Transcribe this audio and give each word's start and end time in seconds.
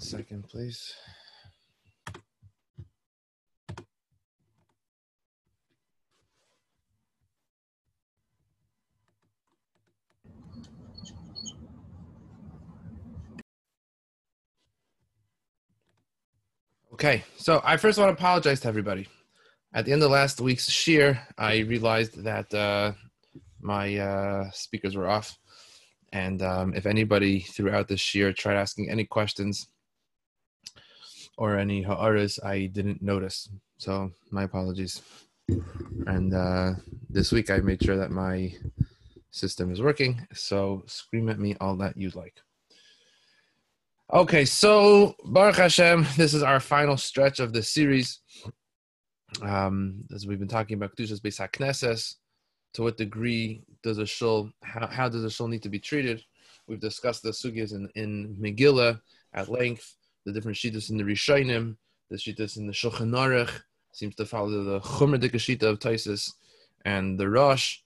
One 0.00 0.06
second, 0.06 0.48
please. 0.48 0.94
Okay, 16.94 17.22
so 17.36 17.60
I 17.62 17.76
first 17.76 17.98
want 17.98 18.08
to 18.08 18.14
apologize 18.14 18.60
to 18.60 18.68
everybody. 18.68 19.06
At 19.74 19.84
the 19.84 19.92
end 19.92 20.02
of 20.02 20.10
last 20.10 20.40
week's 20.40 20.70
shear, 20.70 21.20
I 21.36 21.58
realized 21.58 22.24
that 22.24 22.54
uh, 22.54 22.92
my 23.60 23.98
uh, 23.98 24.50
speakers 24.52 24.96
were 24.96 25.10
off. 25.10 25.36
And 26.10 26.40
um, 26.40 26.72
if 26.72 26.86
anybody 26.86 27.40
throughout 27.40 27.88
this 27.88 28.14
year 28.14 28.32
tried 28.32 28.56
asking 28.56 28.88
any 28.88 29.04
questions 29.04 29.66
or 31.40 31.56
any 31.56 31.80
ha'aras, 31.80 32.38
I 32.44 32.66
didn't 32.66 33.00
notice. 33.00 33.48
So 33.78 34.12
my 34.30 34.42
apologies. 34.42 35.00
And 36.06 36.34
uh, 36.34 36.72
this 37.08 37.32
week 37.32 37.48
I 37.50 37.56
made 37.60 37.82
sure 37.82 37.96
that 37.96 38.10
my 38.10 38.54
system 39.30 39.72
is 39.72 39.80
working. 39.80 40.26
So 40.34 40.82
scream 40.86 41.30
at 41.30 41.38
me 41.38 41.56
all 41.58 41.76
that 41.76 41.96
you'd 41.96 42.14
like. 42.14 42.36
Okay, 44.12 44.44
so 44.44 45.14
Baruch 45.24 45.56
Hashem, 45.56 46.06
this 46.18 46.34
is 46.34 46.42
our 46.42 46.60
final 46.60 46.98
stretch 46.98 47.40
of 47.40 47.54
the 47.54 47.62
series. 47.62 48.20
Um, 49.40 50.04
as 50.14 50.26
we've 50.26 50.38
been 50.38 50.46
talking 50.46 50.76
about 50.76 50.94
Kedushas 50.94 51.22
Beis 51.22 51.40
HaKnesses, 51.40 52.16
to 52.74 52.82
what 52.82 52.98
degree 52.98 53.62
does 53.82 53.96
a 53.96 54.04
shul, 54.04 54.52
how, 54.62 54.86
how 54.88 55.08
does 55.08 55.24
a 55.24 55.30
shul 55.30 55.48
need 55.48 55.62
to 55.62 55.70
be 55.70 55.78
treated? 55.78 56.22
We've 56.68 56.80
discussed 56.80 57.22
the 57.22 57.30
sugyas 57.30 57.72
in, 57.72 57.88
in 57.94 58.36
Megillah 58.38 59.00
at 59.32 59.48
length, 59.48 59.96
the 60.24 60.32
different 60.32 60.56
shittas 60.56 60.90
in 60.90 60.96
the 60.96 61.04
Rishonim, 61.04 61.76
the 62.10 62.16
shittas 62.16 62.56
in 62.56 62.66
the 62.66 62.72
Shulchan 62.72 63.10
Aruch, 63.10 63.62
seems 63.92 64.14
to 64.16 64.26
follow 64.26 64.64
the 64.64 64.80
Chumra 64.80 65.20
Dikashita 65.20 65.62
of 65.64 65.78
Taisis, 65.78 66.32
and 66.84 67.18
the 67.18 67.28
Rosh, 67.28 67.78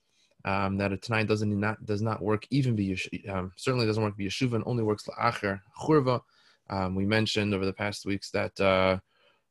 um, 0.45 0.77
that 0.77 0.91
a 0.91 0.97
Tanai 0.97 1.23
doesn't 1.23 1.59
not 1.59 1.83
does 1.85 2.01
not 2.01 2.21
work 2.21 2.45
even 2.51 2.75
be 2.75 2.97
um, 3.29 3.51
certainly 3.55 3.85
doesn't 3.85 4.03
work 4.03 4.15
be 4.15 4.27
yeshuva 4.27 4.55
and 4.55 4.63
only 4.67 4.83
works 4.83 5.07
la'acher 5.07 5.59
churva. 5.81 6.21
Um, 6.69 6.95
we 6.95 7.05
mentioned 7.05 7.53
over 7.53 7.65
the 7.65 7.73
past 7.73 8.05
weeks 8.05 8.31
that 8.31 8.59
uh, 8.59 8.97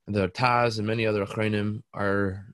the 0.07 0.29
Taz 0.29 0.79
and 0.79 0.87
many 0.87 1.07
other 1.07 1.25
achronim 1.25 1.83
are 1.93 2.47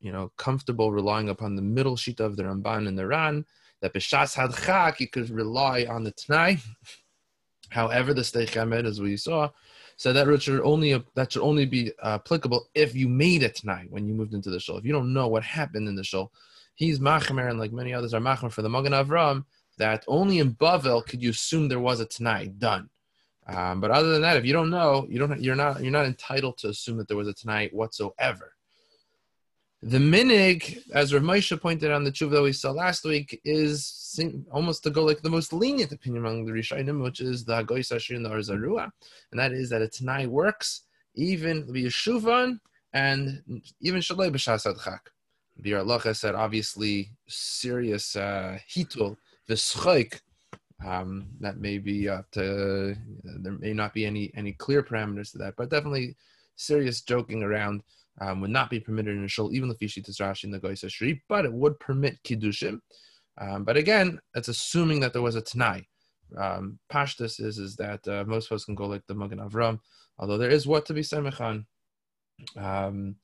you 0.00 0.12
know, 0.12 0.30
comfortable 0.36 0.92
relying 0.92 1.28
upon 1.28 1.56
the 1.56 1.62
middle 1.62 1.96
sheet 1.96 2.20
of 2.20 2.36
the 2.36 2.44
Ramban 2.44 2.86
and 2.86 2.98
the 2.98 3.06
Ran, 3.06 3.44
that 3.80 3.92
B'shas 3.92 4.36
Hadchak, 4.36 5.00
you 5.00 5.08
could 5.08 5.30
rely 5.30 5.86
on 5.88 6.04
the 6.04 6.12
Tanai. 6.12 6.58
However, 7.70 8.14
the 8.14 8.22
Steich 8.22 8.86
as 8.86 9.00
we 9.00 9.16
saw, 9.16 9.50
said 9.98 10.12
that 10.12 10.40
should 10.40 10.60
only 10.60 11.04
that 11.14 11.32
should 11.32 11.42
only 11.42 11.66
be 11.66 11.92
applicable 12.02 12.68
if 12.74 12.94
you 12.94 13.08
made 13.08 13.42
it 13.42 13.56
tonight 13.56 13.88
when 13.90 14.06
you 14.06 14.14
moved 14.14 14.32
into 14.32 14.48
the 14.48 14.60
shul. 14.60 14.78
If 14.78 14.84
you 14.84 14.92
don't 14.92 15.12
know 15.12 15.26
what 15.28 15.42
happened 15.42 15.88
in 15.88 15.96
the 15.96 16.04
shul, 16.04 16.32
he's 16.76 17.00
Machamer, 17.00 17.50
and 17.50 17.58
like 17.58 17.72
many 17.72 17.92
others 17.92 18.14
are 18.14 18.20
Machamer 18.20 18.52
for 18.52 18.62
the 18.62 18.70
Magen 18.70 18.92
Avram, 18.92 19.44
that 19.76 20.04
only 20.06 20.38
in 20.38 20.54
Bavel 20.54 21.04
could 21.04 21.20
you 21.20 21.30
assume 21.30 21.68
there 21.68 21.80
was 21.80 22.00
a 22.00 22.06
tonight 22.06 22.58
done. 22.58 22.88
Um, 23.48 23.80
but 23.80 23.90
other 23.90 24.12
than 24.12 24.22
that, 24.22 24.36
if 24.36 24.44
you 24.44 24.52
don't 24.52 24.70
know, 24.70 25.04
you 25.10 25.18
don't 25.18 25.42
you're 25.42 25.56
not 25.56 25.82
you're 25.82 25.90
not 25.90 26.06
entitled 26.06 26.58
to 26.58 26.68
assume 26.68 26.96
that 26.98 27.08
there 27.08 27.16
was 27.16 27.28
a 27.28 27.34
tonight 27.34 27.74
whatsoever. 27.74 28.52
The 29.82 29.98
minig, 29.98 30.78
as 30.92 31.14
Rav 31.14 31.22
Moshe 31.22 31.60
pointed 31.60 31.92
in 31.92 32.02
the 32.02 32.10
tshuva 32.10 32.32
that 32.32 32.42
we 32.42 32.52
saw 32.52 32.72
last 32.72 33.04
week, 33.04 33.40
is 33.44 34.18
almost 34.50 34.82
to 34.82 34.90
go 34.90 35.04
like 35.04 35.22
the 35.22 35.30
most 35.30 35.52
lenient 35.52 35.92
opinion 35.92 36.24
among 36.24 36.44
the 36.44 36.52
Rishonim, 36.52 37.00
which 37.02 37.20
is 37.20 37.44
the 37.44 37.62
Hagoy 37.62 38.16
and 38.16 38.24
the 38.24 38.30
Or 38.30 38.38
Zarua, 38.38 38.90
and 39.30 39.38
that 39.38 39.52
is 39.52 39.70
that 39.70 39.82
a 39.82 39.88
Tanai 39.88 40.26
works 40.26 40.82
even 41.14 41.64
Yeshuvan 41.66 42.58
and 42.92 43.42
even 43.80 44.00
Shalei 44.00 44.30
B'Shas 44.30 44.66
Adchak. 44.66 45.00
The 45.58 45.72
Arlacha 45.72 46.16
said 46.16 46.34
obviously 46.34 47.10
serious 47.28 48.16
uh, 48.16 48.58
hitul 48.68 49.16
v'schoik. 49.48 50.20
Um, 50.84 51.26
that 51.40 51.58
may 51.58 51.78
be 51.78 52.08
up 52.08 52.30
to 52.32 52.96
there 53.24 53.52
may 53.52 53.74
not 53.74 53.94
be 53.94 54.06
any 54.06 54.30
any 54.36 54.52
clear 54.52 54.82
parameters 54.82 55.32
to 55.32 55.38
that, 55.38 55.54
but 55.56 55.70
definitely 55.70 56.16
serious 56.54 57.00
joking 57.00 57.42
around 57.42 57.82
um, 58.20 58.40
would 58.40 58.50
not 58.50 58.70
be 58.70 58.80
permitted 58.80 59.16
in 59.16 59.24
a 59.24 59.28
shul, 59.28 59.52
even 59.52 59.70
if 59.70 59.78
Yishit 59.78 60.08
Rashi 60.08 60.44
in 60.44 60.50
the 60.50 60.60
Goisa 60.60 60.90
Shri, 60.90 61.22
but 61.28 61.44
it 61.44 61.52
would 61.52 61.78
permit 61.78 62.22
Kiddushim. 62.24 62.80
Um, 63.40 63.64
but 63.64 63.76
again, 63.76 64.20
it's 64.34 64.48
assuming 64.48 65.00
that 65.00 65.12
there 65.12 65.22
was 65.22 65.36
a 65.36 65.40
Tanai. 65.40 65.86
Um, 66.36 66.78
Pashtus 66.92 67.40
is, 67.40 67.58
is 67.58 67.76
that 67.76 68.06
uh, 68.08 68.24
most 68.26 68.48
folks 68.48 68.64
can 68.64 68.74
go 68.74 68.86
like 68.86 69.02
the 69.06 69.14
Magen 69.14 69.38
Avram, 69.38 69.78
although 70.18 70.38
there 70.38 70.50
is 70.50 70.66
what 70.66 70.86
to 70.86 70.94
be 70.94 71.02
semichan. 71.02 71.64
Um, 72.56 73.16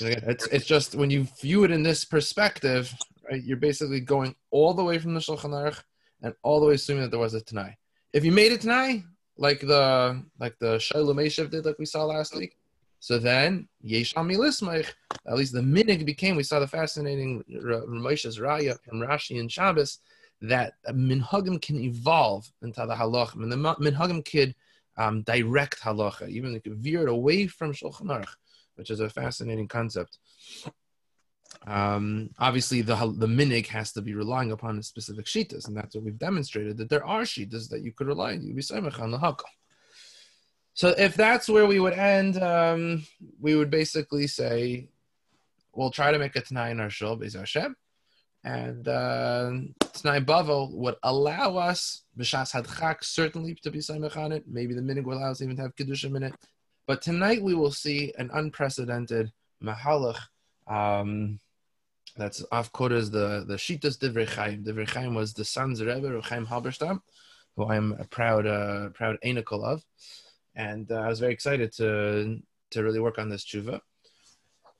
again, 0.00 0.24
it's, 0.26 0.46
it's 0.48 0.66
just 0.66 0.94
when 0.94 1.10
you 1.10 1.28
view 1.40 1.64
it 1.64 1.70
in 1.70 1.82
this 1.82 2.04
perspective, 2.04 2.92
right, 3.30 3.42
you're 3.42 3.58
basically 3.58 4.00
going 4.00 4.34
all 4.50 4.74
the 4.74 4.84
way 4.84 4.98
from 4.98 5.14
the 5.14 5.20
Shulchan 5.20 5.50
Aruch 5.50 5.82
and 6.22 6.34
all 6.42 6.60
the 6.60 6.66
way 6.66 6.74
assuming 6.74 7.02
that 7.02 7.10
there 7.10 7.20
was 7.20 7.34
a 7.34 7.40
Tanai. 7.40 7.76
If 8.12 8.24
you 8.24 8.32
made 8.32 8.52
it 8.52 8.62
Tanai, 8.62 9.04
like 9.36 9.60
the 9.60 10.22
like 10.38 10.58
the 10.58 10.78
Shalom 10.78 11.16
did, 11.16 11.64
like 11.64 11.78
we 11.78 11.86
saw 11.86 12.04
last 12.04 12.34
week, 12.36 12.56
so 13.02 13.18
then, 13.18 13.68
Milismach, 13.84 14.92
at 15.26 15.34
least 15.34 15.52
the 15.52 15.60
minig 15.60 16.06
became, 16.06 16.36
we 16.36 16.44
saw 16.44 16.60
the 16.60 16.68
fascinating 16.68 17.42
Ramosha's 17.52 18.38
Raya 18.38 18.78
from 18.84 19.00
Rashi 19.00 19.40
and 19.40 19.50
Shabbos, 19.50 19.98
that 20.40 20.74
minhagim 20.88 21.60
can 21.60 21.80
evolve 21.80 22.48
into 22.62 22.86
the 22.86 22.94
halach. 22.94 23.34
And 23.34 23.50
the 23.50 23.56
minhagim 23.56 24.24
could 24.24 24.54
um, 24.96 25.22
direct 25.22 25.80
halacha, 25.80 26.28
even 26.28 26.52
they 26.52 26.60
could 26.60 26.76
veer 26.76 27.02
it 27.02 27.08
away 27.08 27.48
from 27.48 27.72
Shulchan 27.72 28.02
Aruch, 28.02 28.36
which 28.76 28.88
is 28.88 29.00
a 29.00 29.10
fascinating 29.10 29.66
concept. 29.66 30.18
Um, 31.66 32.30
obviously, 32.38 32.82
the 32.82 32.94
the 32.94 33.26
minig 33.26 33.66
has 33.66 33.90
to 33.94 34.00
be 34.00 34.14
relying 34.14 34.52
upon 34.52 34.80
specific 34.80 35.26
shitas, 35.26 35.66
and 35.66 35.76
that's 35.76 35.96
what 35.96 36.04
we've 36.04 36.16
demonstrated 36.16 36.76
that 36.76 36.88
there 36.88 37.04
are 37.04 37.22
shitas 37.22 37.68
that 37.70 37.82
you 37.82 37.90
could 37.90 38.06
rely 38.06 38.34
on. 38.34 38.46
You 38.46 38.54
be 38.54 38.62
on 39.00 39.10
the 39.10 39.18
hakam. 39.18 39.42
So 40.74 40.88
if 40.88 41.14
that's 41.14 41.48
where 41.48 41.66
we 41.66 41.80
would 41.80 41.92
end, 41.92 42.42
um, 42.42 43.06
we 43.40 43.54
would 43.54 43.70
basically 43.70 44.26
say 44.26 44.88
we'll 45.74 45.90
try 45.90 46.12
to 46.12 46.18
make 46.18 46.36
a 46.36 46.40
Tanai 46.40 46.70
in 46.70 46.80
our 46.80 46.90
shul, 46.90 47.18
Beis 47.18 47.38
Hashem. 47.38 47.76
And 48.44 48.88
uh, 48.88 49.52
Tanai 49.92 50.20
Bavel 50.20 50.72
would 50.72 50.96
allow 51.02 51.56
us, 51.56 52.02
B'shas 52.18 52.52
Hadchak, 52.52 53.04
certainly 53.04 53.54
to 53.62 53.70
be 53.70 53.78
Saimach 53.78 54.16
on 54.16 54.32
it. 54.32 54.44
Maybe 54.48 54.74
the 54.74 54.80
minig 54.80 55.04
will 55.04 55.18
allow 55.18 55.30
us 55.30 55.42
even 55.42 55.56
to 55.56 55.62
have 55.62 55.76
Kiddushim 55.76 56.16
in 56.16 56.24
it. 56.24 56.34
But 56.86 57.02
tonight 57.02 57.42
we 57.42 57.54
will 57.54 57.70
see 57.70 58.12
an 58.18 58.30
unprecedented 58.32 59.30
Mahalach. 59.62 60.18
Um, 60.66 61.38
that's 62.16 62.44
off 62.50 62.72
quote 62.72 62.92
as 62.92 63.10
the, 63.10 63.44
the 63.46 63.54
Shitas 63.54 63.96
Divrei 63.96 64.28
Chaim. 64.28 64.64
Divrei 64.64 64.88
Chaim 64.88 65.14
was 65.14 65.32
the 65.34 65.44
Sanz 65.44 65.82
Rebbe, 65.82 66.20
Chaim 66.22 66.46
Halberstam, 66.46 67.00
who 67.56 67.64
I 67.64 67.76
am 67.76 67.96
a 67.98 68.04
proud, 68.04 68.46
uh, 68.46 68.88
proud 68.90 69.18
of 69.22 69.82
and 70.54 70.90
uh, 70.90 70.96
I 70.96 71.08
was 71.08 71.20
very 71.20 71.32
excited 71.32 71.72
to 71.74 72.38
to 72.70 72.82
really 72.82 73.00
work 73.00 73.18
on 73.18 73.28
this 73.28 73.44
tshuva. 73.44 73.80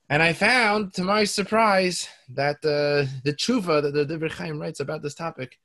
And 0.09 0.21
I 0.21 0.33
found, 0.33 0.93
to 0.95 1.03
my 1.03 1.23
surprise, 1.23 2.07
that 2.29 2.57
uh, 2.57 3.09
the 3.23 3.33
tshuva 3.33 3.81
that 3.81 3.93
the 3.93 4.05
Divrei 4.05 4.31
Chaim 4.31 4.59
writes 4.59 4.79
about 4.79 5.01
this 5.01 5.15
topic 5.15 5.57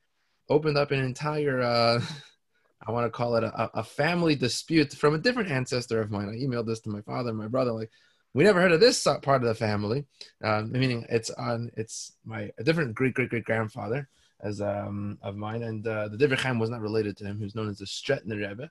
opened 0.49 0.79
up 0.79 0.91
an 0.91 1.01
entire, 1.01 1.61
uh, 1.61 2.01
I 2.87 2.93
want 2.93 3.07
to 3.07 3.11
call 3.11 3.37
it 3.37 3.45
a, 3.45 3.71
a, 3.75 3.83
family 3.83 4.37
dispute 4.37 4.93
from 4.93 5.15
a 5.15 5.19
different 5.19 5.51
ancestor 5.51 6.01
of 6.01 6.11
mine. 6.11 6.29
I 6.29 6.37
emailed 6.37 6.67
this 6.67 6.81
to 6.81 6.91
my 6.91 7.01
father 7.03 7.31
and 7.31 7.39
my 7.39 7.49
brother, 7.49 7.73
like, 7.73 7.91
we 8.35 8.45
never 8.45 8.61
heard 8.61 8.73
of 8.73 8.81
this 8.81 9.03
part 9.23 9.43
of 9.43 9.49
the 9.49 9.55
family, 9.55 10.07
um, 10.45 10.71
meaning 10.71 11.05
it's 11.09 11.31
on, 11.31 11.71
it's 11.77 12.13
my 12.25 12.51
a 12.59 12.63
different 12.63 12.95
great 12.95 13.15
great 13.15 13.31
great 13.31 13.45
grandfather 13.45 14.09
as 14.41 14.61
um, 14.61 15.19
of 15.23 15.35
mine, 15.35 15.63
and 15.63 15.87
uh, 15.87 16.09
the 16.09 16.17
Divrei 16.17 16.39
Chaim 16.39 16.59
was 16.59 16.71
not 16.71 16.81
related 16.81 17.17
to 17.17 17.25
him. 17.25 17.39
He 17.39 17.45
was 17.45 17.55
known 17.55 17.69
as 17.69 17.79
the 17.79 17.87
Stretner 17.87 18.49
Rebbe. 18.49 18.71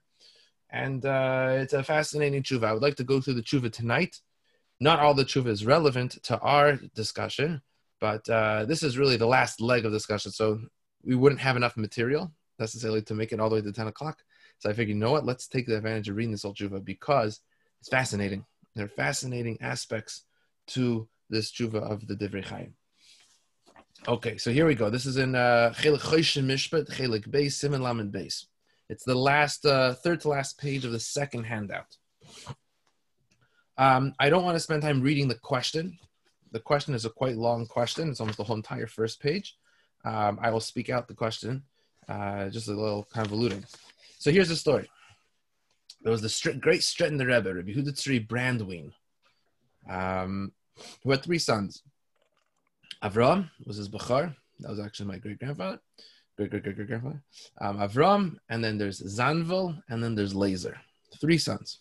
And 0.69 1.06
uh, 1.06 1.50
it's 1.60 1.74
a 1.74 1.84
fascinating 1.84 2.44
tshuva. 2.44 2.66
I 2.66 2.74
would 2.74 2.81
like 2.81 2.96
to 2.96 3.04
go 3.04 3.22
through 3.22 3.36
the 3.36 3.44
tshuva 3.44 3.72
tonight. 3.72 4.19
Not 4.80 5.00
all 5.00 5.14
the 5.14 5.25
tshuva 5.25 5.48
is 5.48 5.66
relevant 5.66 6.22
to 6.24 6.40
our 6.40 6.75
discussion, 6.94 7.62
but 8.00 8.28
uh, 8.30 8.66
this 8.66 8.84
is 8.84 8.98
really 8.98 9.18
the 9.18 9.25
last 9.25 9.62
leg 9.62 9.86
of 9.86 9.92
discussion. 9.92 10.31
So 10.31 10.60
we 11.04 11.16
wouldn't 11.16 11.42
have 11.42 11.56
enough 11.56 11.78
material 11.78 12.31
necessarily 12.60 13.02
to 13.04 13.16
make 13.16 13.31
it 13.31 13.40
all 13.40 13.50
the 13.50 13.56
way 13.56 13.62
to 13.62 13.72
10 13.72 13.88
o'clock. 13.88 14.19
So 14.60 14.69
I 14.69 14.74
figured, 14.74 14.96
you 14.96 15.02
know 15.02 15.12
what? 15.12 15.25
Let's 15.25 15.48
take 15.48 15.68
the 15.68 15.78
advantage 15.78 16.10
of 16.10 16.16
reading 16.16 16.31
this 16.31 16.46
old 16.46 16.58
tshuva 16.58 16.84
because 16.84 17.40
it's 17.80 17.90
fascinating. 17.90 18.46
There 18.75 18.86
are 18.86 18.90
fascinating 18.90 19.58
aspects 19.62 20.24
to 20.68 21.08
this 21.30 21.52
tshuva 21.52 21.75
of 21.75 22.08
the 22.08 22.16
Divrei 22.16 22.44
Chaim. 22.44 22.74
Okay, 24.08 24.38
so 24.38 24.52
here 24.52 24.66
we 24.66 24.75
go. 24.75 24.90
This 24.90 25.06
is 25.06 25.18
in 25.18 25.36
uh, 25.36 25.74
Chelik 25.75 26.02
Choshen 26.02 26.46
Mishpat, 26.46 26.90
Chelik 26.90 27.28
Beis, 27.28 27.54
Simon 27.54 27.81
Lamed 27.81 28.13
Beis. 28.13 28.46
It's 28.89 29.04
the 29.04 29.16
last, 29.16 29.66
uh, 29.66 29.94
third 29.95 30.22
to 30.22 30.30
last 30.30 30.57
page 30.57 30.86
of 30.86 30.92
the 30.92 31.00
second 31.00 31.44
handout. 31.44 31.98
Um, 33.78 34.13
I 34.19 34.30
don't 34.30 34.44
want 34.44 34.56
to 34.56 34.62
spend 34.62 34.81
time 34.81 35.01
reading 35.01 35.28
the 35.28 35.36
question. 35.36 35.98
The 36.51 36.60
question 36.60 36.94
is 36.94 37.06
a 37.06 37.10
quite 37.10 37.36
long 37.36 37.66
question. 37.66 38.10
It's 38.10 38.19
almost 38.19 38.38
the 38.38 38.44
whole 38.44 38.56
entire 38.56 38.88
first 38.88 39.19
page. 39.19 39.57
Um, 40.06 40.39
I 40.42 40.50
will 40.51 40.62
speak 40.62 40.89
out 40.89 41.07
the 41.07 41.13
question, 41.13 41.63
uh, 42.07 42.50
just 42.50 42.69
a 42.69 42.74
little 42.74 43.04
convoluted. 43.04 43.66
So 44.19 44.31
here's 44.31 44.50
the 44.50 44.56
story. 44.56 44.89
there 46.01 46.12
was 46.12 46.22
the 46.22 46.54
great 46.60 46.84
Stretton 46.84 47.18
the 47.18 47.25
Rebbe, 47.25 47.54
Rabbi 47.54 47.74
Huda 47.74 48.25
Brandwein, 48.25 48.94
um, 49.89 50.54
who 51.04 51.12
had 51.12 51.24
three 51.24 51.39
sons. 51.39 51.84
Avram 53.04 53.50
was 53.66 53.78
his 53.78 53.89
Bachar. 53.89 54.36
That 54.60 54.72
was 54.72 54.80
actually 54.80 55.07
my 55.07 55.18
great 55.18 55.39
grandfather, 55.39 55.80
Um, 56.39 57.78
Avram, 57.80 58.38
and 58.50 58.63
then 58.63 58.78
there's 58.78 59.01
Zanvil, 59.01 59.81
and 59.89 60.04
then 60.04 60.16
there's 60.16 60.36
Laser. 60.36 60.78
Three 61.19 61.38
sons. 61.38 61.80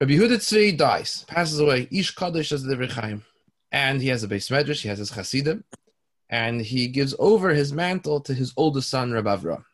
Rabbi 0.00 0.14
Huda 0.14 0.36
Tzvi 0.36 0.76
dies, 0.76 1.24
passes 1.28 1.58
away. 1.60 1.88
Ish 1.90 2.14
Kaddish 2.14 2.52
as 2.52 2.64
the 2.64 2.86
Chaim. 2.86 3.24
And 3.70 4.02
he 4.02 4.08
has 4.08 4.22
a 4.22 4.28
base 4.28 4.48
medrash, 4.48 4.82
he 4.82 4.88
has 4.88 4.98
his 4.98 5.10
Hasidim, 5.10 5.64
and 6.28 6.60
he 6.60 6.88
gives 6.88 7.14
over 7.18 7.50
his 7.50 7.72
mantle 7.72 8.20
to 8.20 8.34
his 8.34 8.52
oldest 8.56 8.90
son, 8.90 9.12
Rabbi 9.12 9.36
Avram. 9.36 9.64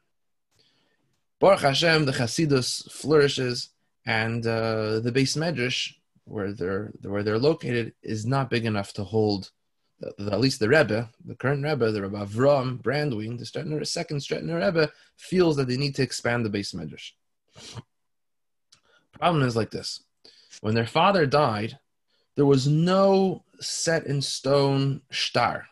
Baruch 1.40 1.60
Hashem, 1.60 2.04
the 2.04 2.12
Chasidus 2.12 2.90
flourishes, 2.90 3.70
and 4.06 4.46
uh, 4.46 5.00
the 5.00 5.12
base 5.12 5.36
medrash, 5.36 5.94
where 6.24 6.52
they're 6.52 6.92
where 7.02 7.22
they're 7.22 7.38
located, 7.38 7.94
is 8.02 8.26
not 8.26 8.50
big 8.50 8.64
enough 8.64 8.92
to 8.94 9.04
hold. 9.04 9.50
The, 10.00 10.14
the, 10.18 10.32
at 10.32 10.40
least 10.40 10.60
the 10.60 10.68
Rebbe, 10.68 11.10
the 11.24 11.34
current 11.34 11.64
Rebbe, 11.64 11.90
the 11.90 12.02
Rebbe 12.02 12.24
Avram 12.24 12.80
Brandwein, 12.80 13.38
the 13.38 13.44
Stretner, 13.44 13.84
second 13.86 14.18
Stretner 14.18 14.64
Rebbe, 14.64 14.92
feels 15.16 15.56
that 15.56 15.66
they 15.68 15.76
need 15.76 15.94
to 15.96 16.02
expand 16.02 16.44
the 16.44 16.50
base 16.50 16.72
medrash. 16.72 17.12
Problem 19.18 19.42
is 19.42 19.56
like 19.56 19.70
this: 19.70 20.04
when 20.60 20.74
their 20.74 20.86
father 20.86 21.26
died, 21.26 21.78
there 22.36 22.46
was 22.46 22.68
no 22.68 23.44
set 23.60 24.06
in 24.06 24.22
stone 24.22 25.02
star. 25.10 25.66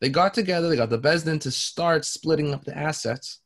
They 0.00 0.08
got 0.08 0.34
together, 0.34 0.68
they 0.68 0.76
got 0.76 0.90
the 0.90 0.98
Besdin 0.98 1.40
to 1.40 1.50
start 1.50 2.04
splitting 2.04 2.52
up 2.52 2.64
the 2.64 2.76
assets 2.76 3.40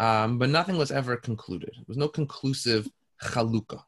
um, 0.00 0.38
but 0.38 0.48
nothing 0.48 0.78
was 0.78 0.90
ever 0.90 1.14
concluded. 1.16 1.72
There 1.74 1.84
was 1.86 1.98
no 1.98 2.08
conclusive 2.08 2.88
chalukah. 3.22 3.82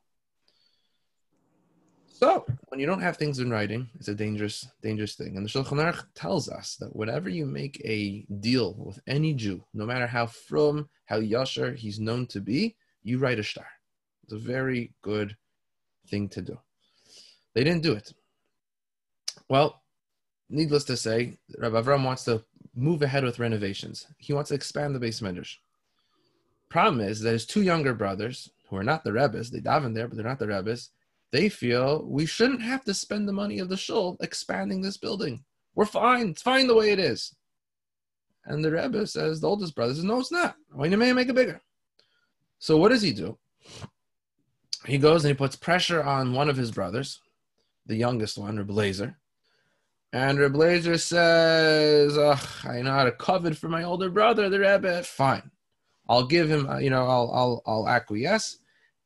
So 2.22 2.46
when 2.68 2.78
you 2.78 2.86
don't 2.86 3.00
have 3.00 3.16
things 3.16 3.40
in 3.40 3.50
writing, 3.50 3.88
it's 3.96 4.06
a 4.06 4.14
dangerous, 4.14 4.68
dangerous 4.80 5.16
thing. 5.16 5.36
And 5.36 5.44
the 5.44 5.50
Shulchan 5.50 5.82
Aruch 5.82 6.04
tells 6.14 6.48
us 6.48 6.76
that 6.76 6.94
whenever 6.94 7.28
you 7.28 7.44
make 7.44 7.82
a 7.84 8.24
deal 8.38 8.74
with 8.78 9.00
any 9.08 9.34
Jew, 9.34 9.64
no 9.74 9.84
matter 9.84 10.06
how 10.06 10.26
from, 10.26 10.88
how 11.06 11.18
yasher 11.18 11.74
he's 11.76 11.98
known 11.98 12.26
to 12.28 12.40
be, 12.40 12.76
you 13.02 13.18
write 13.18 13.40
a 13.40 13.42
star. 13.42 13.66
It's 14.22 14.34
a 14.34 14.38
very 14.38 14.92
good 15.02 15.36
thing 16.06 16.28
to 16.28 16.42
do. 16.42 16.56
They 17.54 17.64
didn't 17.64 17.82
do 17.82 17.94
it. 17.94 18.12
Well, 19.48 19.82
needless 20.48 20.84
to 20.84 20.96
say, 20.96 21.38
Rabbi 21.58 21.82
Avram 21.82 22.04
wants 22.04 22.22
to 22.26 22.44
move 22.76 23.02
ahead 23.02 23.24
with 23.24 23.40
renovations. 23.40 24.06
He 24.18 24.32
wants 24.32 24.50
to 24.50 24.54
expand 24.54 24.94
the 24.94 25.00
base 25.00 25.18
medrash. 25.18 25.56
Problem 26.68 27.00
is 27.00 27.18
that 27.22 27.32
his 27.32 27.46
two 27.46 27.62
younger 27.62 27.94
brothers, 27.94 28.48
who 28.68 28.76
are 28.76 28.84
not 28.84 29.02
the 29.02 29.12
Rebbes, 29.12 29.50
they 29.50 29.58
daven 29.58 29.92
there, 29.92 30.06
but 30.06 30.16
they're 30.16 30.24
not 30.24 30.38
the 30.38 30.46
Rebbes, 30.46 30.90
they 31.32 31.48
feel 31.48 32.04
we 32.06 32.26
shouldn't 32.26 32.62
have 32.62 32.84
to 32.84 32.94
spend 32.94 33.26
the 33.26 33.32
money 33.32 33.58
of 33.58 33.68
the 33.68 33.76
shul 33.76 34.16
expanding 34.20 34.82
this 34.82 34.98
building. 34.98 35.44
We're 35.74 35.86
fine. 35.86 36.28
It's 36.28 36.42
fine 36.42 36.66
the 36.66 36.74
way 36.74 36.90
it 36.90 36.98
is. 36.98 37.34
And 38.44 38.64
the 38.64 38.70
Rebbe 38.70 39.06
says, 39.06 39.40
the 39.40 39.48
oldest 39.48 39.74
brother 39.74 39.94
says, 39.94 40.04
no, 40.04 40.20
it's 40.20 40.30
not. 40.30 40.56
Why 40.72 40.86
you 40.86 40.96
may 40.96 41.12
make 41.12 41.28
it 41.28 41.34
bigger? 41.34 41.60
So 42.58 42.76
what 42.76 42.90
does 42.90 43.02
he 43.02 43.12
do? 43.12 43.38
He 44.84 44.98
goes 44.98 45.24
and 45.24 45.30
he 45.30 45.34
puts 45.34 45.56
pressure 45.56 46.02
on 46.02 46.34
one 46.34 46.50
of 46.50 46.56
his 46.56 46.70
brothers, 46.70 47.20
the 47.86 47.96
youngest 47.96 48.36
one, 48.36 48.58
Reb. 48.58 49.14
And 50.12 50.38
Reb 50.38 50.52
Lazer 50.52 51.00
says, 51.00 52.18
I 52.18 52.82
know 52.82 52.90
how 52.90 53.04
to 53.04 53.12
covet 53.12 53.56
for 53.56 53.68
my 53.68 53.84
older 53.84 54.10
brother, 54.10 54.50
the 54.50 54.60
Rebbe. 54.60 55.02
Fine. 55.04 55.50
I'll 56.08 56.26
give 56.26 56.50
him, 56.50 56.68
uh, 56.68 56.78
you 56.78 56.90
know, 56.90 57.06
I'll, 57.06 57.30
I'll, 57.32 57.62
I'll 57.64 57.88
acquiesce. 57.88 58.58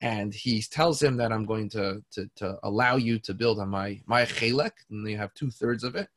And 0.02 0.34
he 0.34 0.62
tells 0.62 1.02
him 1.02 1.16
that 1.16 1.32
I'm 1.32 1.46
going 1.46 1.70
to, 1.70 2.02
to, 2.12 2.30
to 2.36 2.58
allow 2.62 2.96
you 2.96 3.18
to 3.20 3.34
build 3.34 3.58
on 3.58 3.70
my, 3.70 4.00
my 4.06 4.24
chelek, 4.24 4.72
and 4.90 5.08
you 5.08 5.16
have 5.16 5.32
two 5.34 5.50
thirds 5.50 5.84
of 5.84 5.96
it. 5.96 6.08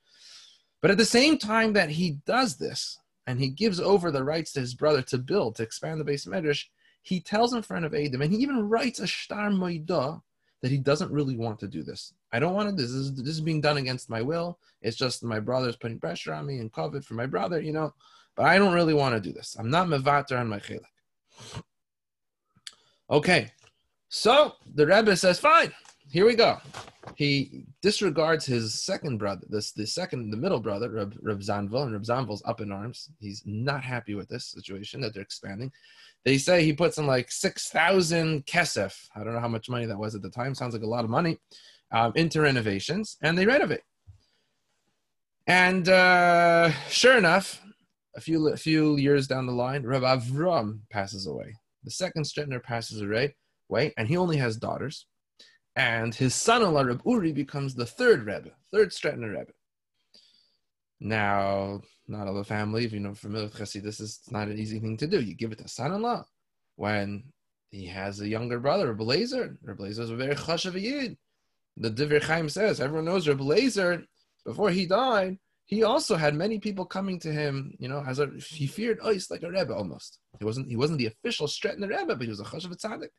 But 0.82 0.92
at 0.92 0.98
the 0.98 1.06
same 1.06 1.38
time 1.38 1.74
that 1.74 1.90
he 1.90 2.20
does 2.26 2.58
this, 2.58 2.98
and 3.28 3.40
he 3.40 3.50
gives 3.50 3.80
over 3.80 4.12
the 4.12 4.24
rights 4.24 4.54
to 4.54 4.60
his 4.60 4.74
brother 4.74 5.02
to 5.04 5.18
build, 5.18 5.56
to 5.56 5.64
expand 5.64 6.00
the 6.00 6.04
base 6.04 6.26
medrash, 6.26 6.66
he 7.04 7.20
tells 7.20 7.54
in 7.54 7.62
front 7.62 7.86
of 7.86 7.94
Adam, 7.94 8.22
and 8.22 8.34
he 8.34 8.40
even 8.40 8.68
writes 8.68 9.00
a 9.00 9.08
shtar 9.08 9.50
moida 9.50 10.22
that 10.62 10.72
he 10.72 10.78
doesn't 10.78 11.12
really 11.12 11.38
want 11.38 11.60
to 11.60 11.68
do 11.68 11.84
this. 11.84 12.14
I 12.32 12.40
don't 12.40 12.54
want 12.54 12.70
to. 12.70 12.76
This 12.76 12.92
is 12.92 13.16
this 13.16 13.36
is 13.36 13.42
being 13.42 13.62
done 13.62 13.78
against 13.78 14.10
my 14.10 14.22
will. 14.22 14.60
It's 14.82 14.98
just 14.98 15.24
my 15.24 15.40
brother's 15.40 15.76
putting 15.76 16.00
pressure 16.00 16.34
on 16.34 16.46
me 16.46 16.58
and 16.58 16.72
covet 16.72 17.06
for 17.06 17.14
my 17.14 17.26
brother. 17.26 17.62
You 17.62 17.74
know, 17.74 17.94
but 18.36 18.46
I 18.46 18.58
don't 18.58 18.74
really 18.74 18.94
want 18.94 19.16
to 19.16 19.22
do 19.22 19.34
this. 19.34 19.56
I'm 19.58 19.70
not 19.70 19.88
mevater 19.88 20.40
on 20.40 20.48
my 20.48 20.60
chelik. 20.60 20.82
Okay, 23.10 23.52
so 24.10 24.54
the 24.76 24.86
Rebbe 24.86 25.16
says, 25.16 25.40
fine, 25.40 25.72
here 26.12 26.26
we 26.26 26.36
go. 26.36 26.58
He 27.16 27.66
disregards 27.82 28.46
his 28.46 28.74
second 28.84 29.18
brother, 29.18 29.46
this 29.50 29.72
the 29.72 29.86
second, 29.86 30.32
the 30.32 30.38
middle 30.38 30.60
brother, 30.60 30.90
Reb, 30.90 31.16
Reb 31.22 31.42
Zanvil, 31.42 31.84
and 31.84 31.94
Reb 31.94 32.04
Zanvil's 32.04 32.44
up 32.46 32.62
in 32.62 32.72
arms. 32.72 33.10
He's 33.20 33.44
not 33.46 33.84
happy 33.84 34.16
with 34.16 34.28
this 34.28 34.46
situation 34.46 35.02
that 35.02 35.14
they're 35.14 35.24
expanding. 35.24 35.72
They 36.26 36.38
say 36.38 36.64
he 36.64 36.74
puts 36.74 36.98
in 36.98 37.08
like 37.08 37.32
6,000 37.32 38.46
kesef. 38.46 39.08
I 39.16 39.24
don't 39.24 39.34
know 39.34 39.40
how 39.40 39.48
much 39.48 39.70
money 39.70 39.86
that 39.86 39.98
was 39.98 40.16
at 40.16 40.22
the 40.22 40.30
time. 40.30 40.54
Sounds 40.54 40.74
like 40.74 40.84
a 40.84 40.88
lot 40.88 41.06
of 41.06 41.10
money 41.10 41.38
um, 41.92 42.12
into 42.16 42.42
renovations, 42.42 43.18
and 43.22 43.38
they 43.38 43.46
renovate. 43.46 43.82
And 45.48 45.88
uh, 45.90 46.72
sure 46.90 47.18
enough, 47.18 47.62
a 48.16 48.22
few 48.22 48.50
a 48.50 48.58
few 48.58 48.98
years 48.98 49.28
down 49.28 49.46
the 49.46 49.54
line, 49.54 49.84
Reb 49.84 50.04
Avram 50.04 50.80
passes 50.90 51.28
away. 51.28 51.56
The 51.84 51.92
second 51.92 52.24
Stretner 52.24 52.62
passes 52.62 53.02
away, 53.02 53.36
way, 53.70 53.94
and 53.98 54.08
he 54.08 54.18
only 54.18 54.38
has 54.38 54.58
daughters. 54.58 55.06
And 55.76 56.14
his 56.14 56.36
son-in-law, 56.36 56.82
Reb 56.82 57.02
Uri, 57.06 57.32
becomes 57.32 57.76
the 57.76 57.86
third 57.86 58.26
Rebbe, 58.26 58.52
third 58.72 58.90
Stretner 58.90 59.32
Rebbe. 59.32 59.52
Now, 61.00 61.82
not 62.08 62.28
all 62.28 62.34
the 62.34 62.44
family, 62.44 62.84
if 62.84 62.92
you 62.92 63.00
know 63.00 63.14
familiar 63.14 63.46
with 63.46 63.56
Chassidus, 63.56 64.02
is 64.02 64.20
not 64.30 64.50
an 64.50 64.60
easy 64.60 64.80
thing 64.80 64.98
to 64.98 65.08
do. 65.08 65.22
You 65.22 65.36
give 65.36 65.52
it 65.52 65.60
to 65.60 65.68
son-in-law 65.68 66.26
when 66.76 67.24
he 67.70 67.86
has 67.86 68.20
a 68.20 68.28
younger 68.28 68.60
brother, 68.60 68.92
Reb 68.92 69.00
Lazer. 69.00 69.56
Reb 69.62 69.78
Lazer 69.78 70.00
is 70.00 70.10
a 70.10 70.16
very 70.16 70.36
chashav 70.36 70.80
yid. 70.80 71.18
The 71.78 71.92
Divrei 71.92 72.22
Chaim 72.22 72.50
says 72.50 72.82
everyone 72.82 73.06
knows 73.06 73.28
Reb 73.28 73.40
Lazer 73.40 74.04
before 74.46 74.72
he 74.72 74.86
died 74.86 75.38
he 75.70 75.84
also 75.84 76.16
had 76.16 76.34
many 76.34 76.58
people 76.58 76.84
coming 76.84 77.20
to 77.20 77.32
him, 77.32 77.76
you 77.78 77.88
know, 77.88 78.04
as 78.04 78.18
a 78.18 78.28
he 78.44 78.66
feared 78.66 79.00
ice 79.06 79.30
like 79.30 79.44
a 79.44 79.52
rebbe 79.52 79.72
almost. 79.72 80.18
He 80.40 80.44
wasn't 80.44 80.68
he 80.68 80.76
wasn't 80.76 80.98
the 80.98 81.06
official 81.06 81.46
Stretner 81.46 81.88
Rebbe, 81.88 82.16
but 82.16 82.24
he 82.24 82.28
was 82.28 82.40
a 82.40 82.44
chashav 82.44 82.76
tzaddik. 82.76 83.10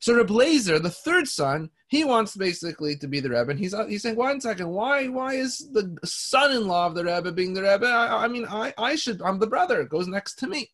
So 0.00 0.16
Reb 0.16 0.28
Lazer, 0.28 0.82
the 0.82 0.90
third 0.90 1.28
son, 1.28 1.70
he 1.86 2.04
wants 2.04 2.34
basically 2.34 2.96
to 2.96 3.06
be 3.06 3.20
the 3.20 3.28
Rebbe, 3.28 3.50
and 3.50 3.58
he's 3.58 3.74
uh, 3.74 3.86
he's 3.86 4.02
saying, 4.02 4.16
one 4.16 4.40
second, 4.40 4.70
why 4.70 5.08
why 5.08 5.34
is 5.34 5.58
the 5.72 5.96
son-in-law 6.04 6.86
of 6.86 6.94
the 6.94 7.04
Rebbe 7.04 7.32
being 7.32 7.52
the 7.52 7.62
Rebbe? 7.62 7.86
I, 7.86 8.24
I 8.24 8.28
mean, 8.28 8.46
I 8.48 8.72
I 8.78 8.96
should 8.96 9.20
I'm 9.20 9.38
the 9.38 9.46
brother. 9.46 9.80
It 9.82 9.90
goes 9.90 10.08
next 10.08 10.36
to 10.36 10.46
me. 10.46 10.70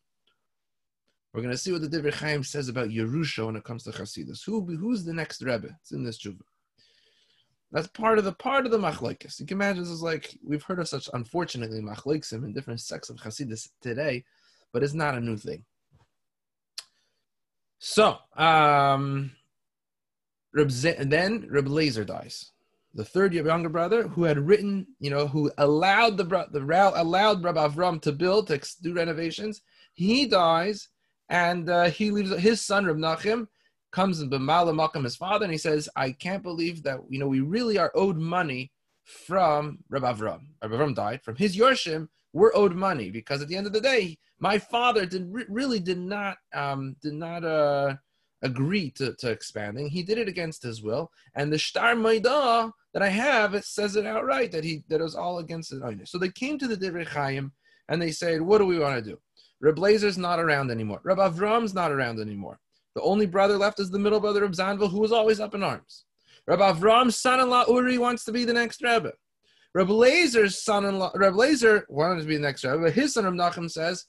We're 1.33 1.41
going 1.41 1.53
to 1.53 1.57
see 1.57 1.73
what 1.73 1.81
the 1.81 1.89
Divrei 1.89 2.13
Chaim 2.13 2.43
says 2.43 2.69
about 2.69 2.87
Yerusha 2.87 3.45
when 3.45 3.57
it 3.57 3.65
comes 3.65 3.83
to 3.83 3.91
Chasidus. 3.91 4.45
Who 4.45 4.61
who's 4.77 5.03
the 5.03 5.13
next 5.13 5.41
Rebbe? 5.41 5.75
It's 5.81 5.91
in 5.91 6.05
this 6.05 6.17
tshuva. 6.17 6.41
That's 7.71 7.87
part 7.87 8.17
of 8.17 8.23
the 8.23 8.31
part 8.31 8.65
of 8.65 8.71
the 8.71 8.79
machlokes. 8.79 9.41
You 9.41 9.45
can 9.45 9.57
imagine 9.57 9.83
this 9.83 9.91
is 9.91 10.01
like 10.01 10.37
we've 10.41 10.63
heard 10.63 10.79
of 10.79 10.87
such 10.87 11.09
unfortunately 11.13 11.81
machlokesim 11.81 12.45
in 12.45 12.53
different 12.53 12.79
sects 12.79 13.09
of 13.09 13.17
Hasidus 13.17 13.69
today, 13.81 14.23
but 14.71 14.83
it's 14.83 14.93
not 14.93 15.15
a 15.15 15.19
new 15.19 15.35
thing. 15.35 15.65
So, 17.79 18.17
um, 18.35 19.31
Reb 20.53 20.71
Z- 20.71 20.95
then 20.99 21.47
Reb 21.49 21.67
Lazer 21.67 22.05
dies, 22.05 22.51
the 22.93 23.05
third 23.05 23.33
younger 23.33 23.69
brother 23.69 24.07
who 24.07 24.23
had 24.23 24.39
written, 24.39 24.87
you 24.99 25.09
know, 25.09 25.27
who 25.27 25.51
allowed 25.57 26.17
the 26.17 26.25
the 26.51 26.93
allowed 26.95 27.43
Reb 27.43 27.55
Avram 27.55 28.01
to 28.01 28.11
build 28.11 28.47
to 28.47 28.59
do 28.81 28.93
renovations. 28.93 29.61
He 29.93 30.25
dies, 30.25 30.89
and 31.29 31.69
uh, 31.69 31.85
he 31.85 32.11
leaves 32.11 32.31
his 32.39 32.61
son 32.61 32.85
Reb 32.85 32.97
Nachim 32.97 33.47
comes 33.91 34.19
and 34.19 34.31
B'mala 34.31 34.75
Malcolm, 34.75 35.03
his 35.03 35.15
father, 35.15 35.45
and 35.45 35.51
he 35.51 35.57
says, 35.57 35.89
I 35.95 36.11
can't 36.11 36.43
believe 36.43 36.83
that, 36.83 36.99
you 37.09 37.19
know, 37.19 37.27
we 37.27 37.39
really 37.39 37.77
are 37.77 37.91
owed 37.95 38.17
money 38.17 38.71
from 39.03 39.79
Reb 39.89 40.03
Avram. 40.03 40.41
Reb 40.61 40.71
Avram 40.71 40.95
died. 40.95 41.23
From 41.23 41.35
his 41.35 41.55
Yorshim, 41.55 42.09
we're 42.37 42.55
owed 42.55 42.75
money 42.75 43.09
because 43.09 43.41
at 43.41 43.47
the 43.47 43.55
end 43.55 43.67
of 43.67 43.73
the 43.73 43.81
day, 43.81 44.17
my 44.39 44.57
father 44.59 45.05
did 45.05 45.27
really 45.49 45.79
did 45.79 45.97
not 45.97 46.37
um, 46.53 46.95
did 47.01 47.13
not 47.13 47.43
uh, 47.43 47.95
agree 48.43 48.91
to, 48.91 49.13
to 49.15 49.31
expanding. 49.31 49.89
He 49.89 50.03
did 50.03 50.17
it 50.17 50.27
against 50.27 50.61
his 50.61 50.83
will. 50.83 51.11
And 51.35 51.51
the 51.51 51.57
Shtar 51.57 51.95
Maidah 51.95 52.71
that 52.93 53.01
I 53.01 53.09
have, 53.09 53.55
it 53.55 53.65
says 53.65 53.95
it 53.95 54.05
outright 54.05 54.51
that 54.51 54.63
he 54.63 54.83
that 54.89 55.01
it 55.01 55.03
was 55.03 55.15
all 55.15 55.39
against 55.39 55.73
it. 55.73 56.07
So 56.07 56.17
they 56.17 56.29
came 56.29 56.57
to 56.59 56.67
the 56.67 56.77
Divrei 56.77 57.07
Chaim 57.07 57.51
and 57.89 58.01
they 58.01 58.11
said, 58.11 58.41
What 58.41 58.59
do 58.59 58.65
we 58.65 58.79
want 58.79 59.03
to 59.03 59.09
do? 59.11 59.17
Reb 59.59 59.77
Lazer's 59.77 60.17
not 60.17 60.39
around 60.39 60.69
anymore. 60.69 61.01
Reb 61.03 61.17
Avram's 61.17 61.73
not 61.73 61.91
around 61.91 62.19
anymore. 62.19 62.59
The 62.93 63.01
only 63.01 63.25
brother 63.25 63.57
left 63.57 63.79
is 63.79 63.89
the 63.89 63.99
middle 63.99 64.19
brother 64.19 64.43
of 64.43 64.51
Zanvil, 64.51 64.91
who 64.91 64.99
was 64.99 65.11
always 65.11 65.39
up 65.39 65.55
in 65.55 65.63
arms. 65.63 66.05
Reb 66.45 66.59
Avram's 66.59 67.17
son-in-law 67.17 67.65
Uri 67.67 67.97
wants 67.97 68.23
to 68.25 68.31
be 68.31 68.45
the 68.45 68.53
next 68.53 68.83
Rebbe. 68.83 69.13
Rabbi 69.77 69.91
Lazer's 69.91 70.63
son-in-law, 70.63 71.11
Rabbi 71.13 71.37
Lazer 71.37 71.83
wanted 71.87 72.21
to 72.21 72.27
be 72.27 72.35
the 72.35 72.41
next 72.41 72.63
Rebbe, 72.63 72.79
but 72.81 72.93
his 72.93 73.13
son 73.13 73.27
of 73.27 73.35
Nachum 73.35 73.69
says, 73.69 74.05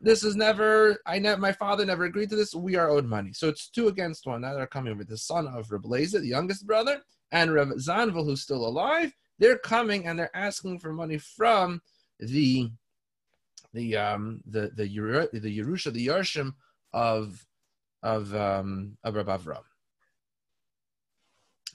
this 0.00 0.24
is 0.24 0.36
never, 0.36 1.02
I 1.04 1.18
ne- 1.18 1.36
my 1.36 1.52
father 1.52 1.84
never 1.84 2.04
agreed 2.04 2.30
to 2.30 2.36
this. 2.36 2.54
We 2.54 2.76
are 2.76 2.88
owed 2.88 3.04
money. 3.04 3.34
So 3.34 3.50
it's 3.50 3.68
two 3.68 3.88
against 3.88 4.26
one. 4.26 4.40
Now 4.40 4.54
they're 4.54 4.66
coming 4.66 4.90
over. 4.90 5.04
The 5.04 5.18
son 5.18 5.46
of 5.46 5.70
Reb 5.70 5.82
Leza, 5.82 6.18
the 6.18 6.28
youngest 6.28 6.66
brother, 6.66 7.02
and 7.30 7.52
Reb 7.52 7.72
Zanvil, 7.72 8.24
who's 8.24 8.40
still 8.40 8.66
alive. 8.66 9.12
They're 9.38 9.58
coming 9.58 10.06
and 10.06 10.18
they're 10.18 10.34
asking 10.34 10.78
for 10.78 10.94
money 10.94 11.18
from 11.18 11.82
the 12.18 12.70
the 13.74 13.98
um 13.98 14.40
the 14.46 14.70
the 14.74 14.84
the 15.38 15.58
Yerusha, 15.58 15.92
the 15.92 16.06
Yarshim 16.06 16.54
of 16.94 17.44
of 18.02 18.34
um 18.34 18.96
of 19.04 19.14
Rabbi 19.14 19.36
Avram. 19.36 19.64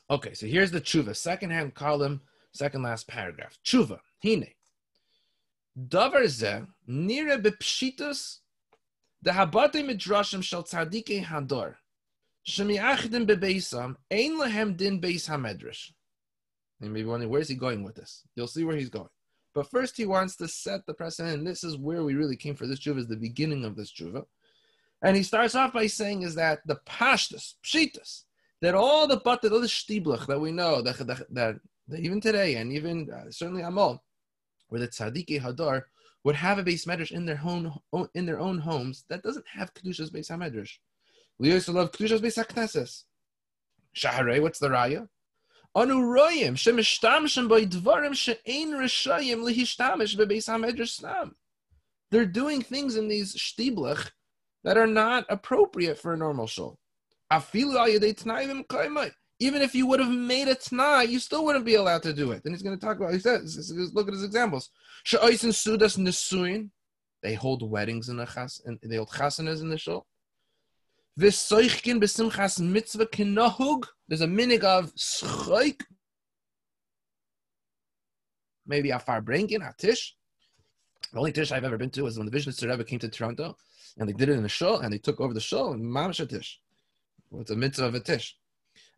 Okay, 0.09 0.33
so 0.33 0.47
here's 0.47 0.71
the 0.71 0.81
tshuva, 0.81 1.51
hand 1.51 1.75
column, 1.75 2.21
second 2.57 2.83
last 2.83 3.07
paragraph. 3.07 3.57
Tshuva, 3.65 3.99
hine. 4.23 4.53
Davar 5.77 6.27
ze 6.27 6.63
nire 6.87 7.37
bepshitus 7.37 8.39
the 9.21 9.31
habate 9.31 9.83
midrashim 9.83 10.43
shel 10.43 10.63
tzadike 10.63 11.23
hador 11.23 11.75
shemiachdim 12.47 13.27
bebeisam 13.27 13.95
ein 14.11 14.39
lehem 14.39 14.75
din 14.75 14.99
beis 15.01 15.27
hamedrash. 15.29 15.91
You 16.79 16.89
may 16.89 17.01
be 17.01 17.07
wondering 17.07 17.31
where's 17.31 17.49
he 17.49 17.55
going 17.55 17.83
with 17.83 17.95
this. 17.95 18.23
You'll 18.35 18.47
see 18.47 18.63
where 18.63 18.75
he's 18.75 18.89
going. 18.89 19.09
But 19.53 19.71
first, 19.71 19.97
he 19.97 20.05
wants 20.05 20.35
to 20.35 20.47
set 20.47 20.85
the 20.85 20.93
precedent, 20.93 21.39
and 21.39 21.47
this 21.47 21.63
is 21.63 21.77
where 21.77 22.03
we 22.03 22.13
really 22.13 22.35
came 22.35 22.53
for 22.53 22.67
this 22.67 22.79
tshuva, 22.79 22.99
is 22.99 23.07
the 23.07 23.15
beginning 23.15 23.65
of 23.65 23.75
this 23.75 23.91
tshuva. 23.91 24.23
And 25.01 25.17
he 25.17 25.23
starts 25.23 25.55
off 25.55 25.73
by 25.73 25.87
saying 25.87 26.21
is 26.21 26.35
that 26.35 26.59
the 26.65 26.79
pashtas, 26.87 27.55
pshitas, 27.63 28.23
that 28.61 28.75
all 28.75 29.07
the 29.07 29.17
but 29.17 29.43
all 29.45 29.59
the 29.59 29.67
shtiblach 29.67 30.27
that 30.27 30.39
we 30.39 30.51
know 30.51 30.81
that, 30.81 30.97
that, 31.07 31.33
that 31.33 31.55
even 31.95 32.19
today 32.21 32.55
and 32.55 32.71
even 32.71 33.09
uh, 33.09 33.31
certainly 33.31 33.63
Amol, 33.63 33.99
where 34.69 34.81
the 34.81 34.87
tzadike 34.87 35.41
hadar 35.41 35.83
would 36.23 36.35
have 36.35 36.59
a 36.59 36.63
base 36.63 36.85
medrash 36.85 37.11
in 37.11 37.25
their 37.25 37.39
own 37.43 37.73
in 38.13 38.25
their 38.25 38.39
own 38.39 38.59
homes 38.59 39.05
that 39.09 39.23
doesn't 39.23 39.45
have 39.47 39.73
kedushas 39.73 40.11
base 40.11 40.29
hamedrash. 40.29 40.77
We 41.39 41.57
to 41.59 41.71
love 41.71 41.91
kedushas 41.91 42.21
base 42.21 42.37
hakneses. 42.37 43.03
Shaharei, 43.95 44.41
what's 44.41 44.59
the 44.59 44.69
raya? 44.69 45.07
Anu 45.75 45.95
royim 45.95 46.55
shemishtamshim 46.55 47.47
by 47.47 47.65
dvarim 47.65 48.15
she'ein 48.15 48.71
rishayim 48.71 49.39
lihishtamish 49.47 50.17
bebeis 50.17 50.49
hamedrash 50.49 50.99
stam. 50.99 51.35
They're 52.11 52.25
doing 52.25 52.61
things 52.61 52.95
in 52.95 53.07
these 53.07 53.35
shtiblach 53.35 54.11
that 54.63 54.77
are 54.77 54.87
not 54.87 55.25
appropriate 55.29 55.97
for 55.97 56.13
a 56.13 56.17
normal 56.17 56.47
shul. 56.47 56.79
Even 59.39 59.61
if 59.61 59.75
you 59.75 59.85
would 59.85 59.99
have 59.99 60.09
made 60.09 60.47
a 60.47 60.55
tnai, 60.55 61.07
you 61.07 61.19
still 61.19 61.45
wouldn't 61.45 61.65
be 61.65 61.75
allowed 61.75 62.01
to 62.03 62.13
do 62.13 62.31
it. 62.31 62.43
And 62.43 62.53
he's 62.53 62.63
going 62.63 62.77
to 62.77 62.83
talk 62.83 62.97
about. 62.97 63.13
He 63.13 63.19
says, 63.19 63.71
"Look 63.93 64.07
at 64.07 64.13
his 64.13 64.23
examples. 64.23 64.71
sudas. 65.05 66.69
They 67.21 67.33
hold 67.33 67.69
weddings 67.69 68.09
in 68.09 68.17
the 68.17 68.25
chas, 68.25 68.61
and 68.65 68.79
they 68.81 68.95
hold 68.95 69.09
chasanas 69.09 69.61
in 69.61 69.69
the 69.69 69.77
shul. 69.77 70.07
V'soichkin 71.19 71.99
b'simchas 71.99 72.59
mitzvah 72.59 73.05
kinahug. 73.05 73.85
There's 74.07 74.21
a 74.21 74.27
minig 74.27 74.63
of. 74.63 74.91
Maybe 78.65 78.89
a 78.89 78.99
far 78.99 79.21
brinkin, 79.21 79.61
a 79.61 79.73
tish. 79.77 80.15
The 81.13 81.19
only 81.19 81.31
tish 81.31 81.51
I've 81.51 81.63
ever 81.63 81.77
been 81.77 81.89
to 81.91 82.01
was 82.03 82.17
when 82.17 82.25
the 82.25 82.31
Vishnu 82.31 82.53
Rebbe 82.67 82.83
came 82.83 82.99
to 82.99 83.07
Toronto, 83.07 83.55
and 83.97 84.09
they 84.09 84.13
did 84.13 84.29
it 84.29 84.33
in 84.33 84.43
the 84.43 84.49
shul, 84.49 84.79
and 84.79 84.91
they 84.91 84.97
took 84.97 85.21
over 85.21 85.33
the 85.33 85.39
shul, 85.39 85.73
and 85.73 85.83
mamash 85.83 86.27
tish. 86.27 86.59
What's 87.29 87.51
a 87.51 87.55
mitzvah 87.55 87.85
of 87.85 87.95
a 87.95 87.99
tish? 87.99 88.35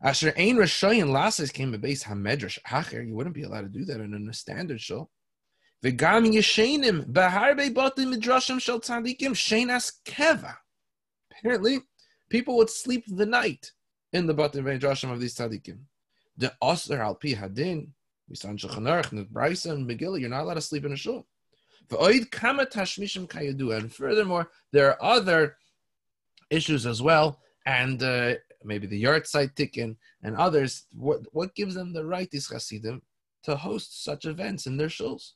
Asher 0.02 0.32
ein 0.36 0.56
rashayin 0.56 1.10
lasses 1.10 1.50
came 1.50 1.74
a 1.74 1.78
base 1.78 2.04
hamedrash 2.04 2.58
acher. 2.66 3.06
You 3.06 3.14
wouldn't 3.14 3.34
be 3.34 3.42
allowed 3.42 3.62
to 3.62 3.68
do 3.68 3.84
that 3.84 4.00
in 4.00 4.28
a 4.28 4.32
standard 4.32 4.80
shul. 4.80 5.10
V'gam 5.84 6.32
yeshenim 6.32 7.12
beharbe 7.12 7.74
batim 7.74 8.14
midrashim 8.14 8.60
shel 8.60 8.80
tzadikim 8.80 9.34
shenas 9.34 9.92
keva. 10.04 10.56
Apparently, 11.30 11.80
people 12.30 12.56
would 12.56 12.70
sleep 12.70 13.04
the 13.08 13.26
night 13.26 13.72
in 14.12 14.26
the 14.26 14.34
batim 14.34 14.64
midrashim 14.64 15.12
of 15.12 15.20
these 15.20 15.34
tzadikim. 15.34 15.80
The 16.38 16.54
osir 16.62 17.00
al 17.00 17.16
pi 17.16 17.34
hadin. 17.34 17.88
We 18.28 18.36
saw 18.36 18.48
in 18.48 18.56
Shulchan 18.56 18.84
Aruch, 18.84 19.10
and 19.10 19.18
and 19.18 19.28
Megillah, 19.90 20.20
you're 20.20 20.30
not 20.30 20.42
allowed 20.42 20.54
to 20.54 20.60
sleep 20.60 20.84
in 20.84 20.92
a 20.92 20.96
shul. 20.96 21.26
And 21.90 23.92
furthermore, 23.92 24.50
there 24.70 24.88
are 24.88 25.02
other 25.02 25.56
issues 26.48 26.86
as 26.86 27.02
well 27.02 27.40
and 27.66 28.02
uh, 28.02 28.34
maybe 28.64 28.86
the 28.86 29.02
yahrzeit 29.02 29.54
tikkun 29.54 29.96
and 30.22 30.36
others, 30.36 30.86
what, 30.92 31.20
what 31.32 31.54
gives 31.54 31.74
them 31.74 31.92
the 31.92 32.04
right, 32.04 32.30
these 32.30 32.48
Hasidim, 32.48 33.02
to 33.44 33.56
host 33.56 34.04
such 34.04 34.24
events 34.24 34.66
in 34.66 34.76
their 34.76 34.88
shuls? 34.88 35.32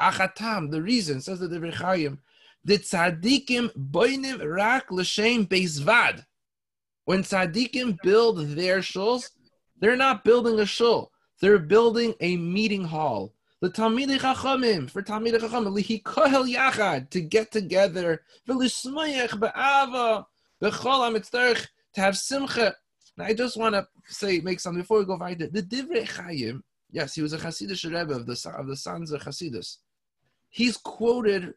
Achatam, 0.00 0.70
the 0.70 0.82
reason, 0.82 1.20
says 1.20 1.40
the 1.40 1.48
Divrei 1.48 1.74
Chaim, 1.74 2.20
the 2.64 2.78
tzadikim 2.78 3.70
boinim 3.76 4.44
rak 4.44 4.90
l'shem 4.90 5.46
bezvad. 5.46 6.24
When 7.04 7.22
tzadikim 7.22 7.98
build 8.02 8.48
their 8.48 8.78
shuls, 8.78 9.30
they're 9.80 9.96
not 9.96 10.24
building 10.24 10.58
a 10.60 10.66
shul. 10.66 11.10
They're 11.40 11.58
building 11.58 12.14
a 12.20 12.36
meeting 12.36 12.84
hall. 12.84 13.32
The 13.60 13.70
Talmidei 13.70 14.18
Chachamim, 14.18 14.90
for 14.90 15.02
Talmidei 15.02 15.38
Chachamim, 15.38 15.76
lihi 15.76 16.02
kohel 16.02 16.52
yachad, 16.52 17.10
to 17.10 17.20
get 17.20 17.50
together, 17.50 18.22
v'lismayach 18.48 19.38
be'ava, 19.40 20.26
to 21.98 22.04
have 22.04 22.16
simcha. 22.16 22.74
Now, 23.16 23.24
I 23.24 23.34
just 23.34 23.56
want 23.56 23.74
to 23.74 23.86
say, 24.06 24.40
make 24.40 24.60
something 24.60 24.82
before 24.82 24.98
we 25.00 25.04
go 25.04 25.18
it. 25.20 25.52
The 25.52 25.62
Divrei 25.62 26.08
Chaim, 26.08 26.62
yes, 26.90 27.14
he 27.14 27.22
was 27.22 27.32
a 27.32 27.38
Hasidic 27.38 27.84
Rebbe 27.84 28.14
of 28.14 28.26
the, 28.26 28.54
of 28.56 28.66
the 28.68 28.76
sons 28.76 29.10
of 29.10 29.22
Hasidus. 29.22 29.78
He's 30.50 30.76
quoted 30.76 31.54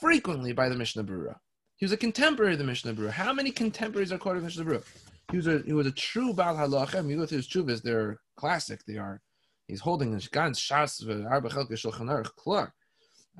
frequently 0.00 0.52
by 0.52 0.68
the 0.68 0.76
Mishnah 0.76 1.04
Berurah. 1.04 1.36
He 1.76 1.84
was 1.84 1.92
a 1.92 1.96
contemporary 1.96 2.52
of 2.52 2.58
the 2.58 2.64
Mishnah 2.64 2.94
Berurah. 2.94 3.10
How 3.10 3.32
many 3.32 3.50
contemporaries 3.50 4.12
are 4.12 4.18
quoted 4.18 4.38
in 4.38 4.44
the 4.44 4.48
Mishnah 4.48 4.64
Berurah? 4.64 4.84
He 5.30 5.36
was 5.38 5.46
a 5.46 5.62
he 5.64 5.72
was 5.72 5.86
a 5.86 5.92
true 5.92 6.32
Baal 6.32 6.54
Halachem. 6.54 7.08
You 7.08 7.16
go 7.16 7.26
through 7.26 7.38
his 7.38 7.48
chuvas; 7.48 7.82
they're 7.82 8.20
classic. 8.36 8.84
They 8.86 8.98
are. 8.98 9.20
He's 9.66 9.80
holding 9.80 10.12
the 10.12 10.28
Gans 10.30 10.60
Shas 10.60 11.02
Arba 11.30 11.48
Chelke 11.48 11.72
Shulchan 11.72 12.08
Aruch 12.10 12.34
Klar. 12.36 12.74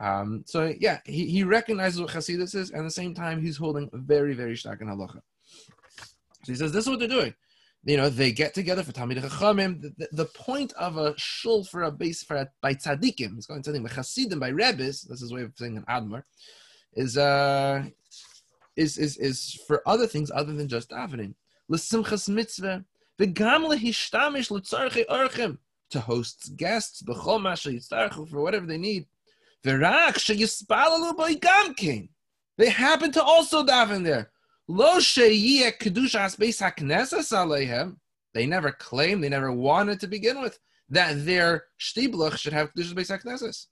Um, 0.01 0.45
so 0.47 0.73
yeah, 0.81 1.01
he, 1.05 1.27
he 1.27 1.45
recognizes 1.45 2.01
what 2.01 2.11
Hasidus 2.11 2.55
is, 2.55 2.71
and 2.71 2.81
at 2.81 2.85
the 2.85 2.91
same 2.91 3.15
time, 3.15 3.43
he's 3.43 3.59
holding 3.59 3.91
very, 3.93 4.35
very 4.35 4.57
stark 4.57 4.81
in 4.81 4.89
halacha. 4.89 5.21
So 6.45 6.53
he 6.53 6.57
says, 6.57 6.73
this 6.73 6.85
is 6.85 6.91
what 6.91 6.99
they're 6.99 7.09
doing. 7.09 7.35
You 7.85 7.97
know, 7.97 8.09
they 8.09 8.31
get 8.31 8.55
together 8.55 8.85
for 8.85 8.93
Talmid 8.93 9.21
Chachamim. 9.21 9.81
The, 9.81 10.09
the, 10.13 10.27
point 10.27 10.73
of 10.75 10.99
a 10.99 11.15
shul 11.19 11.65
for 11.65 11.83
a 11.83 11.91
base 11.91 12.23
for 12.23 12.37
a, 12.37 12.49
by 12.61 12.75
tzaddikim, 12.75 13.37
it's 13.37 13.47
going 13.47 13.63
to 13.63 13.81
by 13.81 13.89
Hasidim, 13.89 14.39
by 14.39 14.51
Rebbes, 14.51 15.03
this 15.03 15.21
is 15.21 15.33
way 15.33 15.43
of 15.43 15.53
saying 15.57 15.77
an 15.77 15.85
Admar, 15.89 16.23
is 16.95 17.17
uh 17.17 17.85
is 18.77 18.99
is 18.99 19.17
is 19.17 19.59
for 19.67 19.83
other 19.87 20.07
things 20.07 20.31
other 20.33 20.53
than 20.53 20.69
just 20.69 20.91
davening. 20.91 21.35
L'simchas 21.69 22.29
mitzvah, 22.29 22.85
v'gam 23.19 23.67
lehishtamish 23.67 24.51
l'tzarchei 24.53 25.05
orchim, 25.07 25.59
to 25.91 25.99
host 25.99 26.57
guests, 26.57 27.03
b'chol 27.03 28.31
for 28.31 28.41
whatever 28.43 28.67
they 28.67 28.79
need. 28.79 29.07
They 29.65 29.79
happen 32.69 33.13
to 33.13 33.23
also 33.23 33.65
daven 33.65 34.05
there. 34.05 34.32
They 38.35 38.47
never 38.47 38.73
claimed, 38.73 39.23
they 39.23 39.29
never 39.29 39.53
wanted 39.53 40.01
to 40.01 40.07
begin 40.07 40.41
with 40.41 40.59
that 40.89 41.27
their 41.27 41.65
shtiblach 41.79 42.39
should 42.39 42.53
have 42.55 42.73
kedushas 42.73 42.95
beis 42.95 43.11
hakneses. 43.11 43.67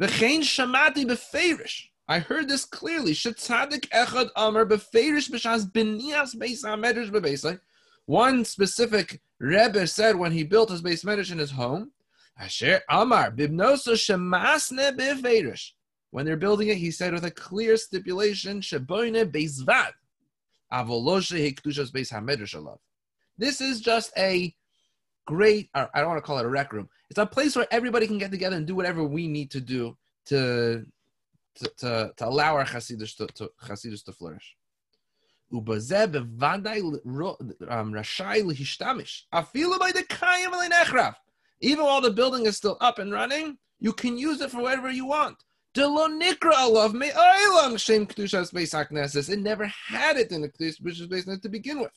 V'chein 0.00 0.40
shamati 0.40 1.04
beferish. 1.04 1.88
I 2.08 2.20
heard 2.20 2.48
this 2.48 2.64
clearly. 2.64 3.12
Shetzadik 3.12 3.88
echad 3.88 4.30
amar 4.36 4.64
beferish 4.64 5.30
b'shas 5.30 5.70
b'nias 5.70 6.34
beis 6.34 6.64
hamedrash 6.64 7.10
b'beisai. 7.10 7.60
One 8.06 8.44
specific 8.44 9.20
Rebbe 9.38 9.86
said 9.86 10.16
when 10.16 10.32
he 10.32 10.44
built 10.44 10.70
his 10.70 10.80
base 10.80 11.04
medrash 11.04 11.32
in 11.32 11.38
his 11.38 11.50
home, 11.50 11.92
Asher 12.38 12.82
Amar 12.88 13.30
Bibnoso 13.30 13.94
Shemasne 13.94 14.96
Biverish. 14.96 15.72
When 16.16 16.24
they're 16.24 16.38
building 16.38 16.68
it, 16.68 16.78
he 16.78 16.90
said 16.90 17.12
with 17.12 17.26
a 17.26 17.30
clear 17.30 17.76
stipulation. 17.76 18.62
This 23.36 23.60
is 23.60 23.80
just 23.82 24.12
a 24.16 24.54
great, 25.26 25.68
I 25.74 25.86
don't 25.94 26.08
want 26.08 26.16
to 26.16 26.22
call 26.22 26.38
it 26.38 26.46
a 26.46 26.48
rec 26.48 26.72
room. 26.72 26.88
It's 27.10 27.18
a 27.18 27.26
place 27.26 27.54
where 27.54 27.66
everybody 27.70 28.06
can 28.06 28.16
get 28.16 28.30
together 28.30 28.56
and 28.56 28.66
do 28.66 28.74
whatever 28.74 29.04
we 29.04 29.28
need 29.28 29.50
to 29.50 29.60
do 29.60 29.94
to 30.28 30.86
to, 31.56 31.70
to, 31.76 32.12
to 32.16 32.26
allow 32.26 32.54
our 32.54 32.64
Hasidus 32.64 33.14
to, 33.18 33.26
to, 33.26 33.50
Hasidus 33.62 34.02
to 34.06 34.12
flourish. 34.12 34.56
Um. 35.52 35.60
Even 41.60 41.84
while 41.84 42.00
the 42.00 42.10
building 42.10 42.46
is 42.46 42.56
still 42.56 42.78
up 42.80 42.98
and 43.00 43.12
running, 43.12 43.58
you 43.80 43.92
can 43.92 44.16
use 44.16 44.40
it 44.40 44.50
for 44.50 44.62
whatever 44.62 44.90
you 44.90 45.04
want. 45.04 45.36
It 49.28 49.38
never 49.38 49.66
had 49.66 50.16
it 50.16 50.32
in 50.32 50.40
the 50.42 50.48
Kedushas 50.48 51.08
Beis 51.08 51.42
to 51.42 51.48
begin 51.48 51.80
with. 51.80 51.92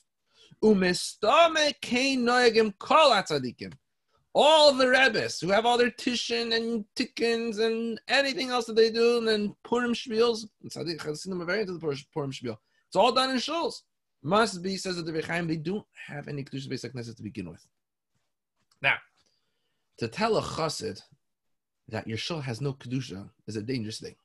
all 4.33 4.73
the 4.73 4.87
rebbes 4.87 5.39
who 5.39 5.49
have 5.49 5.65
all 5.65 5.77
their 5.77 5.91
tishin 5.91 6.55
and 6.55 6.85
tikkins 6.95 7.59
and 7.59 7.99
anything 8.07 8.49
else 8.49 8.65
that 8.65 8.75
they 8.75 8.91
do, 8.91 9.17
and 9.17 9.27
then 9.27 9.55
Purim 9.63 9.93
shmils, 9.93 10.45
Chassidim 10.71 11.41
are 11.41 11.45
very 11.45 11.61
into 11.61 11.73
the 11.73 11.79
Purim 12.13 12.31
spiels. 12.31 12.57
It's 12.87 12.95
all 12.95 13.11
done 13.11 13.31
in 13.31 13.37
shuls. 13.37 13.81
Must 14.21 14.61
be, 14.61 14.75
says 14.75 14.97
the 14.97 15.03
Divrei 15.03 15.23
Chaim, 15.23 15.47
they 15.47 15.55
don't 15.55 15.85
have 16.07 16.27
any 16.27 16.43
kedusha 16.43 16.69
basic 16.69 16.93
to 16.93 17.23
begin 17.23 17.49
with. 17.49 17.65
Now, 18.81 18.97
to 19.99 20.07
tell 20.07 20.37
a 20.37 20.41
chassid 20.41 21.01
that 21.89 22.07
your 22.07 22.17
shul 22.17 22.41
has 22.41 22.61
no 22.61 22.73
kedusha 22.73 23.29
is 23.47 23.55
a 23.55 23.61
dangerous 23.61 23.99
thing. 23.99 24.15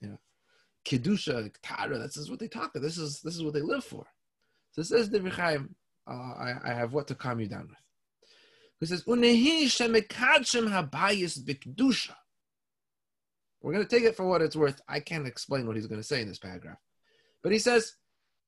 You 0.00 0.08
know, 0.10 0.18
kedusha, 0.84 1.52
tara, 1.62 1.98
this 1.98 2.16
is 2.16 2.30
what 2.30 2.38
they 2.38 2.48
talk 2.48 2.74
about. 2.74 2.82
This 2.82 2.98
is 2.98 3.20
this 3.20 3.34
is 3.34 3.42
what 3.42 3.54
they 3.54 3.62
live 3.62 3.84
for. 3.84 4.06
So 4.72 4.80
it 4.80 4.86
says 4.86 5.10
the 5.10 5.20
uh, 6.06 6.10
I, 6.10 6.54
I 6.64 6.72
have 6.72 6.92
what 6.92 7.06
to 7.08 7.14
calm 7.14 7.40
you 7.40 7.46
down 7.46 7.68
with. 7.68 7.78
He 8.80 8.86
says, 8.86 9.04
Unehi 9.04 9.66
habayis. 10.66 12.10
We're 13.60 13.72
going 13.72 13.84
to 13.84 13.88
take 13.88 14.02
it 14.02 14.16
for 14.16 14.26
what 14.26 14.42
it's 14.42 14.56
worth. 14.56 14.80
I 14.88 14.98
can't 14.98 15.26
explain 15.26 15.68
what 15.68 15.76
he's 15.76 15.86
going 15.86 16.00
to 16.00 16.06
say 16.06 16.20
in 16.20 16.26
this 16.26 16.40
paragraph. 16.40 16.78
But 17.44 17.52
he 17.52 17.60
says, 17.60 17.94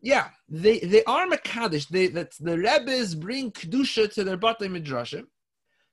yeah, 0.01 0.31
they, 0.49 0.81
they 0.81 1.05
are 1.05 1.29
Makadish. 1.29 1.89
They, 1.89 2.09
that 2.09 2.33
the 2.41 2.59
Rebbe's 2.59 3.15
bring 3.15 3.53
Kedusha 3.53 4.13
to 4.15 4.25
their 4.25 4.37
Batei 4.37 4.63
Midrashim. 4.63 5.27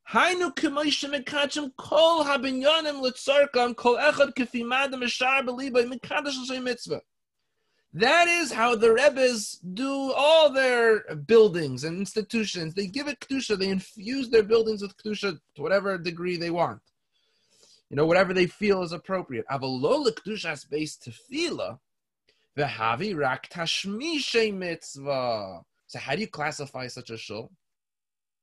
Hainu 0.09 0.53
mekachem 0.53 1.71
kol 1.77 2.23
habinyanim 2.25 3.75
kol 3.75 3.97
echad 3.97 4.33
mekadosh 5.93 6.63
mitzvah. 6.63 7.01
That 7.93 8.29
is 8.29 8.53
how 8.53 8.75
the 8.75 8.93
Rebbe's 8.93 9.59
do 9.73 10.13
all 10.13 10.49
their 10.49 11.15
buildings 11.15 11.83
and 11.83 11.97
institutions. 11.97 12.73
They 12.73 12.87
give 12.87 13.09
it 13.09 13.19
kedusha. 13.19 13.59
They 13.59 13.67
infuse 13.67 14.29
their 14.29 14.43
buildings 14.43 14.81
with 14.81 14.95
kedusha 14.95 15.39
to 15.55 15.61
whatever 15.61 15.97
degree 15.97 16.37
they 16.37 16.51
want. 16.51 16.79
You 17.89 17.97
know, 17.97 18.05
whatever 18.05 18.33
they 18.33 18.47
feel 18.47 18.81
is 18.83 18.93
appropriate. 18.93 19.45
Avalola 19.51 20.13
kedushas 20.13 20.69
based 20.69 21.05
tefillah, 21.05 21.79
v'havi 22.57 23.17
rak 23.17 23.49
tashmishe 23.49 24.53
mitzvah. 24.53 25.61
So 25.87 25.99
how 25.99 26.15
do 26.15 26.21
you 26.21 26.27
classify 26.27 26.87
such 26.87 27.09
a 27.09 27.17
shul? 27.17 27.51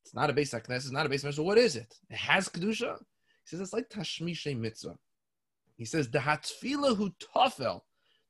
It's 0.09 0.15
not 0.15 0.31
a 0.31 0.33
base 0.33 0.55
Knesset. 0.55 0.71
It's 0.71 0.91
not 0.91 1.05
a 1.05 1.09
base 1.11 1.23
mitzvah. 1.23 1.43
What 1.43 1.59
is 1.59 1.77
it? 1.77 1.95
It 2.09 2.17
has 2.17 2.49
kedusha. 2.49 2.97
He 2.97 3.45
says 3.45 3.61
it's 3.61 3.75
like 3.75 3.91
tashmishe 3.91 4.59
mitzvah. 4.59 4.97
He 5.77 5.85
says 5.85 6.09
the 6.09 6.19
hatfila 6.19 6.97
hu 6.97 7.11
tofel 7.11 7.83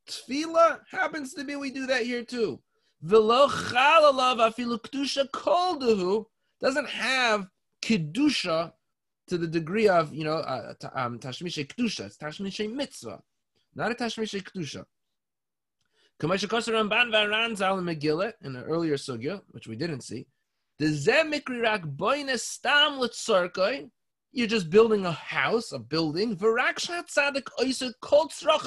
Tefillah 0.09 0.81
happens 0.91 1.35
to 1.35 1.45
be 1.45 1.55
we 1.55 1.71
do 1.71 1.87
that 1.87 2.03
here 2.03 2.25
too. 2.25 2.61
Velo 3.01 3.47
chalalav 3.47 4.39
afilu 4.39 4.81
kedusha 4.81 5.31
kolduhu 5.31 6.25
doesn't 6.61 6.89
have 6.89 7.47
kedusha 7.81 8.73
to 9.29 9.39
the 9.39 9.47
degree 9.47 9.87
of 9.87 10.13
you 10.13 10.25
know 10.25 10.39
uh, 10.39 10.75
um, 10.97 11.21
kedusha. 11.21 12.07
It's 12.07 12.19
tashmishe 12.19 12.75
mitzvah, 12.75 13.23
not 13.77 13.93
a 13.93 13.95
tashmishe 13.95 14.43
kedusha. 14.43 14.85
Kamasha 16.21 16.49
Koser 16.49 16.73
Ramban 16.73 18.35
in 18.43 18.57
an 18.57 18.65
earlier 18.65 18.97
sugya, 18.97 19.41
which 19.53 19.69
we 19.69 19.77
didn't 19.77 20.01
see. 20.01 20.27
You're 24.33 24.47
just 24.47 24.71
building 24.71 25.07
a 25.07 25.13
house, 25.13 25.73
a 25.73 25.79
building. 25.79 26.37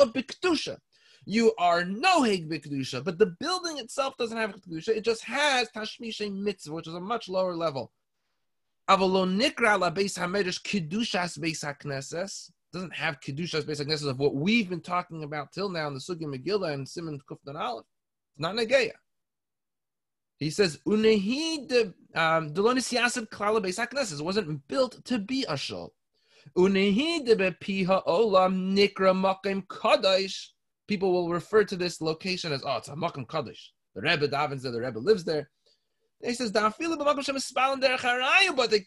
Bikdusha 0.10 0.78
you 1.26 1.54
are 1.58 1.84
no 1.84 2.24
Heg 2.24 2.50
B'Kedusha, 2.50 3.04
but 3.04 3.20
the 3.20 3.36
building 3.40 3.78
itself 3.78 4.18
doesn't 4.18 4.38
have 4.38 4.52
Kedusha. 4.52 4.90
It 4.90 5.04
just 5.04 5.24
has 5.24 5.70
Tashmishe 5.70 6.34
Mitzvah, 6.34 6.74
which 6.74 6.88
is 6.88 6.96
a 6.96 7.00
much 7.00 7.30
lower 7.30 7.56
level. 7.56 7.92
Doesn't 8.88 9.04
have 12.94 13.20
Kedushas 13.20 13.66
Beis 13.66 13.82
HaKnesses 13.86 14.10
of 14.10 14.20
what 14.20 14.36
we've 14.36 14.70
been 14.70 14.82
talking 14.82 15.24
about 15.24 15.52
till 15.52 15.70
now 15.70 15.88
in 15.88 15.94
the 15.94 16.00
Sugi 16.00 16.24
Megillah 16.24 16.74
and 16.74 16.88
Simon 16.88 17.20
Kufdan 17.30 17.60
Aleph. 17.60 17.86
It's 18.34 18.40
not 18.40 18.56
Negeya. 18.56 18.92
He 20.42 20.50
says, 20.50 20.80
Unehi 20.86 21.70
de 21.70 21.94
um, 22.14 22.54
Yasib 22.54 23.30
Klala 23.30 23.64
Beisakneses. 23.64 24.20
It 24.20 24.26
wasn't 24.26 24.68
built 24.68 25.06
to 25.06 25.20
be 25.20 25.46
a 25.48 25.56
shul. 25.56 25.94
Unehi 26.58 27.26
de 27.26 27.38
Bepiha 27.38 28.06
Olam 28.06 28.76
Nikra 28.76 29.14
Makim 29.16 29.66
Kadosh 29.68 30.50
people 30.92 31.14
will 31.14 31.30
refer 31.30 31.64
to 31.64 31.78
this 31.78 32.02
location 32.02 32.52
as, 32.52 32.64
oh, 32.66 32.76
it's 32.76 32.90
a 32.90 32.94
Makam 32.94 33.26
Kaddish. 33.26 33.72
The 33.96 34.02
Rebbe 34.02 34.28
davens 34.28 34.62
there, 34.62 34.74
the 34.74 34.82
Rebbe 34.82 35.00
lives 35.00 35.24
there. 35.24 35.50
He 36.22 36.34
says, 36.34 36.52
but 36.52 36.70
the 36.70 36.82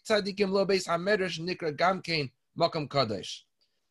tzaddikim 0.07 0.51
lo 0.51 0.67
beis 0.67 0.87
hamedrash 0.87 1.41
nikra 1.41 1.75
gamkein 1.75 2.31
makam 2.59 2.91
kaddish. 2.91 3.47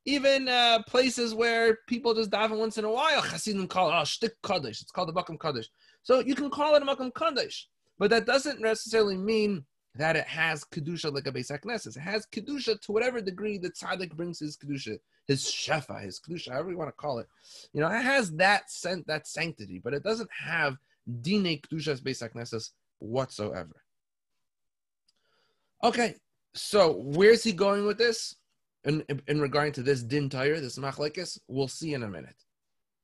Even 0.06 0.48
uh, 0.48 0.84
places 0.86 1.34
where 1.34 1.80
people 1.88 2.14
just 2.14 2.30
daven 2.30 2.60
once 2.60 2.78
in 2.78 2.86
a 2.86 2.92
while, 2.92 3.22
Hasidim 3.22 3.68
call 3.68 3.90
oh, 3.90 4.04
shtik 4.04 4.34
kaddish. 4.44 4.84
It's 4.84 4.92
called 4.92 5.10
the 5.10 5.14
makam 5.14 5.40
kaddish. 5.40 5.70
So 6.04 6.20
you 6.20 6.36
can 6.36 6.50
call 6.50 6.76
it 6.76 6.84
a 6.84 6.86
makam 6.86 7.14
kaddish, 7.14 7.68
but 7.98 8.10
that 8.12 8.26
doesn't 8.26 8.62
necessarily 8.62 9.18
mean 9.18 9.66
that 9.96 10.16
it 10.16 10.26
has 10.26 10.64
kedusha 10.64 11.14
like 11.14 11.28
a 11.28 11.32
Beis 11.32 11.52
Knesset. 11.52 11.96
It 11.96 12.00
has 12.00 12.26
kedusha 12.26 12.80
to 12.82 12.92
whatever 12.92 13.22
degree 13.22 13.58
the 13.58 13.70
tzaddik 13.70 14.14
brings 14.14 14.40
his 14.40 14.58
kedusha, 14.58 14.98
his 15.28 15.44
shefa, 15.44 16.02
his 16.02 16.20
kedusha, 16.20 16.52
however 16.52 16.72
you 16.72 16.78
want 16.78 16.90
to 16.90 16.94
call 16.94 17.20
it. 17.20 17.28
You 17.74 17.82
know, 17.82 17.88
it 17.88 18.02
has 18.02 18.32
that 18.34 18.70
scent, 18.70 19.08
that 19.08 19.28
sanctity, 19.28 19.80
but 19.80 19.94
it 19.94 20.04
doesn't 20.04 20.30
have 20.32 20.78
dine 21.22 21.60
kedushas 21.62 22.02
Beis 22.02 22.28
Knesset 22.28 22.70
whatsoever. 23.00 23.76
Okay, 25.84 26.16
so 26.54 26.94
where's 26.94 27.44
he 27.44 27.52
going 27.52 27.86
with 27.86 27.98
this? 27.98 28.36
In, 28.86 29.04
in, 29.08 29.22
in 29.28 29.40
regarding 29.40 29.74
to 29.74 29.84
this 29.84 30.04
din 30.04 30.30
tire, 30.30 30.60
this 30.60 30.78
machlekes, 30.78 31.40
we'll 31.48 31.70
see 31.70 31.94
in 31.94 32.04
a 32.04 32.08
minute. 32.08 32.36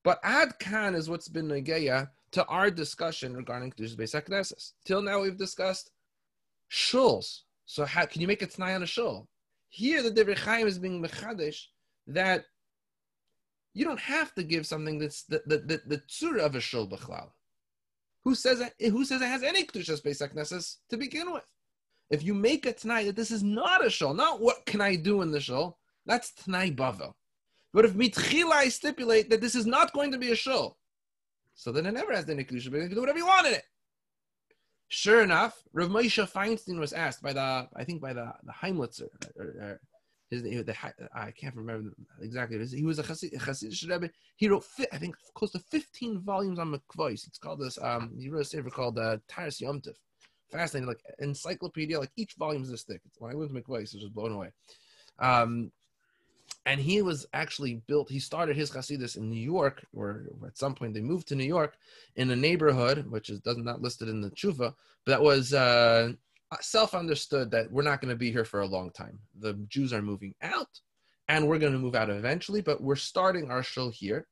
But 0.04 0.20
ad 0.24 0.58
kan 0.60 0.96
is 0.96 1.10
what's 1.10 1.28
been 1.28 1.48
negeya 1.48 2.10
to 2.32 2.46
our 2.46 2.72
discussion 2.72 3.36
regarding 3.36 3.72
kedushas 3.72 3.96
Beis 3.96 4.16
Knesset. 4.16 4.72
Till 4.86 5.02
now, 5.02 5.22
we've 5.22 5.38
discussed 5.38 5.92
shuls. 6.72 7.42
So 7.66 7.86
how 7.86 8.06
can 8.06 8.22
you 8.22 8.28
make 8.28 8.42
a 8.42 8.48
t'nai 8.48 8.76
on 8.76 8.84
a 8.84 8.88
shul? 8.88 9.28
Here, 9.70 10.02
the 10.02 10.12
Divrei 10.12 10.38
Chaim 10.38 10.68
is 10.68 10.80
being 10.80 11.04
mechadish 11.04 11.66
that 12.08 12.46
you 13.74 13.86
don't 13.86 14.00
have 14.00 14.34
to 14.36 14.44
give 14.44 14.66
something 14.66 15.00
that's 15.00 15.24
the 15.24 15.42
the 15.46 15.58
the, 15.58 16.02
the 16.22 16.44
of 16.44 16.56
a 16.56 16.60
shul 16.60 16.88
b'chlal. 16.88 17.30
Who 18.24 18.36
says 18.36 18.64
who 18.80 19.06
says 19.06 19.22
it 19.22 19.28
has 19.28 19.44
any 19.44 19.66
kedushas 19.66 20.02
beis 20.02 20.22
knesses 20.34 20.78
to 20.90 20.98
begin 20.98 21.32
with? 21.32 21.46
If 22.10 22.24
you 22.24 22.34
make 22.34 22.66
a 22.66 22.74
t'nai 22.74 23.06
that 23.06 23.16
this 23.16 23.32
is 23.32 23.44
not 23.44 23.86
a 23.86 23.90
shul, 23.90 24.14
not 24.14 24.42
what 24.42 24.66
can 24.66 24.82
I 24.82 24.96
do 24.96 25.22
in 25.22 25.32
the 25.32 25.40
shul, 25.40 25.78
that's 26.06 26.32
t'nai 26.32 26.76
bavel. 26.76 27.14
But 27.74 27.86
if 27.86 27.94
mitchila 27.94 28.52
I 28.52 28.70
stipulate 28.70 29.30
that 29.30 29.42
this 29.42 29.56
is 29.56 29.66
not 29.66 29.94
going 29.94 30.12
to 30.12 30.18
be 30.18 30.32
a 30.32 30.36
shul, 30.36 30.78
so 31.54 31.72
then 31.72 31.86
it 31.86 31.94
never 31.94 32.14
has 32.14 32.30
any 32.30 32.44
kedusha, 32.44 32.72
but 32.72 32.78
you 32.78 32.88
can 32.88 32.96
do 32.96 33.02
whatever 33.02 33.20
you 33.20 33.28
want 33.28 33.48
in 33.48 33.54
it. 33.54 33.64
Sure 34.88 35.22
enough, 35.22 35.62
Rav 35.74 35.90
Moshe 35.90 36.32
Feinstein 36.32 36.80
was 36.80 36.94
asked 36.94 37.22
by 37.22 37.34
the, 37.34 37.68
I 37.76 37.84
think 37.84 38.02
by 38.02 38.14
the 38.14 38.34
the 38.44 38.52
Heimlitzer, 38.52 39.08
or, 39.38 39.46
or 39.46 39.82
his, 40.30 40.44
the, 40.44 40.62
the, 40.62 40.76
I 41.14 41.32
can't 41.32 41.56
remember 41.56 41.92
exactly. 42.22 42.64
He 42.68 42.84
was 42.84 43.00
a 43.00 43.04
Hasidic 43.04 43.90
Rebbe. 43.90 44.10
He 44.36 44.48
wrote, 44.48 44.66
I 44.92 44.98
think, 44.98 45.16
close 45.34 45.52
to 45.52 45.60
15 45.60 46.22
volumes 46.22 46.60
on 46.60 46.74
McVoice. 46.74 47.28
It's 47.28 47.40
called 47.40 47.60
this. 47.60 47.80
Um, 47.82 48.16
he 48.20 48.30
wrote 48.30 48.42
a 48.42 48.46
sefer 48.46 48.70
called 48.70 49.00
uh, 49.00 49.18
Taras 49.28 49.60
Yomtiv. 49.60 49.96
Fascinating, 50.52 50.88
like 50.88 51.02
encyclopedia. 51.20 52.00
Like 52.00 52.12
each 52.16 52.34
volume 52.34 52.64
is 52.64 52.72
a 52.72 52.78
stick. 52.78 53.02
When 53.18 53.32
I 53.32 53.36
went 53.36 53.54
to 53.54 53.60
McVoice, 53.60 53.78
I 53.78 53.80
was 53.80 53.92
just 53.94 54.14
blown 54.14 54.32
away. 54.32 54.52
Um, 55.20 55.72
and 56.66 56.80
he 56.80 57.02
was 57.02 57.26
actually 57.34 57.82
built. 57.88 58.10
He 58.10 58.20
started 58.20 58.56
his 58.56 58.72
Hasidus 58.72 59.18
in 59.18 59.30
New 59.30 59.42
York, 59.42 59.86
or 59.94 60.26
at 60.46 60.58
some 60.58 60.76
point 60.76 60.94
they 60.94 61.02
moved 61.02 61.28
to 61.30 61.36
New 61.36 61.46
York, 61.46 61.76
in 62.16 62.30
a 62.32 62.36
neighborhood 62.36 63.06
which 63.10 63.30
is 63.30 63.40
does 63.40 63.58
not 63.58 63.82
listed 63.82 64.10
in 64.10 64.22
the 64.22 64.32
Tshuva, 64.32 64.74
but 65.06 65.12
that 65.12 65.22
was 65.22 65.54
uh, 65.54 66.12
self 66.62 66.94
understood 66.94 67.52
that 67.52 67.72
we're 67.72 67.84
not 67.84 68.02
going 68.02 68.10
to 68.14 68.18
be 68.18 68.32
here 68.32 68.46
for 68.46 68.62
a 68.62 68.68
long 68.68 68.92
time. 68.92 69.20
The 69.40 69.54
Jews 69.70 69.94
are 69.94 70.02
moving 70.02 70.36
out, 70.42 70.80
and 71.28 71.48
we're 71.48 71.60
going 71.60 71.74
to 71.74 71.80
move 71.80 71.96
out 71.96 72.10
eventually. 72.10 72.62
But 72.62 72.82
we're 72.82 72.96
starting 72.96 73.50
our 73.50 73.64
show 73.64 73.90
here, 73.90 74.28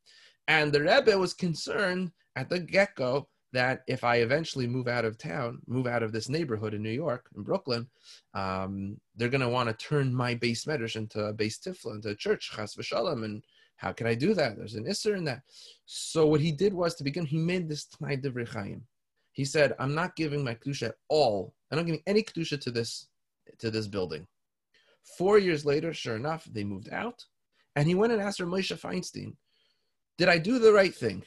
and 0.48 0.72
the 0.72 0.82
Rebbe 0.82 1.18
was 1.18 1.34
concerned 1.34 2.12
at 2.36 2.50
the 2.50 2.60
get 2.60 2.96
go 2.96 3.28
that 3.58 3.82
if 3.88 4.04
I 4.04 4.18
eventually 4.18 4.68
move 4.68 4.88
out 4.88 5.04
of 5.04 5.18
town, 5.18 5.60
move 5.66 5.88
out 5.88 6.04
of 6.04 6.12
this 6.12 6.30
neighborhood 6.30 6.76
in 6.76 6.84
New 6.84 6.98
York, 7.06 7.26
in 7.36 7.42
Brooklyn, 7.42 7.88
um, 8.36 8.98
they're 9.16 9.36
going 9.36 9.42
to 9.42 9.50
want 9.50 9.68
to 9.68 9.86
turn 9.86 10.14
my 10.14 10.36
base 10.36 10.66
medrash 10.66 10.96
into 10.96 11.22
a 11.26 11.34
base 11.34 11.58
tifla, 11.58 11.96
into 11.96 12.10
a 12.10 12.16
church, 12.16 12.52
chas 12.56 12.76
v'shalom. 12.76 13.26
And 13.26 13.44
how 13.78 13.92
can 13.92 14.06
I 14.06 14.14
do 14.14 14.36
that? 14.36 14.58
There's 14.58 14.76
an 14.76 14.86
isser 14.86 15.18
in 15.18 15.24
that. 15.26 15.42
So 15.86 16.28
what 16.28 16.40
he 16.40 16.52
did 16.52 16.72
was 16.72 16.94
to 16.96 17.04
begin, 17.04 17.26
he 17.26 17.40
made 17.40 17.68
this 17.68 17.88
Tnai 17.88 18.22
Divrei 18.22 18.48
Chaim. 18.48 18.84
He 19.32 19.44
said, 19.44 19.74
I'm 19.80 19.96
not 19.96 20.16
giving 20.16 20.44
my 20.44 20.54
kedusha 20.54 20.90
at 20.90 20.96
all. 21.10 21.56
I'm 21.72 21.78
not 21.78 21.88
giving 21.88 22.04
any 22.06 22.22
kedusha 22.22 22.62
to 22.62 22.72
this, 22.72 23.08
to 23.58 23.72
this 23.72 23.88
building. 23.88 24.28
Four 25.18 25.40
years 25.40 25.66
later, 25.66 25.94
sure 25.94 26.16
enough, 26.16 26.44
they 26.52 26.64
moved 26.64 26.90
out. 26.92 27.26
And 27.76 27.88
he 27.88 27.96
went 27.96 28.14
and 28.14 28.22
asked 28.22 28.40
Moshe 28.40 28.80
Feinstein, 28.80 29.36
did 30.20 30.30
I 30.30 30.38
do 30.38 30.60
the 30.60 30.74
right 30.74 30.94
thing? 30.94 31.24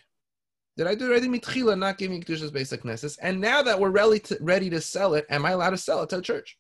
Did 0.77 0.87
I 0.87 0.95
do 0.95 1.07
the 1.07 1.13
right 1.13 1.23
thing? 1.23 1.33
Mitchila, 1.33 1.79
not 1.79 1.99
giving 1.99 2.23
Kedusha's 2.23 2.51
basic 2.51 2.85
nesses. 2.85 3.17
And 3.19 3.41
now 3.41 3.63
that 3.63 3.79
we're 3.79 3.91
ready 3.91 4.19
to, 4.21 4.39
ready 4.41 4.71
to 4.71 4.81
sell 4.81 5.15
it, 5.15 5.27
am 5.29 5.45
I 5.45 5.51
allowed 5.51 5.71
to 5.71 5.77
sell 5.77 6.03
it 6.03 6.09
to 6.11 6.19
a 6.19 6.23
church? 6.23 6.57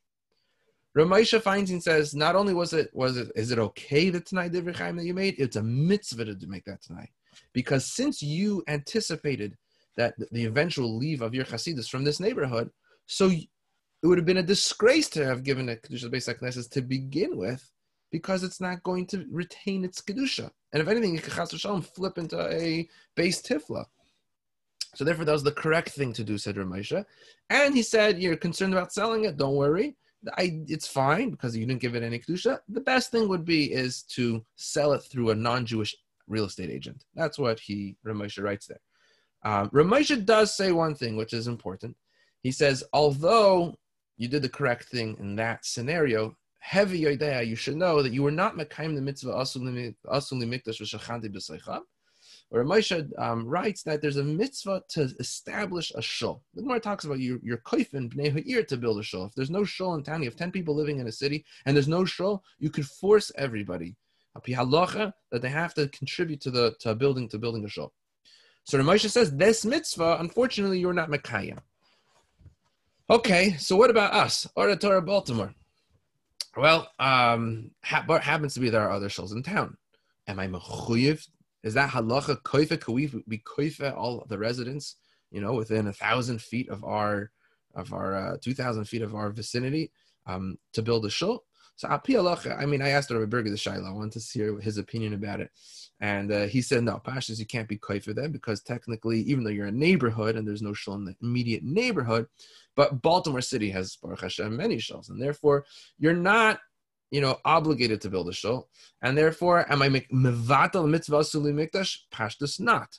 Ramesha 0.96 1.40
and 1.70 1.82
says, 1.82 2.14
not 2.14 2.34
only 2.34 2.52
was 2.52 2.72
it 2.72 2.90
was 2.92 3.16
it 3.16 3.30
is 3.36 3.52
it 3.52 3.60
okay 3.60 4.10
the 4.10 4.20
tonight 4.20 4.52
Divrei 4.52 4.74
Chaim 4.74 4.96
that 4.96 5.04
you 5.04 5.14
made, 5.14 5.36
it's 5.38 5.56
a 5.56 5.62
mitzvah 5.62 6.24
to 6.24 6.46
make 6.48 6.64
that 6.64 6.82
tonight. 6.82 7.10
Because 7.52 7.86
since 7.86 8.20
you 8.22 8.64
anticipated 8.66 9.56
that 9.96 10.14
the 10.32 10.44
eventual 10.44 10.96
leave 10.96 11.22
of 11.22 11.34
your 11.34 11.44
Hasidus 11.44 11.88
from 11.88 12.02
this 12.02 12.18
neighborhood, 12.18 12.70
so 13.06 13.28
it 13.30 14.06
would 14.06 14.18
have 14.18 14.26
been 14.26 14.38
a 14.38 14.42
disgrace 14.42 15.08
to 15.10 15.24
have 15.24 15.44
given 15.44 15.68
a 15.68 15.76
Kedusha 15.76 16.10
Beis 16.10 16.32
HaKnesses 16.32 16.68
to 16.70 16.82
begin 16.82 17.36
with, 17.36 17.70
because 18.10 18.42
it's 18.42 18.60
not 18.60 18.82
going 18.82 19.06
to 19.08 19.26
retain 19.30 19.84
its 19.84 20.00
Kedusha. 20.00 20.50
And 20.72 20.82
if 20.82 20.88
anything, 20.88 21.14
it 21.14 21.22
could 21.22 21.60
Shalom 21.60 21.82
flip 21.82 22.18
into 22.18 22.40
a 22.50 22.88
base 23.14 23.42
Tifla. 23.42 23.84
So 24.94 25.04
therefore, 25.04 25.24
that 25.24 25.32
was 25.32 25.44
the 25.44 25.52
correct 25.52 25.90
thing 25.90 26.12
to 26.14 26.24
do, 26.24 26.36
said 26.36 26.56
Ramesha. 26.56 27.04
And 27.48 27.74
he 27.74 27.82
said, 27.82 28.20
you're 28.20 28.36
concerned 28.36 28.74
about 28.74 28.92
selling 28.92 29.24
it, 29.24 29.36
don't 29.36 29.56
worry 29.56 29.96
I, 30.36 30.62
it's 30.68 30.86
fine 30.86 31.30
because 31.30 31.56
you 31.56 31.64
didn't 31.66 31.80
give 31.80 31.94
it 31.94 32.02
any 32.02 32.18
kedusha. 32.18 32.58
The 32.68 32.80
best 32.80 33.10
thing 33.10 33.28
would 33.28 33.44
be 33.44 33.72
is 33.72 34.02
to 34.14 34.44
sell 34.56 34.92
it 34.92 35.00
through 35.00 35.30
a 35.30 35.34
non-Jewish 35.34 35.96
real 36.28 36.44
estate 36.44 36.70
agent. 36.70 37.04
That's 37.14 37.38
what 37.38 37.58
he 37.58 37.96
Ramosha 38.06 38.42
writes 38.42 38.66
there. 38.66 38.80
Um, 39.42 39.70
Ramosha 39.70 40.24
does 40.24 40.54
say 40.54 40.72
one 40.72 40.94
thing 40.94 41.16
which 41.16 41.32
is 41.32 41.46
important. 41.46 41.96
He 42.42 42.52
says, 42.52 42.84
although 42.92 43.76
you 44.18 44.28
did 44.28 44.42
the 44.42 44.48
correct 44.48 44.88
thing 44.88 45.16
in 45.18 45.36
that 45.36 45.64
scenario, 45.64 46.36
heavy 46.58 47.08
idea, 47.08 47.42
you 47.42 47.56
should 47.56 47.76
know 47.76 48.02
that 48.02 48.12
you 48.12 48.22
were 48.22 48.30
not 48.30 48.56
mekayim 48.56 48.94
the 48.94 49.00
mitzvah 49.00 49.32
asuli 49.32 49.94
mikdash 50.06 50.80
v'shachanti 50.80 51.34
b'seicham 51.34 51.80
where 52.50 52.64
Moshe 52.64 53.10
um, 53.18 53.46
writes 53.46 53.82
that 53.84 54.02
there's 54.02 54.16
a 54.16 54.24
mitzvah 54.24 54.82
to 54.90 55.02
establish 55.20 55.92
a 55.94 56.02
shul. 56.02 56.42
The 56.54 56.62
Gemara 56.62 56.80
talks 56.80 57.04
about 57.04 57.20
your 57.20 57.38
your 57.42 57.58
koifin 57.58 58.12
bnei 58.12 58.32
ha'ir 58.32 58.64
to 58.64 58.76
build 58.76 58.98
a 58.98 59.02
shul. 59.02 59.24
If 59.24 59.34
there's 59.34 59.50
no 59.50 59.64
shul 59.64 59.94
in 59.94 60.02
town, 60.02 60.22
you 60.22 60.28
have 60.28 60.36
ten 60.36 60.50
people 60.50 60.74
living 60.74 60.98
in 60.98 61.06
a 61.06 61.12
city, 61.12 61.44
and 61.64 61.74
there's 61.74 61.88
no 61.88 62.04
shul, 62.04 62.44
you 62.58 62.68
could 62.68 62.86
force 62.86 63.32
everybody, 63.36 63.96
that 64.34 65.42
they 65.42 65.48
have 65.48 65.74
to 65.74 65.88
contribute 65.88 66.40
to 66.42 66.50
the 66.50 66.74
to 66.80 66.94
building 66.94 67.28
to 67.28 67.38
building 67.38 67.64
a 67.64 67.68
shul. 67.68 67.92
So 68.64 68.76
the 68.76 68.82
Moshe 68.82 69.08
says 69.08 69.34
this 69.36 69.64
mitzvah, 69.64 70.18
unfortunately, 70.20 70.80
you're 70.80 70.92
not 70.92 71.08
mekayim. 71.08 71.58
Okay, 73.08 73.56
so 73.58 73.76
what 73.76 73.90
about 73.90 74.12
us, 74.12 74.46
Oratora 74.56 75.04
Baltimore? 75.04 75.54
Well, 76.56 76.88
um, 76.98 77.70
ha- 77.82 78.04
happens 78.22 78.54
to 78.54 78.60
be 78.60 78.70
there 78.70 78.82
are 78.82 78.92
other 78.92 79.08
shuls 79.08 79.32
in 79.32 79.42
town. 79.42 79.76
Am 80.26 80.38
I 80.38 80.46
mechuyev 80.46 81.26
is 81.62 81.74
that 81.74 81.90
halacha 81.90 82.42
koifa? 82.42 82.80
Could 82.80 82.92
we 82.94 83.06
be 83.28 83.38
koifa 83.38 83.96
all 83.96 84.24
the 84.28 84.38
residents, 84.38 84.96
you 85.30 85.40
know, 85.40 85.54
within 85.54 85.86
a 85.86 85.92
thousand 85.92 86.40
feet 86.40 86.68
of 86.68 86.84
our 86.84 87.30
of 87.74 87.92
our 87.92 88.14
uh, 88.14 88.36
two 88.40 88.54
thousand 88.54 88.84
feet 88.86 89.02
of 89.02 89.14
our 89.14 89.30
vicinity 89.30 89.92
um, 90.26 90.58
to 90.72 90.82
build 90.82 91.04
a 91.04 91.10
shul? 91.10 91.44
So 91.76 91.88
api 91.88 92.14
halacha. 92.14 92.60
I 92.60 92.66
mean, 92.66 92.82
I 92.82 92.90
asked 92.90 93.10
Rabbi 93.10 93.24
Berger 93.24 93.50
the 93.50 93.56
shaila. 93.56 93.88
I 93.88 93.92
wanted 93.92 94.20
to 94.20 94.38
hear 94.38 94.58
his 94.60 94.78
opinion 94.78 95.14
about 95.14 95.40
it, 95.40 95.50
and 96.00 96.32
uh, 96.32 96.46
he 96.46 96.62
said 96.62 96.84
no, 96.84 97.00
pashas 97.04 97.38
you 97.38 97.46
can't 97.46 97.68
be 97.68 97.78
koifa 97.78 98.14
them 98.14 98.32
because 98.32 98.62
technically, 98.62 99.20
even 99.22 99.44
though 99.44 99.50
you're 99.50 99.66
a 99.66 99.72
neighborhood 99.72 100.36
and 100.36 100.46
there's 100.46 100.62
no 100.62 100.72
shul 100.72 100.94
in 100.94 101.04
the 101.04 101.16
immediate 101.22 101.62
neighborhood, 101.62 102.26
but 102.74 103.02
Baltimore 103.02 103.40
City 103.40 103.70
has 103.70 103.96
Baruch 103.96 104.22
Hashem 104.22 104.56
many 104.56 104.76
shuls, 104.76 105.10
and 105.10 105.20
therefore 105.20 105.64
you're 105.98 106.14
not 106.14 106.60
you 107.10 107.20
know, 107.20 107.38
obligated 107.44 108.00
to 108.02 108.10
build 108.10 108.28
a 108.28 108.32
shul, 108.32 108.68
and 109.02 109.16
therefore, 109.16 109.70
am 109.70 109.82
I 109.82 109.88
mevatel 109.88 110.88
mitzvah 110.88 111.24
suli 111.24 111.52
mikdash? 111.52 111.98
Pashtus 112.12 112.60
not. 112.60 112.98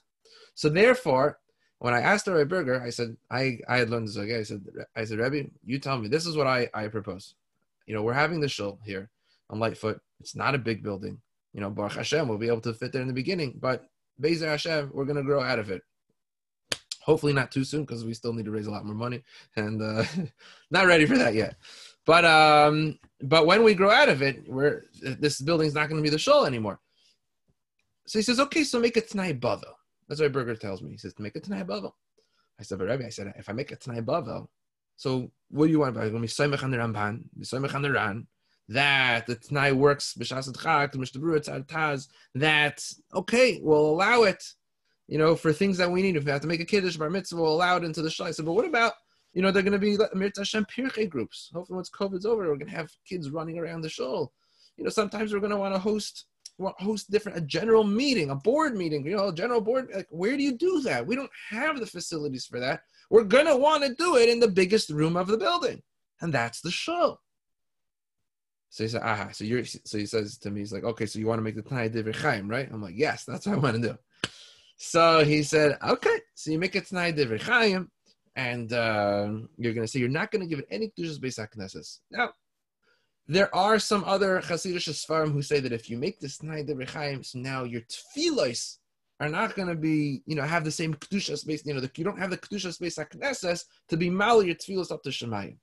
So 0.55 0.69
therefore, 0.69 1.39
when 1.79 1.93
I 1.93 2.01
asked 2.01 2.27
Rebbe 2.27 2.45
Berger, 2.45 2.81
I 2.81 2.91
said, 2.91 3.17
I, 3.31 3.57
I 3.67 3.77
had 3.77 3.89
learned 3.89 4.07
this 4.07 4.15
again. 4.15 4.39
I 4.39 4.43
said, 4.43 4.63
I 4.95 5.03
said, 5.03 5.17
Rebbe, 5.17 5.49
you 5.65 5.79
tell 5.79 5.97
me. 5.97 6.07
This 6.07 6.27
is 6.27 6.37
what 6.37 6.45
I, 6.45 6.69
I 6.73 6.87
propose. 6.87 7.33
You 7.87 7.95
know, 7.95 8.03
we're 8.03 8.13
having 8.13 8.39
the 8.39 8.47
shul 8.47 8.79
here 8.85 9.09
on 9.49 9.59
Lightfoot. 9.59 9.99
It's 10.19 10.35
not 10.35 10.53
a 10.53 10.59
big 10.59 10.83
building. 10.83 11.19
You 11.53 11.61
know, 11.61 11.69
Baruch 11.69 11.93
Hashem 11.93 12.27
we'll 12.27 12.37
be 12.37 12.47
able 12.47 12.61
to 12.61 12.73
fit 12.73 12.91
there 12.91 13.01
in 13.01 13.07
the 13.07 13.13
beginning, 13.13 13.57
but 13.59 13.89
Bezer 14.21 14.47
Hashem, 14.47 14.91
we're 14.93 15.05
going 15.05 15.17
to 15.17 15.23
grow 15.23 15.41
out 15.41 15.59
of 15.59 15.69
it. 15.71 15.81
Hopefully 17.01 17.33
not 17.33 17.51
too 17.51 17.63
soon 17.63 17.81
because 17.81 18.05
we 18.05 18.13
still 18.13 18.31
need 18.31 18.45
to 18.45 18.51
raise 18.51 18.67
a 18.67 18.71
lot 18.71 18.85
more 18.85 18.93
money 18.93 19.23
and 19.55 19.81
uh, 19.81 20.03
not 20.71 20.85
ready 20.85 21.05
for 21.05 21.17
that 21.17 21.33
yet. 21.33 21.55
But 22.05 22.25
um, 22.25 22.97
but 23.21 23.45
when 23.45 23.63
we 23.63 23.75
grow 23.75 23.91
out 23.91 24.09
of 24.09 24.21
it, 24.21 24.47
where 24.47 24.85
this 25.01 25.39
building's 25.39 25.75
not 25.75 25.89
going 25.89 26.01
to 26.01 26.03
be 26.03 26.09
the 26.09 26.17
shul 26.17 26.45
anymore. 26.45 26.79
So 28.07 28.19
he 28.19 28.23
says, 28.23 28.39
okay, 28.39 28.63
so 28.63 28.79
make 28.79 28.97
a 28.97 29.01
Tanai 29.01 29.33
Bavel. 29.33 29.73
That's 30.07 30.19
what 30.19 30.31
Berger 30.31 30.55
tells 30.55 30.81
me. 30.81 30.91
He 30.91 30.97
says, 30.97 31.13
make 31.19 31.35
a 31.35 31.39
Tanai 31.39 31.63
Bavel. 31.63 31.93
I 32.59 32.63
said, 32.63 32.79
but 32.79 32.87
Rebbe, 32.87 33.05
I 33.05 33.09
said, 33.09 33.33
if 33.37 33.47
I 33.49 33.53
make 33.53 33.71
a 33.71 33.75
Tanai 33.75 34.01
Bavel, 34.01 34.47
so 34.97 35.31
what 35.49 35.65
do 35.67 35.71
you 35.71 35.79
want? 35.79 35.95
To 35.95 36.01
be 36.01 36.27
Soymech 36.27 36.63
on 36.63 36.71
the 36.71 36.77
Ramban, 36.77 37.23
Soymech 37.41 37.81
the 37.81 37.91
Ran, 37.91 38.27
that 38.69 39.25
the 39.27 39.35
Tanai 39.35 39.71
works, 39.71 40.15
Mishnah 40.17 40.37
Taz, 40.37 42.07
that, 42.35 42.85
okay, 43.13 43.59
we'll 43.63 43.89
allow 43.89 44.23
it, 44.23 44.43
you 45.07 45.17
know, 45.17 45.35
for 45.35 45.53
things 45.53 45.77
that 45.77 45.89
we 45.89 46.01
need. 46.01 46.17
If 46.17 46.25
we 46.25 46.31
have 46.31 46.41
to 46.41 46.47
make 46.47 46.59
a 46.59 46.65
Kiddush, 46.65 46.97
Bar 46.97 47.09
Mitzvah, 47.09 47.41
we'll 47.41 47.53
allow 47.53 47.77
it 47.77 47.83
into 47.83 48.01
the 48.01 48.09
Shul. 48.09 48.27
I 48.27 48.31
said, 48.31 48.45
but 48.45 48.53
what 48.53 48.65
about 48.65 48.93
you 49.33 49.41
know, 49.41 49.51
they're 49.51 49.63
going 49.63 49.73
to 49.73 49.79
be 49.79 49.97
Mirt 50.13 50.37
Hashem 50.37 50.65
Pirche 50.65 51.09
groups. 51.09 51.49
Hopefully, 51.53 51.77
once 51.77 51.89
COVID's 51.89 52.25
over, 52.25 52.49
we're 52.49 52.57
going 52.57 52.69
to 52.69 52.75
have 52.75 52.91
kids 53.05 53.29
running 53.29 53.57
around 53.57 53.81
the 53.81 53.89
shul. 53.89 54.33
You 54.77 54.83
know, 54.83 54.89
sometimes 54.89 55.33
we're 55.33 55.39
going 55.39 55.51
to 55.51 55.57
want 55.57 55.73
to 55.73 55.79
host 55.79 56.25
host 56.59 57.09
different 57.09 57.37
a 57.37 57.41
general 57.41 57.83
meeting, 57.83 58.29
a 58.29 58.35
board 58.35 58.75
meeting. 58.75 59.05
You 59.05 59.15
know, 59.15 59.29
a 59.29 59.33
general 59.33 59.61
board. 59.61 59.89
Like, 59.93 60.07
where 60.09 60.35
do 60.35 60.43
you 60.43 60.57
do 60.57 60.81
that? 60.81 61.05
We 61.05 61.15
don't 61.15 61.31
have 61.49 61.79
the 61.79 61.85
facilities 61.85 62.45
for 62.45 62.59
that. 62.59 62.81
We're 63.09 63.23
going 63.23 63.47
to 63.47 63.55
want 63.55 63.83
to 63.83 63.95
do 63.95 64.17
it 64.17 64.29
in 64.29 64.39
the 64.39 64.47
biggest 64.47 64.89
room 64.89 65.15
of 65.15 65.27
the 65.27 65.37
building, 65.37 65.81
and 66.19 66.33
that's 66.33 66.61
the 66.61 66.71
shul. 66.71 67.21
So 68.69 68.83
he 68.83 68.89
said, 68.89 69.01
aha. 69.03 69.29
So 69.31 69.43
you're 69.43 69.65
so 69.65 69.97
he 69.97 70.05
says 70.05 70.37
to 70.39 70.51
me, 70.51 70.61
he's 70.61 70.73
like, 70.73 70.83
okay, 70.83 71.05
so 71.05 71.19
you 71.19 71.27
want 71.27 71.39
to 71.39 71.43
make 71.43 71.55
the 71.55 71.61
Tanai 71.61 71.89
Divrei 71.89 72.15
Chaim, 72.15 72.49
right? 72.49 72.69
I'm 72.71 72.81
like, 72.81 72.97
yes, 72.97 73.25
that's 73.25 73.45
what 73.45 73.55
I 73.55 73.59
want 73.59 73.81
to 73.81 73.89
do. 73.89 73.97
So 74.77 75.23
he 75.23 75.43
said, 75.43 75.77
okay, 75.85 76.17
so 76.35 76.51
you 76.51 76.59
make 76.59 76.75
it 76.75 76.87
Tanai 76.87 77.13
Divrei 77.13 77.41
Chaim 77.41 77.91
and 78.35 78.71
uh, 78.73 79.29
you're 79.57 79.73
going 79.73 79.85
to 79.85 79.87
say 79.87 79.99
you're 79.99 80.09
not 80.09 80.31
going 80.31 80.41
to 80.41 80.47
give 80.47 80.59
it 80.59 80.67
any 80.71 80.91
kedushas 80.97 81.19
based 81.19 81.39
on 81.39 81.47
knesses. 81.57 81.99
Now, 82.09 82.31
there 83.27 83.53
are 83.55 83.79
some 83.79 84.03
other 84.05 84.41
Hasidic 84.41 84.89
Sfarim 84.89 85.31
who 85.31 85.41
say 85.41 85.59
that 85.59 85.71
if 85.71 85.89
you 85.89 85.97
make 85.97 86.19
this 86.19 86.39
Tnai 86.39 86.67
Divrei 86.67 86.89
Chaim, 86.89 87.23
so 87.23 87.39
now 87.39 87.63
your 87.63 87.81
tefillos 87.81 88.77
are 89.19 89.29
not 89.29 89.55
going 89.55 89.67
to 89.67 89.75
be, 89.75 90.21
you 90.25 90.35
know, 90.35 90.43
have 90.43 90.63
the 90.63 90.71
same 90.71 90.93
kedushas 90.95 91.45
based, 91.45 91.65
you 91.65 91.73
know, 91.73 91.79
the, 91.79 91.91
you 91.95 92.03
don't 92.03 92.19
have 92.19 92.31
the 92.31 92.37
kedushas 92.37 92.79
based 92.79 92.97
knesses 92.97 93.65
to 93.89 93.97
be 93.97 94.09
mal 94.09 94.43
your 94.43 94.55
tefillos 94.55 94.91
up 94.91 95.03
to 95.03 95.09
Shemayim. 95.09 95.57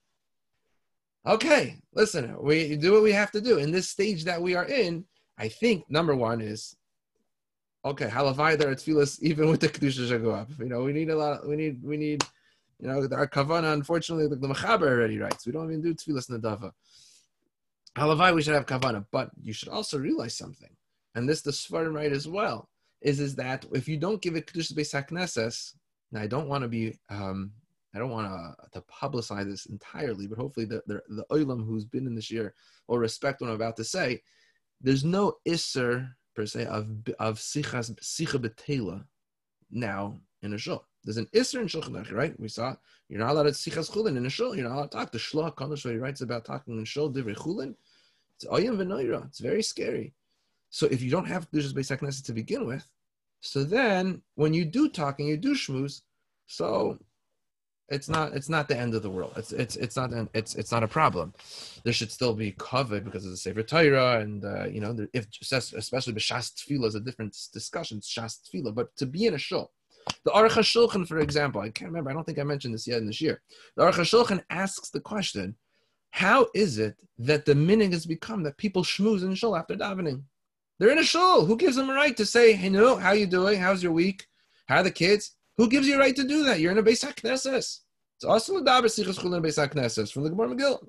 Okay, 1.26 1.76
listen, 1.92 2.36
we 2.40 2.76
do 2.76 2.92
what 2.92 3.02
we 3.02 3.12
have 3.12 3.30
to 3.32 3.40
do 3.40 3.58
in 3.58 3.70
this 3.70 3.88
stage 3.88 4.24
that 4.24 4.40
we 4.40 4.54
are 4.54 4.64
in. 4.64 5.04
I 5.36 5.48
think 5.48 5.84
number 5.90 6.14
one 6.14 6.40
is 6.40 6.76
okay. 7.84 8.06
Halavai 8.06 8.56
there 8.56 8.70
at 8.70 8.78
tefillos 8.78 9.20
even 9.20 9.50
with 9.50 9.60
the 9.60 9.68
kedusha 9.68 10.22
go 10.22 10.30
up. 10.30 10.48
You 10.58 10.66
know, 10.66 10.82
we 10.82 10.92
need 10.92 11.10
a 11.10 11.16
lot. 11.16 11.40
Of, 11.40 11.48
we 11.48 11.56
need 11.56 11.82
we 11.82 11.96
need 11.96 12.24
you 12.80 12.88
know, 12.88 13.08
our 13.12 13.26
kavana, 13.26 13.72
unfortunately, 13.72 14.28
the, 14.28 14.36
the 14.36 14.48
Mechaber 14.48 14.88
already 14.88 15.18
writes. 15.18 15.46
We 15.46 15.52
don't 15.52 15.70
even 15.70 15.82
do 15.82 15.94
tefillas 15.94 16.30
nadava. 16.30 16.72
Halavai, 17.96 18.34
we 18.34 18.42
should 18.42 18.54
have 18.54 18.66
kavana, 18.66 19.04
but 19.10 19.30
you 19.42 19.52
should 19.52 19.68
also 19.68 19.98
realize 19.98 20.36
something, 20.36 20.70
and 21.14 21.28
this 21.28 21.42
the 21.42 21.50
Svarim 21.50 21.94
right 21.94 22.12
as 22.12 22.28
well, 22.28 22.68
is 23.00 23.18
is 23.18 23.34
that 23.36 23.64
if 23.72 23.88
you 23.88 23.96
don't 23.96 24.22
give 24.22 24.36
it 24.36 24.46
kedushas 24.46 24.74
beisakneses, 24.74 25.74
now 26.12 26.20
I 26.20 26.26
don't 26.28 26.48
want 26.48 26.62
to 26.62 26.68
be, 26.68 26.96
um, 27.10 27.52
I 27.94 27.98
don't 27.98 28.10
want 28.10 28.28
to 28.28 28.80
to 28.80 28.86
publicize 28.86 29.46
this 29.46 29.66
entirely, 29.66 30.28
but 30.28 30.38
hopefully 30.38 30.66
the 30.66 30.82
the, 30.86 31.02
the 31.08 31.24
oilam 31.32 31.66
who's 31.66 31.84
been 31.84 32.06
in 32.06 32.14
this 32.14 32.30
year 32.30 32.54
will 32.86 32.98
respect 32.98 33.40
what 33.40 33.48
I'm 33.48 33.56
about 33.56 33.76
to 33.78 33.84
say. 33.84 34.22
There's 34.80 35.04
no 35.04 35.38
isser 35.46 36.10
per 36.36 36.46
se 36.46 36.66
of 36.66 36.86
of 37.18 37.38
sichas 37.38 37.92
sicha 38.00 38.38
betela 38.38 39.04
now 39.70 40.20
in 40.42 40.54
a 40.54 40.58
shul. 40.58 40.84
There's 41.08 41.16
an 41.16 41.28
Isser 41.32 41.62
in 41.62 41.68
Shulchan 41.68 41.92
Aruch, 41.92 42.12
right? 42.12 42.38
We 42.38 42.48
saw 42.48 42.76
you're 43.08 43.20
not 43.20 43.30
allowed 43.30 43.44
to 43.44 43.52
sichas 43.52 43.90
chulin 43.90 44.18
in 44.18 44.26
a 44.26 44.28
shul. 44.28 44.54
You're 44.54 44.68
not 44.68 44.74
allowed 44.74 44.90
to 44.90 44.98
talk. 44.98 45.10
The 45.10 45.16
Shloh 45.16 45.54
Kadosh 45.54 45.90
he 45.90 45.96
writes 45.96 46.20
about 46.20 46.44
talking 46.44 46.76
in 46.76 46.84
shul 46.84 47.10
divrei 47.10 47.34
chulin. 47.34 47.74
It's 48.36 48.44
oyam 48.44 48.76
v'noira. 48.76 49.24
It's 49.24 49.38
very 49.38 49.62
scary. 49.62 50.12
So 50.68 50.84
if 50.88 51.00
you 51.00 51.10
don't 51.10 51.24
have 51.24 51.50
kedushas 51.50 51.72
beisak 51.72 52.24
to 52.26 52.32
begin 52.34 52.66
with, 52.66 52.86
so 53.40 53.64
then 53.64 54.20
when 54.34 54.52
you 54.52 54.66
do 54.66 54.86
talk 54.90 55.18
and 55.18 55.26
you 55.26 55.38
do 55.38 55.54
shmooze, 55.54 56.02
so 56.44 56.98
it's 57.88 58.10
not 58.10 58.34
it's 58.34 58.50
not 58.50 58.68
the 58.68 58.76
end 58.76 58.92
of 58.92 59.02
the 59.02 59.08
world. 59.08 59.32
It's 59.36 59.52
it's 59.52 59.76
it's 59.76 59.96
not 59.96 60.12
an, 60.12 60.28
it's 60.34 60.56
it's 60.56 60.72
not 60.72 60.82
a 60.82 60.88
problem. 60.88 61.32
There 61.84 61.94
should 61.94 62.12
still 62.12 62.34
be 62.34 62.54
covered 62.58 63.06
because 63.06 63.24
of 63.24 63.30
the 63.30 63.38
Sefer 63.38 63.62
Torah, 63.62 64.20
and 64.20 64.44
uh, 64.44 64.66
you 64.66 64.82
know 64.82 64.94
if 65.14 65.26
especially 65.40 66.12
b'shas 66.12 66.52
tefillah 66.52 66.88
is 66.88 66.96
a 66.96 67.00
different 67.00 67.34
discussion. 67.54 68.00
Shas 68.00 68.40
tefillah, 68.42 68.74
but 68.74 68.94
to 68.98 69.06
be 69.06 69.24
in 69.24 69.32
a 69.32 69.38
shul 69.38 69.72
the 70.24 70.30
Aruch 70.30 70.50
HaShulchan, 70.50 71.06
for 71.06 71.18
example, 71.18 71.60
I 71.60 71.70
can't 71.70 71.90
remember, 71.90 72.10
I 72.10 72.14
don't 72.14 72.24
think 72.24 72.38
I 72.38 72.44
mentioned 72.44 72.74
this 72.74 72.86
yet 72.86 72.98
in 72.98 73.06
this 73.06 73.20
year. 73.20 73.40
The 73.76 73.84
Aruch 73.84 73.94
HaShulchan 73.94 74.42
asks 74.50 74.90
the 74.90 75.00
question, 75.00 75.56
how 76.10 76.48
is 76.54 76.78
it 76.78 76.96
that 77.18 77.44
the 77.44 77.54
meaning 77.54 77.92
has 77.92 78.06
become 78.06 78.42
that 78.42 78.56
people 78.56 78.82
schmooze 78.82 79.22
in 79.22 79.34
shul 79.34 79.56
after 79.56 79.74
davening? 79.74 80.22
They're 80.78 80.90
in 80.90 80.98
a 80.98 81.04
shul. 81.04 81.44
Who 81.44 81.56
gives 81.56 81.76
them 81.76 81.90
a 81.90 81.94
right 81.94 82.16
to 82.16 82.24
say, 82.24 82.52
hey, 82.52 82.68
no, 82.68 82.96
how 82.96 83.12
you 83.12 83.26
doing? 83.26 83.58
How's 83.58 83.82
your 83.82 83.92
week? 83.92 84.26
How 84.66 84.76
are 84.76 84.82
the 84.82 84.90
kids? 84.90 85.34
Who 85.56 85.68
gives 85.68 85.86
you 85.86 85.96
a 85.96 85.98
right 85.98 86.14
to 86.14 86.24
do 86.24 86.44
that? 86.44 86.60
You're 86.60 86.72
in 86.72 86.78
a 86.78 86.82
Beis 86.82 87.04
HaKnesses. 87.04 87.80
It's 88.16 88.24
also 88.24 88.56
a 88.56 88.62
davar 88.62 88.84
sichas 88.84 89.18
chulin 89.18 89.42
Beis 89.42 89.58
HaKnesses 89.58 90.12
from 90.12 90.24
the 90.24 90.30
Gemara 90.30 90.48
Megillah. 90.48 90.86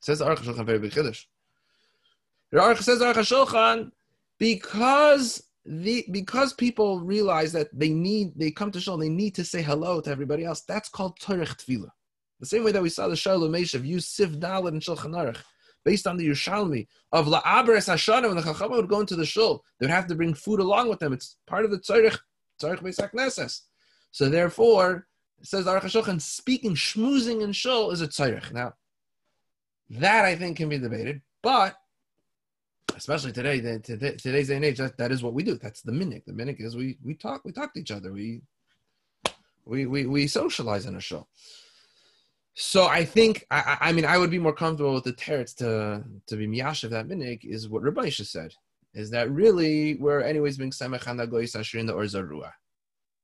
Says 0.00 0.18
the 0.18 0.26
Aruch 0.26 0.38
Shulchan 0.38 0.66
very 0.66 0.78
big 0.78 0.92
chiddush. 0.92 1.24
The 2.50 2.58
Aruch 2.58 2.82
says 2.82 3.00
Aruch 3.00 3.14
Shulchan 3.14 3.90
because 4.38 5.42
the 5.68 6.06
because 6.10 6.54
people 6.54 7.00
realize 7.00 7.52
that 7.52 7.68
they 7.78 7.90
need 7.90 8.32
they 8.36 8.50
come 8.50 8.70
to 8.70 8.80
shul 8.80 8.96
they 8.96 9.10
need 9.10 9.34
to 9.34 9.44
say 9.44 9.60
hello 9.60 10.00
to 10.00 10.10
everybody 10.10 10.44
else. 10.44 10.62
That's 10.62 10.88
called 10.88 11.20
Torah 11.20 11.44
Tefillah. 11.44 11.90
The 12.40 12.46
same 12.46 12.64
way 12.64 12.72
that 12.72 12.82
we 12.82 12.88
saw 12.88 13.08
the 13.08 13.16
Shalom 13.16 13.52
Meshav 13.52 13.84
use 13.84 14.08
Sif 14.08 14.30
and 14.30 14.42
Shulchan 14.42 15.14
Aruch 15.14 15.38
based 15.84 16.06
on 16.06 16.16
the 16.16 16.28
Yerushalmi 16.28 16.86
of 17.12 17.26
La'abres 17.26 17.88
Hashana 17.88 18.28
when 18.28 18.36
the 18.36 18.42
Chacham 18.42 18.70
would 18.72 18.88
go 18.88 19.00
into 19.00 19.16
the 19.16 19.26
shul, 19.26 19.64
they 19.78 19.86
would 19.86 19.92
have 19.92 20.06
to 20.06 20.14
bring 20.14 20.34
food 20.34 20.60
along 20.60 20.88
with 20.88 21.00
them. 21.00 21.12
It's 21.12 21.36
part 21.46 21.64
of 21.64 21.70
the 21.70 21.78
Tzarech 21.78 22.18
Tzarech 22.62 22.80
Beisak 22.80 23.12
Neses. 23.12 23.62
So 24.10 24.28
therefore, 24.28 25.06
it 25.40 25.46
says 25.46 25.66
Aruch 25.66 25.82
HaShulchan, 25.82 26.20
speaking, 26.20 26.74
schmoozing 26.74 27.42
in 27.42 27.52
shul 27.52 27.90
is 27.90 28.00
a 28.00 28.08
Tzarech. 28.08 28.52
Now, 28.52 28.74
that 29.90 30.24
I 30.24 30.34
think 30.34 30.56
can 30.56 30.68
be 30.68 30.78
debated, 30.78 31.20
but 31.42 31.76
especially 32.98 33.32
today, 33.32 33.60
today 33.60 34.16
today's 34.16 34.48
day 34.48 34.56
and 34.56 34.64
age, 34.64 34.78
that, 34.78 34.98
that 34.98 35.12
is 35.12 35.22
what 35.22 35.32
we 35.32 35.42
do. 35.42 35.54
That's 35.56 35.80
the 35.82 35.92
minhag. 35.92 36.24
The 36.26 36.32
minhag 36.32 36.60
is 36.60 36.76
we 36.76 36.98
we 37.02 37.14
talk 37.14 37.44
we 37.44 37.52
talk 37.52 37.72
to 37.74 37.80
each 37.80 37.90
other. 37.90 38.12
We 38.12 38.42
we 39.64 39.86
we, 39.86 40.06
we 40.06 40.26
socialize 40.26 40.86
in 40.86 40.96
a 40.96 41.00
show. 41.00 41.26
So 42.54 42.86
I 42.86 43.04
think 43.04 43.46
I, 43.50 43.78
I 43.80 43.92
mean 43.92 44.04
I 44.04 44.18
would 44.18 44.30
be 44.30 44.38
more 44.38 44.52
comfortable 44.52 44.94
with 44.94 45.04
the 45.04 45.12
teretz 45.12 45.54
to 45.56 46.04
to 46.26 46.36
be 46.36 46.46
miyashiv 46.46 46.90
that 46.90 47.08
minhag 47.08 47.44
is 47.44 47.68
what 47.68 47.82
Rabbi 47.82 48.10
said 48.10 48.52
is 48.94 49.10
that 49.10 49.30
really 49.30 49.94
we're 49.96 50.20
anyways 50.20 50.58
being 50.58 50.72
semech 50.72 51.06
on 51.06 51.16
the 51.16 51.78
in 51.78 51.86
the 51.86 51.94
Or 51.94 52.04
Zarua 52.04 52.52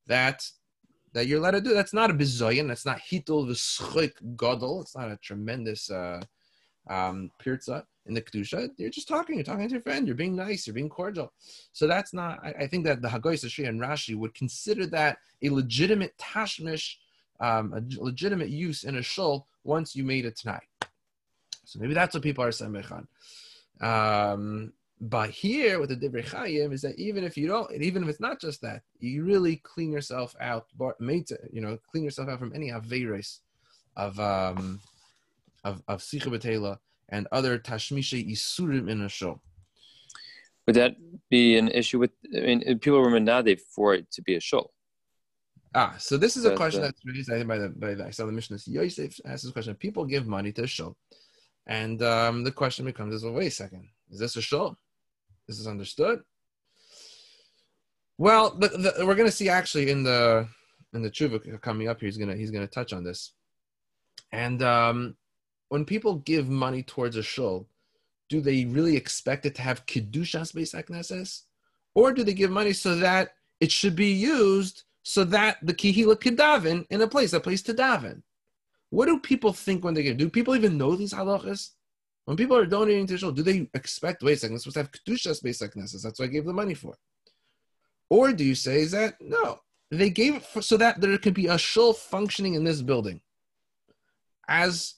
that 0.07 0.49
that 1.15 1.27
you're 1.27 1.39
allowed 1.39 1.53
to 1.53 1.61
do. 1.61 1.75
That's 1.75 1.95
not 1.95 2.11
a 2.11 2.15
bizoyin. 2.15 2.69
That's 2.69 2.87
not 2.87 3.01
hitul 3.01 3.49
v'schik 3.49 4.13
gadol. 4.37 4.83
It's 4.83 4.97
not 4.97 5.11
a 5.11 5.17
tremendous 5.17 5.91
uh, 5.91 6.21
um, 6.89 7.31
pirza 7.39 7.87
in 8.07 8.15
the 8.15 8.23
kedusha. 8.23 8.71
You're 8.77 8.91
just 8.91 9.09
talking. 9.09 9.37
You're 9.37 9.45
talking 9.45 9.69
to 9.69 9.73
your 9.73 9.81
friend. 9.81 10.07
You're 10.07 10.17
being 10.17 10.37
nice. 10.37 10.67
You're 10.67 10.75
being 10.75 10.89
cordial. 10.89 11.33
So 11.73 11.87
that's 11.87 12.13
not. 12.13 12.41
I, 12.43 12.51
I 12.61 12.67
think 12.67 12.85
that 12.85 13.03
the 13.03 13.09
Hagahos 13.09 13.45
Asheri 13.45 13.69
and 13.69 13.81
Rashi 13.81 14.17
would 14.17 14.35
consider 14.35 14.87
that 14.87 15.19
a 15.43 15.49
legitimate 15.51 16.17
tashmish, 16.19 16.97
um, 17.41 17.73
a 17.73 17.83
legitimate 18.03 18.51
use 18.51 18.85
in 18.85 18.97
a 18.97 19.03
shul 19.03 19.47
once 19.65 19.97
you 19.97 20.05
made 20.05 20.25
it 20.25 20.37
tonight. 20.37 20.65
So 21.65 21.79
maybe 21.79 21.95
that's 21.95 22.15
what 22.15 22.23
people 22.23 22.45
are 22.45 22.53
saying. 22.53 22.85
Um, 23.81 24.73
but 25.01 25.31
here 25.31 25.81
with 25.81 25.91
the 25.91 25.97
Divrei 25.97 26.25
Chayim 26.25 26.73
is 26.73 26.83
that 26.83 26.99
even 26.99 27.25
if 27.25 27.37
you 27.37 27.47
don't, 27.47 27.71
even 27.73 28.03
if 28.03 28.09
it's 28.09 28.21
not 28.21 28.41
just 28.41 28.61
that, 28.63 28.83
you 29.01 29.25
really 29.25 29.57
clean 29.57 29.93
yourself 29.93 30.35
out, 30.41 30.67
you 30.79 31.61
know, 31.61 31.79
clean 31.91 32.05
yourself 32.05 32.29
out 32.29 32.39
from 32.39 32.53
any 32.55 32.71
averes 32.71 33.41
of 33.97 34.19
um, 34.21 34.81
of 35.65 35.83
of 35.89 36.01
Sicha 36.01 36.79
and 37.09 37.27
other 37.33 37.59
tashmishe 37.59 38.31
isurim 38.31 38.91
in 38.91 39.03
a 39.03 39.09
show. 39.09 39.41
Would 40.67 40.77
that 40.77 40.97
be 41.31 41.57
an 41.59 41.69
issue 41.69 41.99
with? 41.99 42.13
I 42.35 42.41
mean, 42.41 42.79
people 42.79 43.01
were 43.01 43.11
menade 43.11 43.61
for 43.61 43.95
it 43.95 44.11
to 44.13 44.23
be 44.23 44.37
a 44.37 44.41
show. 44.41 44.71
Ah, 45.75 45.97
so 45.99 46.17
this 46.17 46.37
is 46.37 46.45
a 46.45 46.55
question 46.55 46.83
that's 46.83 47.01
raised 47.05 47.33
I 47.33 47.37
think 47.37 47.49
by 47.49 47.59
the 47.59 47.69
by 47.69 47.95
the, 47.95 48.07
I 48.07 48.11
saw 48.11 48.27
the 48.27 48.33
Mishnah. 48.33 48.59
Yosef 48.67 49.19
asks 49.27 49.43
this 49.43 49.53
question: 49.53 49.75
People 49.75 50.05
give 50.05 50.27
money 50.27 50.53
to 50.53 50.63
a 50.63 50.67
show, 50.67 50.97
and 51.67 52.01
um, 52.03 52.45
the 52.45 52.53
question 52.53 52.85
becomes: 52.85 53.15
Is 53.15 53.25
well, 53.25 53.35
wait 53.35 53.49
a 53.49 53.51
second, 53.51 53.89
is 54.11 54.21
this 54.21 54.37
a 54.37 54.43
show? 54.43 54.77
This 55.49 55.59
is 55.59 55.67
understood. 55.67 56.23
Well, 58.17 58.57
the, 58.57 58.69
the, 58.69 59.07
we're 59.07 59.17
going 59.17 59.29
to 59.29 59.37
see 59.37 59.49
actually 59.49 59.91
in 59.91 60.05
the 60.05 60.49
in 60.95 61.03
the 61.03 61.11
tshuva 61.11 61.61
coming 61.61 61.89
up 61.89 62.01
here. 62.01 62.07
He's 62.07 62.19
gonna 62.19 62.37
he's 62.37 62.53
gonna 62.53 62.69
touch 62.69 62.93
on 62.93 63.03
this, 63.03 63.33
and 64.33 64.63
um, 64.63 65.17
when 65.69 65.85
people 65.85 66.17
give 66.17 66.49
money 66.49 66.83
towards 66.83 67.17
a 67.17 67.23
shul, 67.23 67.67
do 68.29 68.41
they 68.41 68.65
really 68.65 68.97
expect 68.97 69.47
it 69.47 69.55
to 69.57 69.63
have 69.63 69.87
kedushas 69.87 70.53
beis 70.53 70.75
knesses, 70.75 71.43
or 71.95 72.13
do 72.13 72.25
they 72.25 72.35
give 72.35 72.51
money 72.51 72.73
so 72.73 72.97
that 72.97 73.35
it 73.61 73.71
should 73.71 73.97
be 73.97 74.13
used 74.13 74.85
so 75.03 75.25
that 75.25 75.59
the 75.63 75.75
kihila 75.75 76.21
could 76.21 76.37
daven 76.37 76.87
in 76.91 77.01
a 77.03 77.09
place, 77.09 77.33
a 77.33 77.41
place 77.41 77.63
to 77.63 77.75
daven? 77.75 78.23
What 78.91 79.07
do 79.07 79.19
people 79.19 79.53
think 79.53 79.85
when 79.85 79.95
they 79.95 80.03
give? 80.03 80.17
Do 80.17 80.29
people 80.29 80.55
even 80.55 80.79
know 80.79 80.97
these 80.97 81.13
halachas? 81.13 81.71
When 82.25 82.37
people 82.37 82.57
are 82.57 82.67
donating 82.67 83.07
to 83.09 83.19
shul, 83.19 83.33
do 83.33 83.43
they 83.43 83.69
expect? 83.75 84.23
Wait 84.23 84.35
a 84.35 84.37
second, 84.37 84.55
this 84.55 84.63
supposed 84.63 84.77
to 84.77 84.83
have 84.83 84.93
kedushas 84.93 85.43
beis 85.43 85.63
knesses. 85.63 86.03
That's 86.03 86.19
what 86.19 86.27
I 86.27 86.33
gave 86.33 86.47
the 86.47 86.53
money 86.53 86.75
for. 86.75 86.97
Or 88.09 88.33
do 88.33 88.45
you 88.45 88.55
say 88.55 88.81
is 88.81 88.93
that 88.93 89.21
no? 89.21 89.61
They 89.91 90.11
gave 90.11 90.37
it 90.37 90.45
for, 90.45 90.63
so 90.63 90.77
that 90.79 91.01
there 91.01 91.17
could 91.19 91.35
be 91.35 91.47
a 91.47 91.59
shul 91.59 91.93
functioning 91.93 92.55
in 92.55 92.65
this 92.65 92.83
building, 92.83 93.21
as 94.49 94.95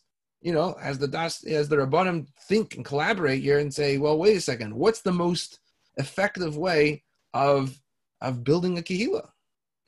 you 0.46 0.52
know, 0.52 0.76
as 0.80 0.96
the 0.96 1.08
das, 1.08 1.42
as 1.42 1.68
the 1.68 1.74
rabbanim 1.74 2.28
think 2.42 2.76
and 2.76 2.84
collaborate 2.84 3.42
here 3.42 3.58
and 3.58 3.74
say, 3.74 3.98
well, 3.98 4.16
wait 4.16 4.36
a 4.36 4.40
second, 4.40 4.72
what's 4.72 5.00
the 5.00 5.10
most 5.10 5.58
effective 5.96 6.56
way 6.56 7.02
of 7.34 7.76
of 8.20 8.44
building 8.44 8.78
a 8.78 8.80
kehila? 8.80 9.28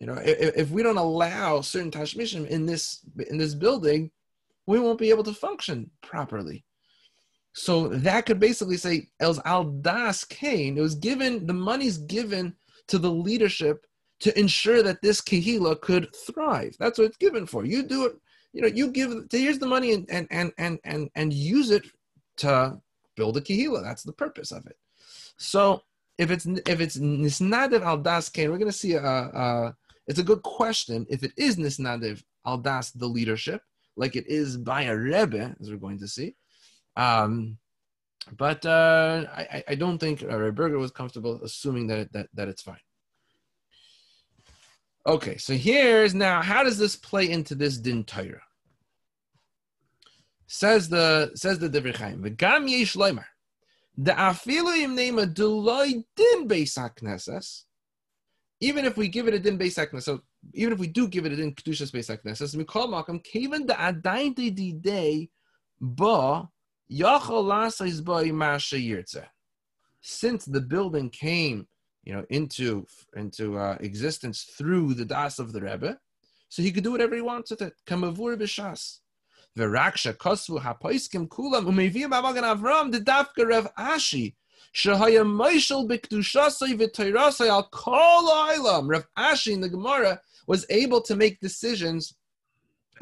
You 0.00 0.08
know, 0.08 0.14
if, 0.14 0.56
if 0.56 0.70
we 0.70 0.82
don't 0.82 0.96
allow 0.96 1.60
certain 1.60 1.92
tashmishim 1.92 2.44
in 2.48 2.66
this 2.66 3.02
in 3.30 3.38
this 3.38 3.54
building, 3.54 4.10
we 4.66 4.80
won't 4.80 4.98
be 4.98 5.10
able 5.10 5.22
to 5.24 5.32
function 5.32 5.92
properly. 6.02 6.64
So 7.52 7.86
that 7.86 8.26
could 8.26 8.40
basically 8.40 8.78
say 8.78 9.10
Els 9.20 9.38
Al 9.44 9.62
Das 9.62 10.24
kain. 10.24 10.76
It 10.76 10.80
was 10.80 10.96
given 10.96 11.46
the 11.46 11.54
money's 11.54 11.98
given 11.98 12.52
to 12.88 12.98
the 12.98 13.12
leadership 13.12 13.86
to 14.22 14.36
ensure 14.36 14.82
that 14.82 15.02
this 15.02 15.20
kehila 15.20 15.80
could 15.80 16.12
thrive. 16.16 16.74
That's 16.80 16.98
what 16.98 17.06
it's 17.06 17.16
given 17.16 17.46
for. 17.46 17.64
You 17.64 17.84
do 17.84 18.06
it 18.06 18.16
you 18.52 18.62
know, 18.62 18.68
you 18.68 18.88
give 18.88 19.12
here's 19.30 19.58
the 19.58 19.66
money 19.66 19.92
and 19.92 20.06
and 20.10 20.26
and 20.30 20.52
and 20.58 20.78
and, 20.84 21.10
and 21.14 21.32
use 21.32 21.70
it 21.70 21.86
to 22.38 22.80
build 23.16 23.36
a 23.36 23.40
kehila. 23.40 23.82
That's 23.82 24.02
the 24.02 24.12
purpose 24.12 24.52
of 24.52 24.66
it. 24.66 24.76
So 25.36 25.82
if 26.16 26.30
it's 26.30 26.46
if 26.46 26.80
it's 26.80 26.98
nisnadev 26.98 27.82
al 27.82 27.98
das 27.98 28.30
we're 28.36 28.48
going 28.48 28.66
to 28.66 28.72
see 28.72 28.94
a, 28.94 29.02
a, 29.02 29.76
it's 30.06 30.18
a 30.18 30.24
good 30.24 30.42
question 30.42 31.06
if 31.08 31.22
it 31.22 31.32
is 31.36 31.56
nisnadev 31.56 32.22
al 32.46 32.58
das 32.58 32.90
the 32.90 33.06
leadership, 33.06 33.62
like 33.96 34.16
it 34.16 34.26
is 34.26 34.56
by 34.56 34.82
a 34.82 34.96
rebbe, 34.96 35.54
as 35.60 35.70
we're 35.70 35.76
going 35.76 35.98
to 35.98 36.08
see. 36.08 36.34
Um, 36.96 37.58
but 38.36 38.64
uh, 38.66 39.24
I, 39.32 39.64
I 39.68 39.74
don't 39.74 39.98
think 39.98 40.20
Rebbe 40.20 40.52
Berger 40.52 40.78
was 40.78 40.90
comfortable 40.90 41.40
assuming 41.42 41.86
that, 41.86 42.12
that 42.12 42.28
that 42.34 42.48
it's 42.48 42.62
fine. 42.62 42.80
Okay, 45.08 45.38
so 45.38 45.54
here's 45.54 46.14
now 46.14 46.42
how 46.42 46.62
does 46.62 46.76
this 46.76 46.94
play 46.94 47.30
into 47.30 47.54
this 47.54 47.78
din 47.78 48.04
Torah? 48.04 48.42
Says 50.46 50.90
the 50.90 51.30
says 51.34 51.58
the 51.58 51.70
Divrei 51.70 51.96
Chaim, 51.96 52.22
"V'gam 52.22 52.68
yesh 52.68 52.94
loimer, 52.94 53.24
the 53.96 54.10
afilu 54.12 54.76
im 54.76 54.94
nema 54.94 55.32
deloy 55.32 56.04
din 56.14 56.46
beisak 56.46 57.64
Even 58.60 58.84
if 58.84 58.98
we 58.98 59.08
give 59.08 59.26
it 59.28 59.32
a 59.32 59.38
din 59.38 59.58
beisak 59.58 60.02
so 60.02 60.20
even 60.52 60.74
if 60.74 60.78
we 60.78 60.88
do 60.88 61.08
give 61.08 61.24
it 61.24 61.32
a 61.32 61.36
din 61.36 61.54
kedushas 61.54 61.90
beisak 61.90 62.22
nesses, 62.26 62.54
we 62.54 62.64
call 62.64 62.88
makam 62.88 63.24
kaven 63.24 63.66
the 63.66 63.72
adayin 63.72 64.34
di 64.34 64.72
day 64.72 65.30
ba 65.80 66.46
yachol 66.92 67.44
lasais 67.46 68.04
ba. 68.04 69.30
Since 70.02 70.44
the 70.44 70.60
building 70.60 71.08
came 71.08 71.66
you 72.08 72.14
know, 72.14 72.24
into 72.30 72.86
into 73.14 73.58
uh, 73.58 73.76
existence 73.80 74.44
through 74.44 74.94
the 74.94 75.04
das 75.04 75.38
of 75.38 75.52
the 75.52 75.60
Rebbe, 75.60 75.98
so 76.48 76.62
he 76.62 76.72
could 76.72 76.82
do 76.82 76.92
whatever 76.92 77.14
he 77.14 77.20
wants 77.20 77.50
with 77.50 77.60
it. 77.60 77.74
Kamavur 77.86 78.34
b'shas. 78.38 79.00
V'raksha 79.58 80.14
kosvu 80.14 80.62
hapoiskim 80.62 81.28
kulam 81.28 81.66
umeviyim 81.66 82.10
b'magan 82.10 82.56
Avram 82.56 82.90
the 82.92 83.00
dafka 83.00 83.46
Rev 83.46 83.68
Ashi 83.78 84.36
shahaya 84.74 85.22
moishel 85.22 85.86
b'kdushasai 85.86 86.78
v'toirasai 86.80 87.48
al 87.48 87.64
kol 87.64 87.92
oilam. 87.92 88.88
Rev 88.88 89.06
Ashi 89.18 89.52
in 89.52 89.60
the 89.60 89.68
Gemara 89.68 90.22
was 90.46 90.64
able 90.70 91.02
to 91.02 91.14
make 91.14 91.40
decisions 91.40 92.14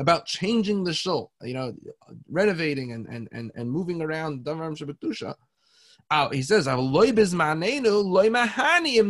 about 0.00 0.26
changing 0.26 0.82
the 0.82 0.92
shul, 0.92 1.30
you 1.42 1.54
know, 1.54 1.72
renovating 2.28 2.90
and 2.90 3.06
and 3.06 3.28
and, 3.30 3.52
and 3.54 3.70
moving 3.70 4.02
around 4.02 4.44
Davaram 4.44 4.76
Shabbatusha 4.76 5.36
Oh, 6.10 6.30
he 6.30 6.42
says, 6.42 6.66
"Loy 6.66 6.76
loy 6.76 7.12
mahanim 7.12 7.84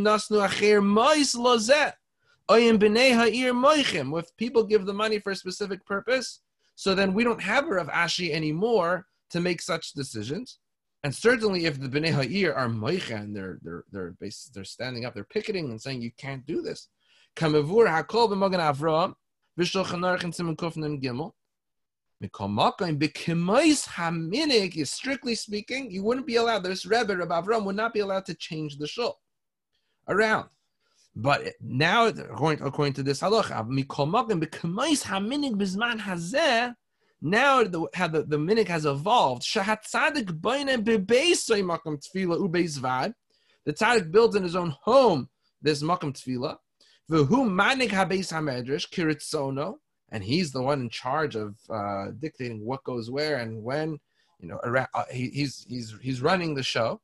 nasnu 0.03 0.83
mois 0.83 1.35
lozet." 1.35 1.95
Oyim 2.51 2.79
b'nei 2.79 3.13
ha'ir 3.13 3.53
moichim. 3.53 4.19
If 4.19 4.35
people 4.37 4.65
give 4.65 4.87
the 4.87 4.95
money 4.95 5.19
for 5.19 5.33
a 5.33 5.37
specific 5.37 5.85
purpose, 5.85 6.41
so 6.75 6.95
then 6.95 7.13
we 7.13 7.25
don't 7.25 7.43
have 7.43 7.67
a 7.67 7.75
Rav 7.75 7.89
Ashi 7.89 8.31
anymore 8.31 9.07
to 9.31 9.41
make 9.41 9.61
such 9.61 9.93
decisions. 9.93 10.59
And 11.03 11.15
certainly, 11.15 11.67
if 11.67 11.79
the 11.81 11.89
b'nei 11.89 12.13
ha'ir 12.13 12.55
are 12.55 12.69
moichem, 12.69 13.35
they're 13.35 13.59
they're 13.63 13.85
they're 13.91 14.13
basically, 14.13 14.53
they're 14.55 14.65
standing 14.65 15.05
up, 15.05 15.15
they're 15.15 15.25
picketing 15.25 15.71
and 15.71 15.81
saying 15.81 16.01
you 16.01 16.13
can't 16.17 16.47
do 16.47 16.63
this. 16.63 16.89
Hakol 17.37 18.31
b'magan 18.31 18.61
Avraham 18.61 19.15
v'shulchan 19.59 20.01
aruch 20.01 20.25
and 20.25 21.03
gimel. 21.03 21.33
Is 22.23 22.31
strictly 24.91 25.35
speaking, 25.35 25.91
you 25.91 26.03
wouldn't 26.03 26.27
be 26.27 26.37
allowed. 26.37 26.63
This 26.63 26.87
Rebbe, 26.87 27.15
Rabbi 27.17 27.41
Avram, 27.41 27.65
would 27.65 27.77
not 27.77 27.93
be 27.93 28.01
allowed 28.01 28.25
to 28.27 28.35
change 28.35 28.79
the 28.79 28.87
shul 28.87 29.21
around. 30.09 30.49
But 31.15 31.55
now, 31.61 32.07
according, 32.07 32.65
according 32.65 32.95
to 32.95 33.03
this 33.03 33.21
halacha, 33.21 33.67
Now 37.23 37.65
the, 37.65 37.87
how 37.95 38.09
the, 38.09 38.23
the 38.23 38.37
minig 38.37 38.69
has 38.69 38.85
evolved. 38.85 39.43
The 43.67 43.73
tzaddik 43.73 44.13
builds 44.13 44.37
in 44.37 44.43
his 44.43 44.57
own 44.57 44.75
home 44.83 45.29
this 45.61 45.83
makam 45.83 46.13
tefila. 46.13 46.57
V'hu 47.11 47.51
manik 47.51 47.91
habeis 47.91 48.33
hamedrash 48.33 48.89
kiritzono, 48.91 49.77
and 50.11 50.23
he's 50.23 50.53
the 50.53 50.63
one 50.63 50.81
in 50.81 50.89
charge 50.89 51.35
of 51.35 51.57
uh, 51.71 52.07
dictating 52.19 52.65
what 52.65 52.85
goes 52.85 53.11
where 53.11 53.39
and 53.39 53.63
when. 53.63 53.99
You 54.41 54.49
know, 54.49 54.61
around, 54.63 54.89
uh, 54.95 55.05
he, 55.11 55.29
he's 55.29 55.67
he's 55.69 55.95
he's 56.03 56.23
running 56.23 56.55
the 56.55 56.63
show. 56.63 57.01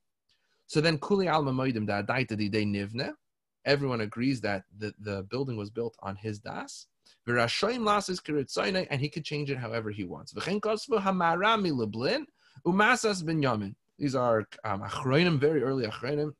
So 0.66 0.80
then 0.80 0.98
kuli 0.98 1.28
alma 1.28 1.52
moedim 1.52 1.86
da 1.86 2.02
daita 2.02 2.36
di 2.36 2.50
nivne. 2.50 3.12
Everyone 3.64 4.00
agrees 4.00 4.40
that 4.40 4.64
the, 4.76 4.92
the 4.98 5.22
building 5.24 5.56
was 5.56 5.70
built 5.70 5.96
on 6.00 6.16
his 6.16 6.40
das. 6.40 6.86
And 7.24 9.00
he 9.00 9.08
could 9.08 9.24
change 9.24 9.50
it 9.50 9.56
however 9.56 9.90
he 9.90 10.02
wants. 10.02 10.32
These 10.32 10.48
are 14.16 14.48
um, 14.64 14.82
achronim, 14.82 15.38
very 15.38 15.62
early 15.62 15.86
achronim. 15.86 16.34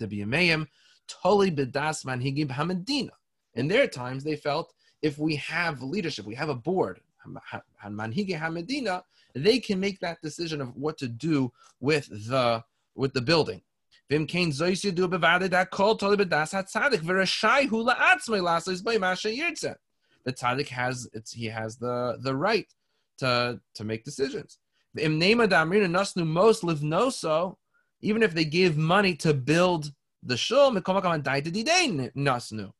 The 0.00 0.06
biyameim, 0.08 0.66
toli 1.06 1.52
bedas 1.52 2.04
manhigib 2.04 2.48
hamadina. 2.48 3.10
In 3.54 3.68
their 3.68 3.86
times, 3.86 4.24
they 4.24 4.34
felt 4.34 4.74
if 5.02 5.18
we 5.18 5.36
have 5.36 5.82
leadership, 5.82 6.24
we 6.26 6.34
have 6.34 6.48
a 6.48 6.54
board, 6.54 7.00
manhigi 7.86 8.38
hamadina, 8.38 9.02
they 9.34 9.58
can 9.60 9.78
make 9.80 10.00
that 10.00 10.20
decision 10.22 10.60
of 10.60 10.74
what 10.76 10.98
to 10.98 11.08
do 11.08 11.52
with 11.80 12.08
the 12.28 12.62
with 12.94 13.12
the 13.12 13.20
building. 13.20 13.62
The 14.08 14.16
tzaddik 20.26 20.68
has 20.68 21.08
it's 21.12 21.32
he 21.32 21.46
has 21.46 21.76
the 21.76 22.18
the 22.20 22.34
right 22.34 22.66
to 23.18 23.60
to 23.74 23.84
make 23.84 24.04
decisions. 24.04 24.58
Even 24.96 25.22
if 28.22 28.34
they 28.34 28.44
give 28.44 28.76
money 28.76 29.14
to 29.14 29.32
build 29.34 29.92
the 30.22 30.36
shul, 30.36 30.72
nasnu. 32.16 32.72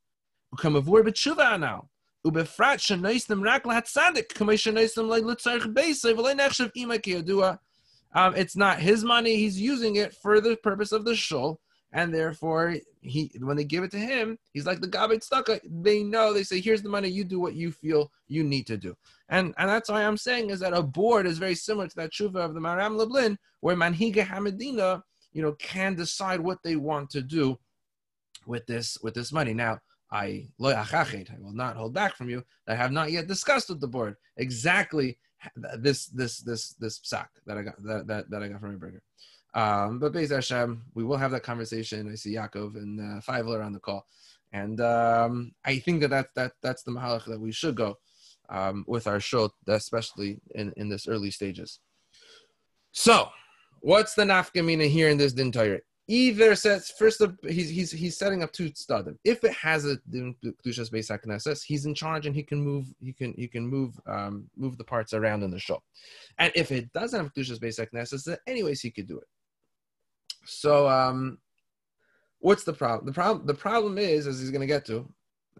ובפרט 2.24 2.78
שנעשתם 2.78 3.44
רק 3.44 3.66
כמו 4.34 4.58
שנעשתם 4.58 5.08
ולא 6.18 6.32
נחשב 6.34 6.68
אימא 6.76 6.98
כידוע. 6.98 7.54
Um, 8.12 8.34
it's 8.34 8.56
not 8.56 8.80
his 8.80 9.04
money, 9.04 9.36
he's 9.36 9.60
using 9.60 9.96
it 9.96 10.12
for 10.14 10.40
the 10.40 10.56
purpose 10.56 10.90
of 10.90 11.04
the 11.04 11.14
shul, 11.14 11.60
and 11.92 12.12
therefore, 12.12 12.76
he 13.00 13.30
when 13.40 13.56
they 13.56 13.64
give 13.64 13.84
it 13.84 13.92
to 13.92 13.98
him, 13.98 14.36
he's 14.52 14.66
like 14.66 14.80
the 14.80 14.88
gabit 14.88 15.22
stucca. 15.24 15.60
They 15.64 16.02
know, 16.02 16.32
they 16.32 16.42
say, 16.42 16.60
here's 16.60 16.82
the 16.82 16.88
money, 16.88 17.08
you 17.08 17.24
do 17.24 17.38
what 17.38 17.54
you 17.54 17.70
feel 17.70 18.10
you 18.26 18.42
need 18.42 18.66
to 18.66 18.76
do. 18.76 18.96
And 19.28 19.54
and 19.58 19.68
that's 19.68 19.88
why 19.88 20.02
I'm 20.02 20.16
saying 20.16 20.50
is 20.50 20.58
that 20.60 20.72
a 20.72 20.82
board 20.82 21.26
is 21.26 21.38
very 21.38 21.54
similar 21.54 21.86
to 21.86 21.96
that 21.96 22.12
tshuva 22.12 22.36
of 22.36 22.54
the 22.54 22.60
Maharam 22.60 22.96
Lublin, 22.96 23.38
where 23.60 23.76
Manhiga 23.76 24.26
Hamadina, 24.26 25.02
you 25.32 25.42
know, 25.42 25.52
can 25.52 25.94
decide 25.94 26.40
what 26.40 26.58
they 26.64 26.74
want 26.76 27.10
to 27.10 27.22
do 27.22 27.58
with 28.46 28.66
this 28.66 28.98
with 29.02 29.14
this 29.14 29.32
money. 29.32 29.54
Now, 29.54 29.78
I 30.12 30.48
I 30.60 31.36
will 31.40 31.52
not 31.52 31.76
hold 31.76 31.94
back 31.94 32.16
from 32.16 32.28
you. 32.28 32.44
I 32.66 32.74
have 32.74 32.92
not 32.92 33.12
yet 33.12 33.28
discussed 33.28 33.68
with 33.68 33.80
the 33.80 33.88
board 33.88 34.16
exactly 34.36 35.18
this 35.78 36.06
this 36.06 36.38
this 36.40 36.74
this 36.74 36.98
psak 37.00 37.28
that 37.46 37.56
I 37.58 37.62
got 37.62 37.82
that 37.84 38.06
that, 38.06 38.30
that 38.30 38.42
I 38.42 38.48
got 38.48 38.60
from 38.60 38.78
burger. 38.78 39.02
Um, 39.52 39.98
but 39.98 40.12
Beis 40.12 40.30
Hashem, 40.30 40.82
we 40.94 41.02
will 41.02 41.16
have 41.16 41.32
that 41.32 41.42
conversation. 41.42 42.10
I 42.10 42.14
see 42.14 42.34
Yaakov 42.34 42.76
and 42.76 43.00
uh, 43.00 43.20
Feivel 43.20 43.64
on 43.64 43.72
the 43.72 43.80
call, 43.80 44.06
and 44.52 44.80
um, 44.80 45.52
I 45.64 45.78
think 45.78 46.00
that, 46.02 46.10
that 46.10 46.28
that 46.36 46.52
that's 46.62 46.82
the 46.82 46.92
mahalach 46.92 47.24
that 47.26 47.40
we 47.40 47.52
should 47.52 47.74
go 47.74 47.98
um, 48.48 48.84
with 48.86 49.06
our 49.06 49.20
show, 49.20 49.50
especially 49.66 50.40
in, 50.54 50.72
in 50.76 50.88
this 50.88 51.08
early 51.08 51.30
stages. 51.30 51.80
So, 52.92 53.28
what's 53.80 54.14
the 54.14 54.24
nafkamina 54.24 54.88
here 54.88 55.08
in 55.08 55.16
this 55.16 55.32
dintayer? 55.32 55.80
Either 56.10 56.56
says 56.56 56.92
first, 56.98 57.20
of, 57.20 57.38
he's 57.48 57.70
he's 57.70 57.92
he's 57.92 58.18
setting 58.18 58.42
up 58.42 58.50
two 58.50 58.68
stadim. 58.70 59.16
If 59.22 59.44
it 59.44 59.52
has 59.52 59.86
a 59.86 59.96
kedushas 60.12 60.90
beis 60.90 61.08
hakneses, 61.08 61.62
he's 61.62 61.86
in 61.86 61.94
charge 61.94 62.26
and 62.26 62.34
he 62.34 62.42
can 62.42 62.60
move 62.60 62.92
he 63.00 63.12
can 63.12 63.32
he 63.34 63.46
can 63.46 63.64
move 63.64 63.94
um, 64.08 64.50
move 64.56 64.76
the 64.76 64.82
parts 64.82 65.12
around 65.14 65.44
in 65.44 65.52
the 65.52 65.60
show. 65.60 65.80
And 66.38 66.50
if 66.56 66.72
it 66.72 66.92
doesn't 66.92 67.20
have 67.20 67.32
kedushas 67.32 67.60
beis 67.60 67.78
hakneses, 67.78 68.24
then 68.24 68.38
anyways 68.48 68.80
he 68.80 68.90
could 68.90 69.06
do 69.06 69.18
it. 69.18 69.28
So 70.44 70.88
um, 70.88 71.38
what's 72.40 72.64
the 72.64 72.72
problem? 72.72 73.06
The 73.06 73.12
problem 73.12 73.46
the 73.46 73.54
problem 73.54 73.96
is, 73.96 74.26
as 74.26 74.40
he's 74.40 74.50
going 74.50 74.62
to 74.62 74.66
get 74.66 74.84
to, 74.86 75.08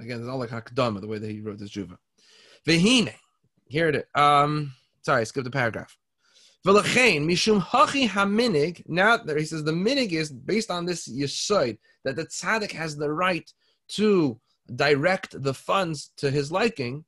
again, 0.00 0.18
it's 0.18 0.28
all 0.28 0.40
like 0.40 0.50
hakdama 0.50 1.00
the 1.00 1.06
way 1.06 1.18
that 1.18 1.30
he 1.30 1.40
wrote 1.42 1.60
this 1.60 1.70
juva. 1.70 1.96
Vehine, 2.66 3.14
here 3.68 3.88
it 3.88 3.94
is. 3.94 4.04
Um, 4.16 4.72
sorry, 5.02 5.20
I 5.20 5.24
skipped 5.24 5.44
the 5.44 5.50
paragraph. 5.52 5.96
V'lachein 6.66 7.24
mishum 7.24 7.58
hachi 7.58 8.06
haminig. 8.06 8.82
Now 8.86 9.18
he 9.24 9.46
says 9.46 9.64
the 9.64 9.72
minig 9.72 10.12
is 10.12 10.30
based 10.30 10.70
on 10.70 10.84
this 10.84 11.08
yesod 11.08 11.78
that 12.04 12.16
the 12.16 12.26
tzaddik 12.26 12.72
has 12.72 12.98
the 12.98 13.10
right 13.10 13.50
to 13.92 14.38
direct 14.76 15.42
the 15.42 15.54
funds 15.54 16.12
to 16.18 16.30
his 16.30 16.52
liking. 16.52 17.06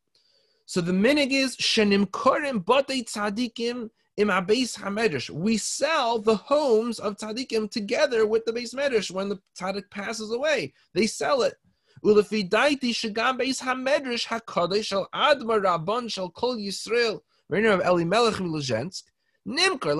So 0.64 0.80
the 0.80 0.92
minig 0.92 1.32
is 1.32 1.54
shenim 1.58 2.06
korim 2.06 2.64
batei 2.64 3.04
tzaddikim 3.04 3.90
im 4.16 4.28
beis 4.28 4.78
hamedrash. 4.78 5.28
We 5.28 5.58
sell 5.58 6.18
the 6.18 6.36
homes 6.36 6.98
of 6.98 7.18
tzaddikim 7.18 7.70
together 7.70 8.26
with 8.26 8.46
the 8.46 8.52
beis 8.52 8.74
medrash 8.74 9.10
when 9.10 9.28
the 9.28 9.38
tzaddik 9.60 9.90
passes 9.90 10.32
away. 10.32 10.72
They 10.94 11.06
sell 11.06 11.42
it. 11.42 11.56
Ulefi 12.02 12.48
daiti 12.48 12.94
shagam 12.94 13.38
beis 13.38 13.60
hamedrash 13.60 14.28
hakadosh 14.28 14.86
shel 14.86 15.10
admar 15.14 15.62
rabban 15.62 16.10
shel 16.10 16.30
kol 16.30 16.56
Yisrael. 16.56 17.20
Reiner 17.52 17.74
of 17.74 17.80
Elimelech 17.80 18.36
Milozhensk. 18.36 19.02
Nimker 19.46 19.94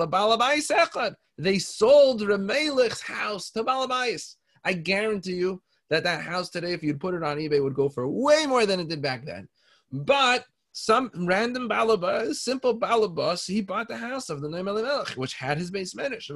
echad. 0.69 1.15
They 1.37 1.59
sold 1.59 2.21
Remelich's 2.21 3.01
house 3.01 3.49
to 3.51 3.63
Balabais. 3.63 4.35
I 4.63 4.73
guarantee 4.73 5.33
you 5.33 5.61
that 5.89 6.03
that 6.03 6.21
house 6.21 6.49
today, 6.49 6.73
if 6.73 6.83
you'd 6.83 6.99
put 6.99 7.15
it 7.15 7.23
on 7.23 7.37
eBay, 7.37 7.61
would 7.61 7.73
go 7.73 7.89
for 7.89 8.07
way 8.07 8.45
more 8.45 8.65
than 8.65 8.79
it 8.79 8.87
did 8.87 9.01
back 9.01 9.25
then. 9.25 9.47
But 9.91 10.45
some 10.71 11.11
random 11.13 11.69
balabas, 11.69 12.35
simple 12.35 12.79
balabas, 12.79 13.45
he 13.47 13.61
bought 13.61 13.87
the 13.87 13.97
house 13.97 14.29
of 14.29 14.41
the 14.41 14.47
Noam 14.47 15.17
which 15.17 15.35
had 15.35 15.59
his 15.59 15.69
base 15.69 15.93
medrash. 15.93 16.29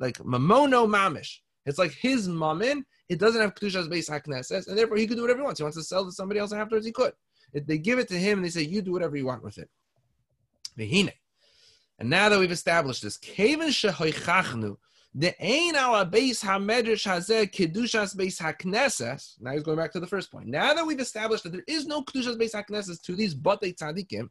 Like 0.00 0.18
mamono 0.18 0.86
mamish. 0.86 1.38
It's 1.66 1.78
like 1.78 1.92
his 1.92 2.28
mammon. 2.28 2.84
It 3.08 3.18
doesn't 3.18 3.40
have 3.40 3.54
kedushas 3.54 3.88
base 3.88 4.08
hakneses, 4.08 4.68
and 4.68 4.76
therefore 4.76 4.98
he 4.98 5.06
could 5.06 5.16
do 5.16 5.22
whatever 5.22 5.40
he 5.40 5.44
wants. 5.44 5.60
He 5.60 5.64
wants 5.64 5.78
to 5.78 5.84
sell 5.84 6.04
to 6.04 6.12
somebody 6.12 6.40
else 6.40 6.52
afterwards. 6.52 6.86
He 6.86 6.92
could. 6.92 7.14
If 7.52 7.66
they 7.66 7.78
give 7.78 7.98
it 7.98 8.08
to 8.08 8.18
him 8.18 8.38
and 8.38 8.44
they 8.44 8.50
say, 8.50 8.62
"You 8.62 8.82
do 8.82 8.92
whatever 8.92 9.16
you 9.16 9.26
want 9.26 9.42
with 9.42 9.58
it." 9.58 9.70
And 11.98 12.10
now 12.10 12.28
that 12.28 12.38
we've 12.38 12.52
established 12.52 13.02
this, 13.02 13.16
the 15.14 15.34
ain 15.40 15.74
our 15.74 16.04
base 16.04 16.42
hamedrash 16.44 17.06
hazeh 17.06 17.50
kedushas 17.50 18.14
base 18.16 18.38
hakneses. 18.38 19.40
Now 19.40 19.52
he's 19.52 19.62
going 19.62 19.78
back 19.78 19.90
to 19.92 20.00
the 20.00 20.06
first 20.06 20.30
point. 20.30 20.46
Now 20.46 20.74
that 20.74 20.86
we've 20.86 21.00
established 21.00 21.44
that 21.44 21.52
there 21.52 21.64
is 21.66 21.86
no 21.86 22.02
kedushas 22.02 22.38
base 22.38 22.52
hakneses 22.54 23.00
to 23.02 23.16
these 23.16 23.34
batei 23.34 23.74
tzadikim, 23.74 24.28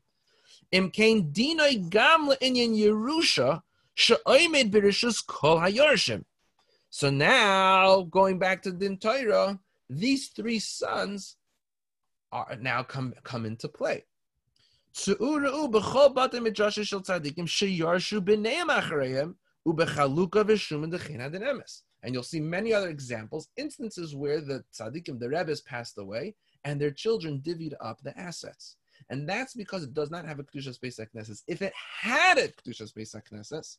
im 0.72 0.92
kain 0.92 1.34
dinoi 1.34 1.90
gam 1.90 2.30
le'inyan 2.30 2.78
Yerusha 2.78 3.64
she'oimed 3.96 4.72
berishus 4.72 5.26
kol 5.26 5.58
hayorshim. 5.58 6.24
So 6.90 7.10
now 7.10 8.04
going 8.04 8.40
back 8.40 8.62
to 8.64 8.72
Din 8.72 8.98
Torah, 8.98 9.60
these 9.90 10.30
three 10.30 10.60
sons 10.60 11.38
are 12.32 12.58
now 12.60 12.84
come 12.84 13.14
come 13.24 13.46
into 13.46 13.68
play. 13.68 14.04
And 22.04 22.14
you'll 22.14 22.24
see 22.24 22.40
many 22.40 22.74
other 22.74 22.90
examples, 22.90 23.50
instances 23.58 24.16
where 24.16 24.42
the 24.42 24.64
tzaddikim, 24.74 25.20
the 25.20 25.30
rebbes, 25.30 25.62
passed 25.62 25.98
away, 25.98 26.36
and 26.64 26.80
their 26.82 26.92
children 26.92 27.42
divvied 27.46 27.74
up 27.80 28.02
the 28.02 28.18
assets. 28.18 28.78
And 29.10 29.28
that's 29.28 29.54
because 29.54 29.84
it 29.84 29.94
does 29.94 30.12
not 30.12 30.26
have 30.26 30.40
a 30.40 30.44
Kedushas 30.44 30.80
Beis 30.80 31.00
Knesses. 31.00 31.44
If 31.48 31.62
it 31.62 31.74
had 31.76 32.38
a 32.38 32.50
Kedushas 32.50 32.94
Beis 32.94 33.16
Knesses, 33.32 33.78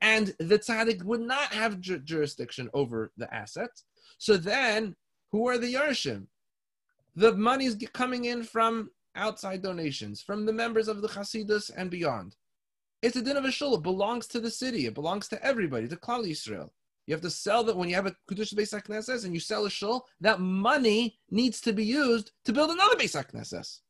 and 0.00 0.34
the 0.38 0.58
tzaddik 0.58 1.02
would 1.04 1.20
not 1.20 1.52
have 1.52 1.80
ju- 1.80 1.98
jurisdiction 2.00 2.68
over 2.74 3.12
the 3.16 3.32
assets, 3.32 3.84
so 4.18 4.36
then 4.36 4.94
who 5.32 5.48
are 5.48 5.58
the 5.58 5.74
Yarshim? 5.74 6.26
The 7.16 7.34
money 7.34 7.66
is 7.66 7.76
coming 7.92 8.26
in 8.26 8.42
from 8.42 8.90
outside 9.14 9.62
donations, 9.62 10.22
from 10.22 10.46
the 10.46 10.52
members 10.52 10.88
of 10.88 11.02
the 11.02 11.08
Hasidus 11.08 11.70
and 11.76 11.90
beyond. 11.90 12.36
It's 13.02 13.16
a 13.16 13.22
din 13.22 13.36
of 13.36 13.44
a 13.44 13.50
shul. 13.50 13.74
It 13.74 13.82
belongs 13.82 14.26
to 14.28 14.40
the 14.40 14.50
city. 14.50 14.86
It 14.86 14.94
belongs 14.94 15.28
to 15.28 15.44
everybody, 15.44 15.88
to 15.88 15.96
Klal 15.96 16.26
Yisrael. 16.26 16.70
You 17.06 17.14
have 17.14 17.22
to 17.22 17.30
sell 17.30 17.64
that 17.64 17.76
when 17.76 17.88
you 17.88 17.94
have 17.94 18.06
a 18.06 18.14
Kedush 18.30 18.54
Beis 18.54 18.78
HaKnesses 18.78 19.24
and 19.24 19.34
you 19.34 19.40
sell 19.40 19.66
a 19.66 19.70
shul, 19.70 20.06
that 20.20 20.40
money 20.40 21.18
needs 21.30 21.60
to 21.62 21.72
be 21.72 21.84
used 21.84 22.32
to 22.44 22.52
build 22.52 22.70
another 22.70 22.96
Beis 22.96 23.20
HaKnesses. 23.20 23.80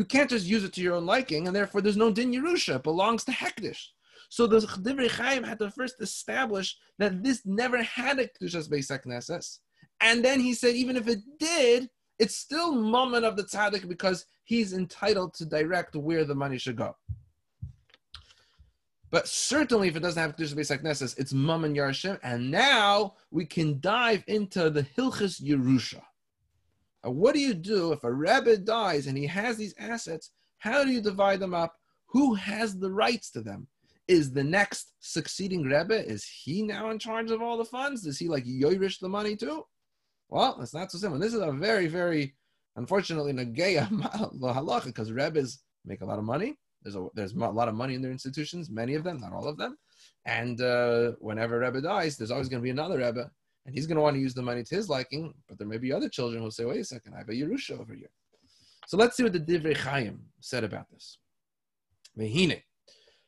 You 0.00 0.06
can't 0.06 0.30
just 0.30 0.46
use 0.46 0.64
it 0.64 0.72
to 0.72 0.80
your 0.80 0.94
own 0.94 1.04
liking, 1.04 1.46
and 1.46 1.54
therefore 1.54 1.82
there's 1.82 1.98
no 1.98 2.10
din 2.10 2.32
Yerusha. 2.32 2.76
It 2.76 2.84
belongs 2.84 3.22
to 3.24 3.32
Hekdesh. 3.32 3.88
So 4.30 4.46
the 4.46 4.60
Divrei 4.60 5.10
Chaim 5.10 5.42
had 5.44 5.58
to 5.58 5.70
first 5.70 5.96
establish 6.00 6.74
that 6.98 7.22
this 7.22 7.42
never 7.44 7.82
had 7.82 8.18
a 8.18 8.26
Kedushas 8.26 8.66
Beis 8.66 8.90
HaKnesses, 8.90 9.58
And 10.00 10.24
then 10.24 10.40
he 10.40 10.54
said, 10.54 10.74
even 10.74 10.96
if 10.96 11.06
it 11.06 11.18
did, 11.38 11.90
it's 12.18 12.34
still 12.34 12.72
moment 12.72 13.26
of 13.26 13.36
the 13.36 13.42
tzaddik 13.42 13.88
because 13.88 14.24
he's 14.44 14.72
entitled 14.72 15.34
to 15.34 15.44
direct 15.44 15.94
where 15.94 16.24
the 16.24 16.34
money 16.34 16.56
should 16.56 16.76
go. 16.76 16.96
But 19.10 19.28
certainly, 19.28 19.88
if 19.88 19.96
it 19.96 20.00
doesn't 20.00 20.22
have 20.22 20.34
Kedusha 20.34 20.54
Beis 20.54 20.74
HaKnesses, 20.74 21.18
it's 21.18 21.34
Mum 21.34 21.64
and 21.64 21.76
Yarshim. 21.76 22.18
And 22.22 22.50
now 22.50 23.16
we 23.30 23.44
can 23.44 23.80
dive 23.80 24.24
into 24.28 24.70
the 24.70 24.84
Hilchis 24.96 25.42
Yerusha. 25.42 26.00
What 27.02 27.34
do 27.34 27.40
you 27.40 27.54
do 27.54 27.92
if 27.92 28.04
a 28.04 28.12
rabbi 28.12 28.56
dies 28.56 29.06
and 29.06 29.16
he 29.16 29.26
has 29.26 29.56
these 29.56 29.74
assets? 29.78 30.30
How 30.58 30.84
do 30.84 30.90
you 30.90 31.00
divide 31.00 31.40
them 31.40 31.54
up? 31.54 31.74
Who 32.08 32.34
has 32.34 32.78
the 32.78 32.90
rights 32.90 33.30
to 33.32 33.40
them? 33.40 33.66
Is 34.08 34.32
the 34.32 34.44
next 34.44 34.92
succeeding 34.98 35.62
Rebbe, 35.62 36.04
is 36.04 36.24
he 36.24 36.62
now 36.62 36.90
in 36.90 36.98
charge 36.98 37.30
of 37.30 37.40
all 37.40 37.56
the 37.56 37.64
funds? 37.64 38.02
Does 38.02 38.18
he 38.18 38.28
like 38.28 38.44
Yoirish 38.44 38.98
the 38.98 39.08
money 39.08 39.36
too? 39.36 39.64
Well, 40.28 40.58
it's 40.60 40.74
not 40.74 40.90
so 40.90 40.98
simple. 40.98 41.18
This 41.18 41.32
is 41.32 41.40
a 41.40 41.52
very, 41.52 41.86
very, 41.86 42.34
unfortunately, 42.76 43.32
Nageya 43.32 43.88
halacha 44.40 44.86
because 44.86 45.12
Rebbes 45.12 45.60
make 45.84 46.00
a 46.00 46.06
lot 46.06 46.18
of 46.18 46.24
money 46.24 46.56
there's 46.82 46.96
a 46.96 47.06
there's 47.14 47.34
a 47.34 47.38
lot 47.38 47.68
of 47.68 47.74
money 47.74 47.94
in 47.94 48.02
their 48.02 48.10
institutions, 48.10 48.70
many 48.70 48.94
of 48.94 49.04
them, 49.04 49.20
not 49.20 49.32
all 49.32 49.46
of 49.46 49.58
them. 49.58 49.76
And 50.24 50.60
uh, 50.60 51.12
whenever 51.18 51.58
Rebbe 51.58 51.80
dies, 51.80 52.16
there's 52.16 52.30
always 52.30 52.48
going 52.48 52.60
to 52.60 52.64
be 52.64 52.70
another 52.70 52.98
Rebbe, 52.98 53.30
and 53.66 53.74
he's 53.74 53.86
going 53.86 53.96
to 53.96 54.02
want 54.02 54.14
to 54.16 54.20
use 54.20 54.34
the 54.34 54.42
money 54.42 54.62
to 54.62 54.74
his 54.74 54.88
liking. 54.88 55.34
But 55.48 55.58
there 55.58 55.66
may 55.66 55.78
be 55.78 55.92
other 55.92 56.08
children 56.08 56.42
who 56.42 56.50
say, 56.50 56.64
"Wait 56.64 56.80
a 56.80 56.84
second, 56.84 57.14
I 57.14 57.18
have 57.18 57.28
a 57.28 57.32
Yerusha 57.32 57.78
over 57.78 57.94
here." 57.94 58.10
So 58.86 58.96
let's 58.96 59.16
see 59.16 59.22
what 59.22 59.32
the 59.32 59.40
Divrei 59.40 59.76
Chaim 59.76 60.20
said 60.40 60.64
about 60.64 60.90
this. 60.90 61.18
Vehine, 62.18 62.62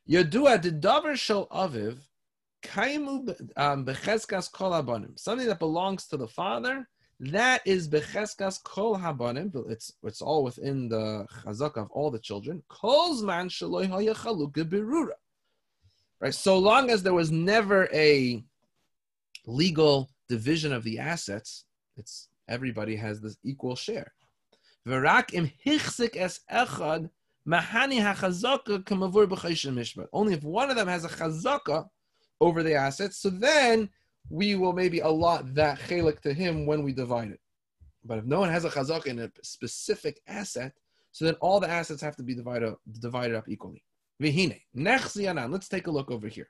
Yadua 0.09 0.61
Davar 0.81 1.17
Shel 1.17 1.47
Aviv 1.49 1.99
Kaimu 2.63 3.51
um, 3.57 3.85
Becheskas 3.85 4.51
Kol 4.51 4.73
Abanim, 4.73 5.19
something 5.19 5.47
that 5.47 5.59
belongs 5.59 6.07
to 6.09 6.17
the 6.17 6.29
father 6.29 6.89
that 7.31 7.63
is 7.65 7.89
becheskas 7.89 8.61
kol 8.65 8.97
habanim. 8.97 9.53
It's 9.71 9.93
it's 10.03 10.21
all 10.21 10.43
within 10.43 10.89
the 10.89 11.25
chazak 11.45 11.77
of 11.77 11.89
all 11.93 12.11
the 12.11 12.19
children. 12.19 12.63
Kol's 12.69 13.23
man 13.23 13.49
shaloi 13.49 13.89
hayachaluka 13.89 14.65
berura. 14.65 15.15
Right. 16.19 16.35
So 16.35 16.59
long 16.59 16.91
as 16.91 17.05
there 17.05 17.15
was 17.15 17.31
never 17.31 17.89
a 17.93 18.43
legal 19.47 20.11
division 20.37 20.73
of 20.73 20.83
the 20.85 20.97
assets, 20.99 21.51
it's 22.01 22.15
everybody 22.49 22.97
has 22.97 23.21
this 23.21 23.37
equal 23.51 23.77
share. 23.77 24.11
Only 30.13 30.35
if 30.35 30.43
one 30.61 30.71
of 30.71 30.77
them 30.77 30.89
has 30.89 31.05
a 31.05 31.09
chazaka 31.09 31.79
over 32.41 32.63
the 32.63 32.75
assets, 32.75 33.19
so 33.19 33.29
then 33.31 33.91
we 34.31 34.55
will 34.61 34.73
maybe 34.73 35.01
allot 35.01 35.55
that 35.55 35.79
chelik 35.81 36.21
to 36.21 36.33
him 36.33 36.67
when 36.67 36.83
we 36.83 36.93
divide 36.93 37.31
it. 37.37 37.41
But 38.05 38.19
if 38.19 38.25
no 38.25 38.41
one 38.41 38.51
has 38.51 38.65
a 38.65 38.71
chazak 38.71 39.07
in 39.07 39.19
a 39.21 39.31
specific 39.43 40.21
asset, 40.27 40.73
so 41.13 41.25
then 41.25 41.37
all 41.45 41.61
the 41.61 41.71
assets 41.81 42.03
have 42.03 42.17
to 42.17 42.23
be 42.23 42.35
divided 42.35 42.71
up, 42.71 42.81
divided 43.09 43.37
up 43.37 43.49
equally. 43.49 43.83
Vihine, 44.23 44.61
Let's 44.75 45.69
take 45.69 45.87
a 45.89 45.91
look 45.91 46.11
over 46.11 46.29
here. 46.29 46.49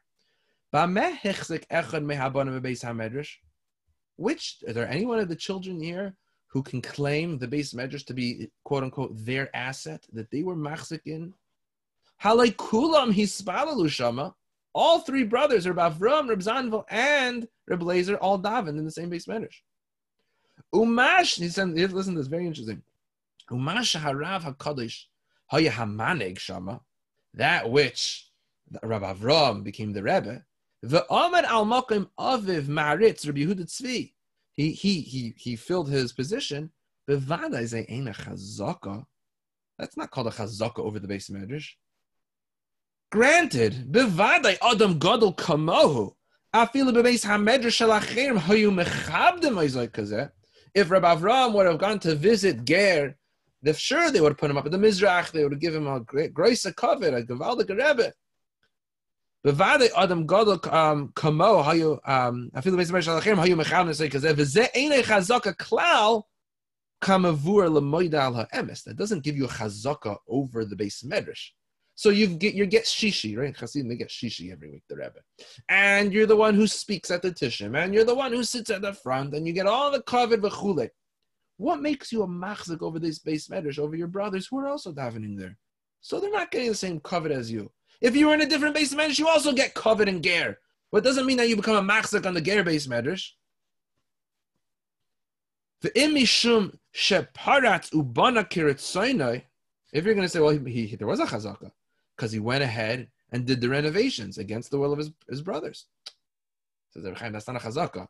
Which 4.17 4.63
are 4.67 4.73
there 4.73 4.89
any 4.89 5.07
one 5.07 5.19
of 5.19 5.29
the 5.29 5.37
children 5.37 5.81
here 5.81 6.15
who 6.49 6.63
can 6.63 6.83
claim 6.83 7.39
the 7.39 7.49
base 7.49 7.75
measures 7.75 8.05
to 8.05 8.15
be 8.15 8.51
quote 8.65 8.83
unquote 8.83 9.13
their 9.15 9.55
asset 9.57 10.07
that 10.13 10.31
they 10.31 10.43
were 10.43 10.57
machzik 10.57 11.01
in? 11.07 11.35
Halay 12.23 12.55
shama. 13.91 14.35
All 14.75 15.01
three 15.01 15.25
brothers 15.25 15.67
are 15.67 15.75
Bavram, 15.75 16.29
Reb 16.29 16.41
Zanvel, 16.41 16.85
and 16.89 17.47
Reb 17.69 17.81
Lazer, 17.81 18.17
all 18.21 18.39
daven 18.39 18.79
in 18.79 18.85
the 18.85 18.91
same 18.91 19.11
base 19.11 19.27
medrash. 19.27 19.61
Umash, 20.75 21.39
he 21.39 21.49
said, 21.49 21.69
listen, 21.71 22.15
this 22.15 22.23
is 22.23 22.29
very 22.29 22.47
interesting. 22.47 22.83
Umash 23.51 24.01
harav 24.01 24.43
hakadosh 24.45 25.05
haya 25.49 25.71
hamaneg 25.71 26.39
shama, 26.39 26.81
that 27.35 27.71
which 27.71 28.31
Rav 28.83 29.03
Avram 29.03 29.63
became 29.63 29.93
the 29.93 30.03
Rebbe. 30.03 30.45
The 30.83 31.07
Amad 31.09 31.45
al 31.45 31.65
Makim 31.65 32.09
Aviv 32.19 32.67
Maritz 32.67 33.25
Rabbi 33.25 33.43
Yehuda 33.43 33.67
Tzvi. 33.67 34.15
He 34.53 34.73
he 34.73 35.01
he 35.01 35.33
he 35.37 35.57
filled 35.57 35.89
his 35.89 36.13
position. 36.13 36.71
That's 37.07 37.27
not 37.27 37.53
called 40.11 40.27
a 40.27 40.31
chazaka 40.31 40.81
over 40.81 40.99
the 40.99 41.09
base 41.09 41.31
medrash. 41.31 41.71
Granted, 43.11 43.95
adam 44.63 44.99
gadol. 44.99 45.35
If 46.55 46.75
Rabbi 50.91 51.15
Avram 51.15 51.55
would 51.55 51.67
have 51.67 51.79
gone 51.79 51.99
to 52.01 52.15
visit 52.15 52.65
Ger, 52.65 53.17
sure 53.75 54.11
they 54.11 54.21
would 54.21 54.33
have 54.33 54.39
put 54.39 54.51
him 54.51 54.59
up 54.59 54.67
at 54.67 54.73
the 54.73 54.79
Mizrach. 54.79 55.31
They 55.31 55.45
would 55.45 55.53
have 55.53 55.61
given 55.61 55.83
him 55.83 55.93
a 55.93 56.01
great 56.01 56.35
grace 56.35 56.65
of 56.65 56.75
covet, 56.77 57.15
a 57.15 57.23
gavaldik 57.23 57.69
rebbe. 57.69 58.13
Bevadai 59.45 59.91
adam 59.97 60.25
gadol 60.25 60.61
um, 60.73 61.13
kamo 61.15 61.63
hayu 61.65 61.99
um, 62.09 62.49
afilu 62.55 62.77
bebeis 62.77 62.91
hamedrash 62.91 63.21
shalachirim 63.21 63.39
hayu 63.39 63.57
mechabdim 63.57 64.09
kazeh. 64.09 64.35
V'zeh 64.35 64.69
einei 64.73 65.03
chazaka 65.03 65.53
klal 65.57 66.23
kamavur 67.03 67.69
lemoida 67.69 68.21
al 68.21 68.35
ha'emes. 68.35 68.85
That 68.85 68.97
doesn't 68.97 69.25
give 69.25 69.37
you 69.37 69.47
a 69.47 69.49
chazaka 69.49 70.17
over 70.29 70.65
the 70.65 70.77
base 70.77 71.03
medrash. 71.03 71.51
So 71.97 72.11
you 72.11 72.29
get 72.29 72.55
you 72.55 72.67
get 72.67 72.85
shishi, 72.85 73.37
right? 73.37 73.55
Chassidim 73.55 73.89
they 73.89 73.97
get 73.97 74.11
shishi 74.11 74.53
every 74.53 74.71
week, 74.71 74.85
the 74.89 74.97
Rebbe, 74.97 75.21
and 75.69 76.13
you're 76.13 76.27
the 76.27 76.37
one 76.37 76.55
who 76.55 76.67
speaks 76.67 77.11
at 77.11 77.21
the 77.21 77.33
tishim, 77.33 77.77
and 77.77 77.93
you're 77.93 78.05
the 78.05 78.15
one 78.15 78.33
who 78.33 78.45
sits 78.45 78.71
at 78.71 78.81
the 78.81 78.95
front, 78.95 79.35
and 79.35 79.47
you 79.47 79.53
get 79.53 79.67
all 79.67 79.91
the 79.91 80.03
covet 80.03 80.41
v'chule. 80.41 80.89
What 81.57 81.83
makes 81.83 82.13
you 82.13 82.23
a 82.23 82.27
machzik 82.29 82.81
over 82.81 82.99
this 82.99 83.19
base 83.19 83.49
medrash 83.49 83.79
over 83.79 83.97
your 83.97 84.07
brothers 84.07 84.47
who 84.49 84.59
are 84.61 84.69
also 84.69 84.93
davening 84.93 85.37
there? 85.37 85.59
So 86.01 86.19
they're 86.19 86.31
not 86.31 86.51
getting 86.51 86.69
the 86.69 86.75
same 86.77 87.01
covet 87.01 87.33
as 87.33 87.51
you. 87.51 87.71
If 88.03 88.17
you 88.17 88.27
were 88.27 88.35
in 88.35 88.41
a 88.41 88.47
different 88.47 88.75
base 88.75 88.93
medrash, 88.93 89.21
you 89.21 89.29
also 89.29 89.53
get 89.53 89.75
covered 89.75 90.09
in 90.09 90.23
ger. 90.23 90.59
But 90.91 91.05
doesn't 91.05 91.25
mean 91.25 91.37
that 91.39 91.49
you 91.49 91.57
become 91.57 91.77
a 91.77 91.93
machzik 91.93 92.27
on 92.27 92.35
the 92.35 92.41
ger 92.41 92.65
base 92.65 92.89
medrash. 92.89 93.31
If 95.85 95.95
you're 100.05 100.15
going 100.15 100.27
to 100.27 100.29
say, 100.29 100.41
well, 100.41 100.51
he, 100.51 100.87
he, 100.87 100.97
there 100.97 101.07
was 101.07 101.21
a 101.21 101.27
chazaka, 101.27 101.71
because 102.17 102.33
he 102.33 102.41
went 102.41 102.65
ahead 102.65 103.09
and 103.31 103.47
did 103.47 103.61
the 103.61 103.69
renovations 103.69 104.39
against 104.39 104.71
the 104.71 104.79
will 104.79 104.93
of 104.93 104.99
his, 104.99 105.11
his 105.29 105.41
brothers. 105.41 105.87
Reb 106.95 107.33
that's 107.33 107.47
not 107.47 107.57
a 107.57 107.61
chazaka. 107.61 108.09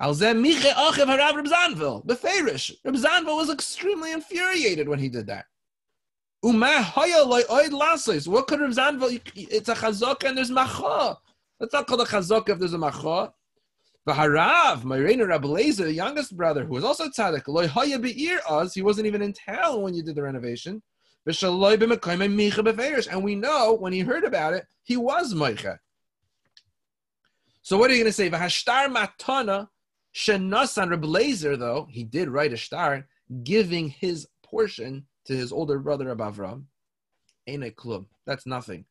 The 0.00 2.16
Farish. 2.16 2.72
Reb 2.84 2.94
Zanvil 2.94 3.36
was 3.36 3.50
extremely 3.50 4.12
infuriated 4.12 4.88
when 4.88 4.98
he 4.98 5.08
did 5.08 5.26
that. 5.28 5.46
What 6.44 6.52
could 8.46 8.60
Reb 8.60 8.72
Zanvil? 8.72 9.18
It's 9.34 9.70
a 9.70 9.74
chazaka 9.74 10.28
and 10.28 10.36
there's 10.36 10.50
macha. 10.50 11.16
That's 11.58 11.72
not 11.72 11.86
called 11.86 12.02
a 12.02 12.04
chazaka 12.04 12.50
if 12.50 12.58
there's 12.58 12.74
a 12.74 12.78
macha. 12.78 13.32
V'harav, 14.06 14.82
Myrena 14.82 15.26
Rabbi 15.26 15.48
Lezer, 15.48 15.84
the 15.84 15.94
youngest 15.94 16.36
brother, 16.36 16.66
who 16.66 16.74
was 16.74 16.84
also 16.84 17.08
tzaddik, 17.08 17.48
loy 17.48 17.66
haya 17.66 17.98
be'ir 17.98 18.40
us, 18.46 18.74
he 18.74 18.82
wasn't 18.82 19.06
even 19.06 19.22
in 19.22 19.32
town 19.32 19.80
when 19.80 19.94
you 19.94 20.02
did 20.02 20.16
the 20.16 20.22
renovation. 20.22 20.82
And 21.26 23.24
we 23.24 23.34
know 23.34 23.72
when 23.80 23.94
he 23.94 24.00
heard 24.00 24.24
about 24.24 24.52
it, 24.52 24.66
he 24.82 24.98
was 24.98 25.32
Moicha. 25.32 25.78
So 27.62 27.78
what 27.78 27.90
are 27.90 27.94
you 27.94 28.00
going 28.00 28.10
to 28.10 28.12
say? 28.12 28.28
V'hashtar 28.28 28.94
matana 28.94 29.68
shenasan 30.14 30.94
Reblazer, 30.94 31.58
though, 31.58 31.86
he 31.90 32.04
did 32.04 32.28
write 32.28 32.52
a 32.52 32.58
star, 32.58 33.08
giving 33.42 33.88
his 33.88 34.28
portion 34.42 35.06
to 35.26 35.36
his 35.36 35.52
older 35.52 35.78
brother 35.78 36.14
Abavram. 36.14 36.64
A 37.46 37.70
club. 37.70 38.06
That's 38.24 38.46
nothing. 38.46 38.86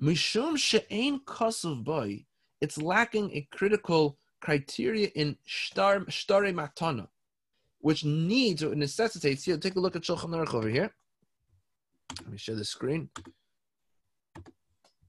Mishum 0.00 0.56
she'ain 0.56 1.20
kosuv 1.20 1.84
boy. 1.84 2.24
It's 2.60 2.78
lacking 2.78 3.30
a 3.32 3.46
critical 3.50 4.18
criteria 4.40 5.08
in 5.14 5.36
shtar, 5.44 6.00
shtare 6.06 6.52
matana, 6.54 7.08
which 7.80 8.04
needs 8.04 8.62
or 8.62 8.74
necessitates. 8.74 9.44
Here, 9.44 9.56
take 9.58 9.76
a 9.76 9.80
look 9.80 9.96
at 9.96 10.02
Shulchan 10.02 10.30
Aruch 10.30 10.54
over 10.54 10.68
here. 10.68 10.90
Let 12.20 12.30
me 12.30 12.38
share 12.38 12.54
the 12.54 12.64
screen. 12.64 13.10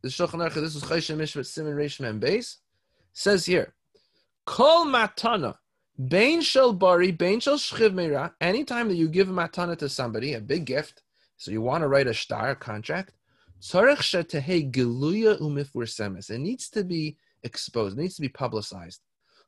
This 0.01 0.15
Shulchan 0.17 0.41
Aruch, 0.45 0.55
this 0.55 0.75
is 0.75 0.83
Choshen 0.83 1.17
Mishpat 1.17 1.45
Simon 1.45 1.75
Reish 1.75 2.19
Base. 2.19 2.57
Says 3.13 3.45
here, 3.45 3.73
Kol 4.45 4.85
matana, 4.85 5.55
Bain 5.97 6.41
shel 6.41 6.73
bari, 6.73 7.11
bain 7.11 7.39
shel 7.39 7.57
shchiv 7.57 7.93
meira. 7.93 8.31
Anytime 8.41 8.87
that 8.87 8.95
you 8.95 9.07
give 9.07 9.29
a 9.29 9.31
matana 9.31 9.77
to 9.77 9.87
somebody, 9.87 10.33
a 10.33 10.41
big 10.41 10.65
gift, 10.65 11.03
so 11.37 11.51
you 11.51 11.61
want 11.61 11.83
to 11.83 11.87
write 11.87 12.07
a 12.07 12.13
star 12.13 12.55
contract, 12.55 13.13
tzarech 13.61 13.97
shetehei 13.97 14.71
geluya 14.71 15.39
umifursemes. 15.39 16.31
It 16.31 16.39
needs 16.39 16.69
to 16.71 16.83
be 16.83 17.17
exposed. 17.43 17.97
It 17.97 18.01
needs 18.01 18.15
to 18.15 18.21
be 18.21 18.29
publicized. 18.29 19.01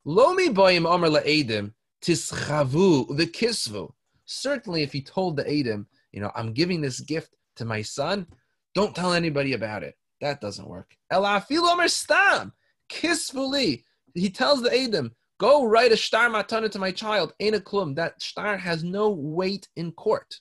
Lomi 0.03 0.49
boyim 0.49 0.85
omer 0.85 1.09
tischavu 1.09 3.07
v'kisvu. 3.09 3.91
Certainly, 4.25 4.83
if 4.83 4.93
he 4.93 5.01
told 5.01 5.37
the 5.37 5.43
Adim, 5.43 5.85
you 6.11 6.21
know, 6.21 6.31
I'm 6.35 6.53
giving 6.53 6.79
this 6.79 6.99
gift 6.99 7.35
to 7.55 7.65
my 7.65 7.81
son. 7.81 8.27
Don't 8.75 8.95
tell 8.95 9.13
anybody 9.13 9.53
about 9.53 9.83
it. 9.83 9.95
That 10.21 10.41
doesn't 10.41 10.67
work. 10.67 10.95
Elafil 11.11 11.71
omer 11.71 11.87
stam. 11.87 12.53
Kissfully. 12.87 13.83
He 14.13 14.29
tells 14.29 14.61
the 14.61 14.75
Adam, 14.75 15.11
Go 15.37 15.65
write 15.65 15.91
a 15.91 15.97
star 15.97 16.29
matana 16.29 16.71
to 16.71 16.79
my 16.79 16.91
child. 16.91 17.33
Ain't 17.39 17.55
a 17.55 17.59
klum. 17.59 17.95
That 17.95 18.21
star 18.21 18.57
has 18.57 18.83
no 18.83 19.09
weight 19.09 19.67
in 19.75 19.91
court. 19.91 20.39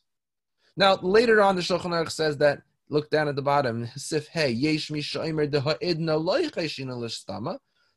Now, 0.76 0.97
later 0.97 1.40
on, 1.40 1.57
the 1.57 1.62
Shulchan 1.62 1.90
Aruch 1.90 2.12
says 2.12 2.36
that, 2.38 2.62
look 2.88 3.11
down 3.11 3.28
at 3.28 3.36
the 3.36 3.42
bottom, 3.42 3.88
Sif 3.97 4.28
Hey, 4.28 4.51
Yesh 4.51 4.88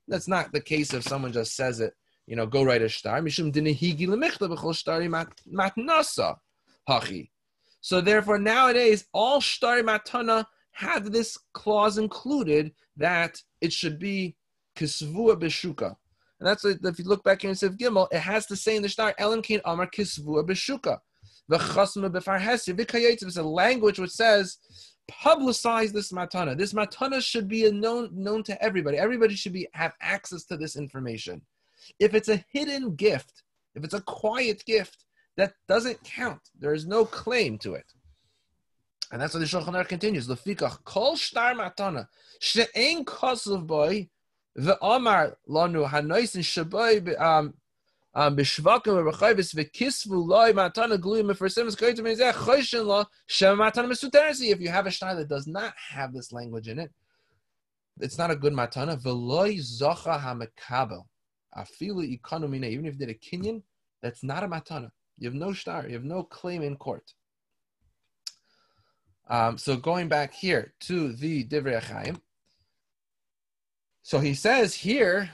That's 0.08 0.28
not 0.28 0.52
the 0.52 0.62
case 0.62 0.94
if 0.94 1.04
someone 1.04 1.34
just 1.34 1.56
says 1.56 1.80
it, 1.80 1.94
you 2.26 2.36
know, 2.36 2.46
go 2.46 2.64
write 2.64 2.82
a 2.82 2.90
star. 2.90 3.22
Mishum 3.22 3.52
dinehigi 3.54 4.08
lemichta 4.08 4.50
b'chol 4.50 4.74
stari 4.74 5.08
matnasa 5.52 6.38
hachi. 6.88 7.30
So 7.82 8.02
therefore, 8.02 8.40
nowadays, 8.40 9.06
all 9.14 9.40
star 9.40 9.82
matana 9.82 10.46
have 10.72 11.12
this 11.12 11.38
clause 11.54 11.98
included 11.98 12.74
that 12.98 13.42
it 13.62 13.72
should 13.72 13.98
be 13.98 14.36
kisvua 14.76 15.40
beshuka. 15.40 15.96
And 16.40 16.48
that's 16.48 16.64
what, 16.64 16.78
if 16.84 17.00
you 17.00 17.06
look 17.06 17.24
back 17.24 17.42
here 17.42 17.50
in 17.50 17.56
Sif 17.56 17.74
Gimel, 17.74 18.08
it 18.12 18.20
has 18.20 18.46
to 18.48 18.56
say 18.56 18.76
in 18.76 18.84
the 18.84 18.90
star, 18.90 19.14
Ellen 19.18 19.42
Kain 19.42 19.62
Amar 19.66 19.88
kisvua 19.88 20.48
beshuka. 20.48 21.00
It's 21.50 23.38
a 23.38 23.44
language 23.44 24.00
which 24.00 24.12
says, 24.12 24.58
publicize 25.10 25.92
this 25.92 26.12
matana. 26.12 26.58
This 26.58 26.74
matana 26.74 27.22
should 27.24 27.48
be 27.48 27.70
known 27.72 28.10
known 28.12 28.44
to 28.44 28.62
everybody. 28.62 28.98
Everybody 28.98 29.36
should 29.36 29.54
be 29.54 29.68
have 29.74 29.94
access 30.02 30.44
to 30.46 30.58
this 30.58 30.76
information. 30.76 31.42
If 32.00 32.14
it's 32.14 32.30
a 32.30 32.44
hidden 32.52 32.96
gift, 32.96 33.44
if 33.76 33.84
it's 33.84 33.94
a 33.94 34.02
quiet 34.02 34.66
gift, 34.66 35.06
that 35.38 35.54
doesn't 35.68 36.04
count. 36.04 36.42
There 36.60 36.74
is 36.74 36.86
no 36.86 37.06
claim 37.06 37.58
to 37.60 37.76
it. 37.76 37.86
And 39.12 39.22
that's 39.22 39.34
what 39.34 39.40
the 39.40 39.46
Shulchan 39.46 39.74
Aruch 39.74 39.88
continues. 39.88 40.28
Lefikach 40.28 40.84
kol 40.84 41.16
shtar 41.16 41.54
matana 41.54 42.08
she'en 42.40 43.06
kosav 43.06 43.66
boy 43.66 44.10
ve'amar 44.58 45.36
lanu 45.48 45.88
hanoisin 45.88 46.42
shaboy 46.42 47.20
um 47.22 47.54
um 48.14 48.36
b'shvakim 48.36 48.94
v'rachayvis 48.98 49.54
v'kisvu 49.56 50.28
loy 50.28 50.52
matana 50.54 50.98
gluyim 50.98 51.32
v'fersim 51.32 51.68
v'skoyim 51.68 51.98
v'mizeh 52.00 52.34
choyshin 52.34 52.86
lo 52.86 53.06
shem 53.28 53.58
matana 53.58 53.88
mesuteresi. 53.88 54.52
If 54.52 54.60
you 54.60 54.70
have 54.70 54.88
a 54.88 54.92
shtar 54.92 55.16
that 55.16 55.28
does 55.28 55.48
not 55.48 55.74
have 55.92 56.14
this 56.14 56.32
language 56.32 56.68
in 56.68 56.80
it, 56.80 56.92
it's 58.00 58.18
not 58.18 58.32
a 58.32 58.36
good 58.36 58.54
matana. 58.54 59.02
V'loy 59.02 59.60
zocha 59.60 60.20
hamekabel 60.20 61.04
afilu 61.56 62.20
ikanumine. 62.20 62.70
Even 62.70 62.86
if 62.86 62.94
you 62.94 63.00
did 63.06 63.10
a 63.10 63.14
kinyan, 63.14 63.62
that's 64.02 64.24
not 64.24 64.44
a 64.44 64.48
matana. 64.48 64.90
You 65.20 65.28
have 65.30 65.36
no 65.36 65.54
shtar. 65.54 65.88
You 65.88 65.94
have 65.94 66.04
no 66.04 66.24
claim 66.24 66.62
in 66.62 66.76
court. 66.76 67.14
Um, 69.30 69.58
so 69.58 69.76
going 69.76 70.08
back 70.08 70.34
here 70.34 70.74
to 70.82 71.12
the 71.12 71.44
Divrei 71.44 71.82
Chaim. 71.82 72.22
So 74.08 74.20
he 74.20 74.36
says 74.36 74.74
here, 74.74 75.30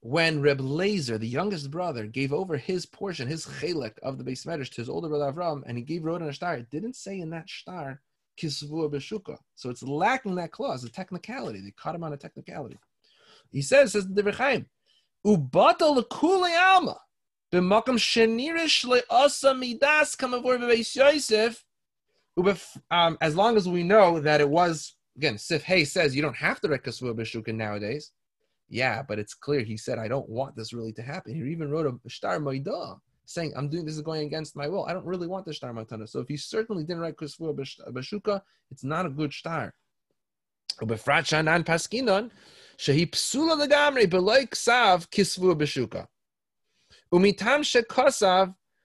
when 0.00 0.40
Reb 0.40 0.58
Lazer, 0.58 1.20
the 1.20 1.28
youngest 1.28 1.70
brother, 1.70 2.06
gave 2.06 2.32
over 2.32 2.56
his 2.56 2.86
portion, 2.86 3.28
his 3.28 3.44
chelek 3.44 3.98
of 3.98 4.16
the 4.16 4.24
base 4.24 4.46
medrash 4.46 4.70
to 4.70 4.80
his 4.80 4.88
older 4.88 5.10
brother 5.10 5.30
Avram, 5.30 5.62
and 5.66 5.76
he 5.76 5.84
gave 5.84 6.06
Rodan 6.06 6.30
a 6.30 6.32
star, 6.32 6.54
it 6.54 6.70
didn't 6.70 6.96
say 6.96 7.20
in 7.20 7.28
that 7.28 7.50
star 7.50 8.00
kisvu 8.40 8.90
beshuka. 8.90 9.36
So 9.56 9.68
it's 9.68 9.82
lacking 9.82 10.36
that 10.36 10.52
clause, 10.52 10.80
the 10.80 10.88
technicality. 10.88 11.60
They 11.60 11.72
caught 11.72 11.96
him 11.96 12.02
on 12.02 12.14
a 12.14 12.16
technicality. 12.16 12.78
He 13.52 13.60
says, 13.60 13.92
says 13.92 14.08
the 14.08 14.32
Chaim, 14.32 14.70
ubata 15.26 15.94
lekule 15.94 16.50
alma 16.58 16.96
b'makam 17.52 17.98
shenirish 17.98 18.86
le'asa 18.86 19.54
midas 19.54 20.16
kamavor 20.16 20.58
b'beis 20.58 20.96
Yosef 20.96 21.62
um, 22.90 23.18
as 23.20 23.36
long 23.36 23.58
as 23.58 23.68
we 23.68 23.82
know 23.82 24.18
that 24.18 24.40
it 24.40 24.48
was 24.48 24.94
again, 25.16 25.38
Sif 25.38 25.62
Hay 25.64 25.84
says 25.84 26.14
you 26.14 26.22
don't 26.22 26.36
have 26.36 26.60
to 26.60 26.68
write 26.68 26.82
Kasua 26.82 27.14
Beshukin 27.14 27.54
nowadays. 27.54 28.12
Yeah, 28.68 29.02
but 29.02 29.18
it's 29.18 29.34
clear 29.34 29.60
he 29.60 29.76
said 29.76 29.98
I 29.98 30.08
don't 30.08 30.28
want 30.28 30.56
this 30.56 30.72
really 30.72 30.92
to 30.94 31.02
happen. 31.02 31.34
He 31.34 31.50
even 31.52 31.70
wrote 31.70 31.86
a 31.86 32.08
Shtar 32.08 32.40
Maida 32.40 32.96
saying 33.26 33.52
I'm 33.56 33.68
doing 33.68 33.84
this 33.84 33.96
is 33.96 34.02
going 34.02 34.26
against 34.26 34.56
my 34.56 34.68
will. 34.68 34.86
I 34.86 34.92
don't 34.92 35.06
really 35.06 35.26
want 35.26 35.46
the 35.46 35.52
Shtar 35.52 35.72
Matana. 35.72 36.08
So 36.08 36.20
if 36.20 36.28
he 36.28 36.36
certainly 36.36 36.84
didn't 36.84 37.02
write 37.02 37.16
Kasua 37.16 37.54
Beshuka, 37.90 38.40
it's 38.70 38.84
not 38.84 39.06
a 39.06 39.10
good 39.10 39.32
Shtar. 39.32 39.74
Umitam 47.12 47.62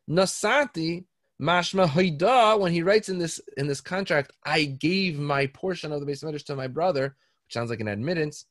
Nasati 0.10 1.06
Mashma 1.42 1.88
Haida, 1.88 2.58
when 2.58 2.74
he 2.74 2.84
writes 2.84 3.08
in 3.08 3.18
this 3.18 3.40
in 3.56 3.68
this 3.68 3.80
contract, 3.80 4.34
I 4.46 4.66
gave 4.66 5.18
my 5.18 5.48
portion 5.48 5.92
of 5.94 6.02
the 6.02 6.06
base 6.06 6.22
medrash 6.22 6.44
to 6.46 6.56
my 6.56 6.68
brother, 6.68 7.16
which 7.46 7.54
sounds 7.54 7.70
like 7.70 7.80
an 7.80 7.88
admittance. 7.88 8.46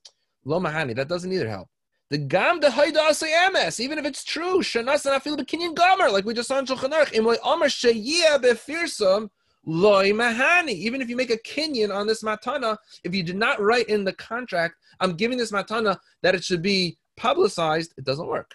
Lo 0.45 0.59
mahani, 0.59 0.97
that 0.97 1.09
doesn't 1.09 1.33
either 1.33 1.49
help. 1.49 1.69
The 2.11 2.17
gam 2.17 2.61
de 2.61 2.71
haida 2.71 3.13
ms, 3.53 3.81
even 3.81 3.99
if 3.99 4.07
it's 4.07 4.25
true, 4.25 4.61
shanas 4.61 5.05
and 5.05 5.21
afil 5.21 5.37
bekinyan 5.37 5.75
gomer, 5.75 6.11
like 6.11 6.25
we 6.25 6.33
just 6.33 6.49
saw 6.49 6.59
in 6.59 6.65
Shulchan 6.65 6.93
Aruch, 6.93 7.13
im 7.13 7.27
loy 7.27 7.37
omer 7.45 7.67
sheyia 7.67 8.43
befirsum 8.43 9.29
loy 9.67 10.13
mahani. 10.13 10.71
Even 10.71 11.03
if 11.03 11.11
you 11.11 11.17
make 11.17 11.31
a 11.31 11.37
kinyan 11.37 11.95
on 11.95 12.07
this 12.07 12.23
matana, 12.23 12.79
if 13.05 13.15
you 13.15 13.23
did 13.23 13.37
not 13.37 13.61
write 13.61 13.91
in 13.91 14.05
the 14.05 14.15
contract, 14.15 14.77
I'm 15.01 15.13
giving 15.13 15.37
this 15.37 15.53
matana 15.53 15.99
that 16.23 16.35
it 16.35 16.43
should 16.43 16.63
be 16.63 16.97
publicized, 17.19 17.93
it 17.99 18.05
doesn't 18.05 18.27
work. 18.27 18.55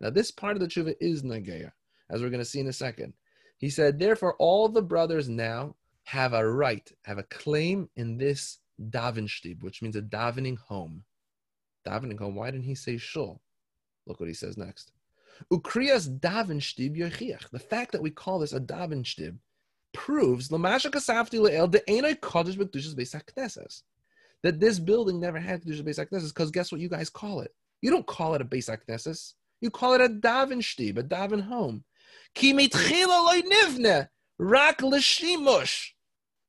Now, 0.00 0.10
this 0.10 0.30
part 0.30 0.56
of 0.56 0.60
the 0.60 0.68
tshuva 0.68 0.94
is 1.00 1.22
Nageya, 1.22 1.72
as 2.10 2.20
we're 2.20 2.30
going 2.30 2.40
to 2.40 2.44
see 2.44 2.60
in 2.60 2.68
a 2.68 2.72
second. 2.72 3.14
He 3.58 3.70
said, 3.70 3.98
therefore, 3.98 4.34
all 4.38 4.68
the 4.68 4.82
brothers 4.82 5.28
now 5.28 5.76
have 6.04 6.32
a 6.32 6.48
right, 6.48 6.90
have 7.04 7.18
a 7.18 7.24
claim 7.24 7.88
in 7.96 8.18
this 8.18 8.58
davenstib, 8.90 9.62
which 9.62 9.82
means 9.82 9.96
a 9.96 10.02
davening 10.02 10.58
home. 10.58 11.04
Davening 11.86 12.18
home. 12.18 12.34
Why 12.34 12.50
didn't 12.50 12.66
he 12.66 12.74
say 12.74 12.96
shul? 12.96 13.40
Look 14.06 14.20
what 14.20 14.28
he 14.28 14.34
says 14.34 14.56
next. 14.56 14.92
Ukrias 15.52 16.20
daven 16.20 16.60
shtib 16.60 16.96
yochiach. 16.96 17.50
The 17.50 17.58
fact 17.58 17.90
that 17.92 18.02
we 18.02 18.10
call 18.10 18.38
this 18.38 18.52
a 18.52 18.60
davenstib 18.60 19.36
proves 19.92 20.48
That 20.48 20.58
this 24.60 24.78
building 24.78 25.18
never 25.20 25.38
had 25.38 25.62
kedushas 25.62 25.82
beis 25.82 26.28
because 26.28 26.50
guess 26.50 26.72
what 26.72 26.80
you 26.80 26.88
guys 26.88 27.10
call 27.10 27.40
it? 27.40 27.54
You 27.80 27.90
don't 27.90 28.06
call 28.06 28.34
it 28.34 28.42
a 28.42 28.44
beis 28.44 28.72
you 29.64 29.70
call 29.70 29.94
it 29.94 30.02
a 30.02 30.10
daven 30.10 30.60
shtib, 30.60 30.98
a 30.98 31.02
daven 31.02 31.40
home. 31.40 31.84
Ki 32.34 32.52
nivne 32.52 34.08
rak 34.38 34.82
l'shimush. 34.82 35.88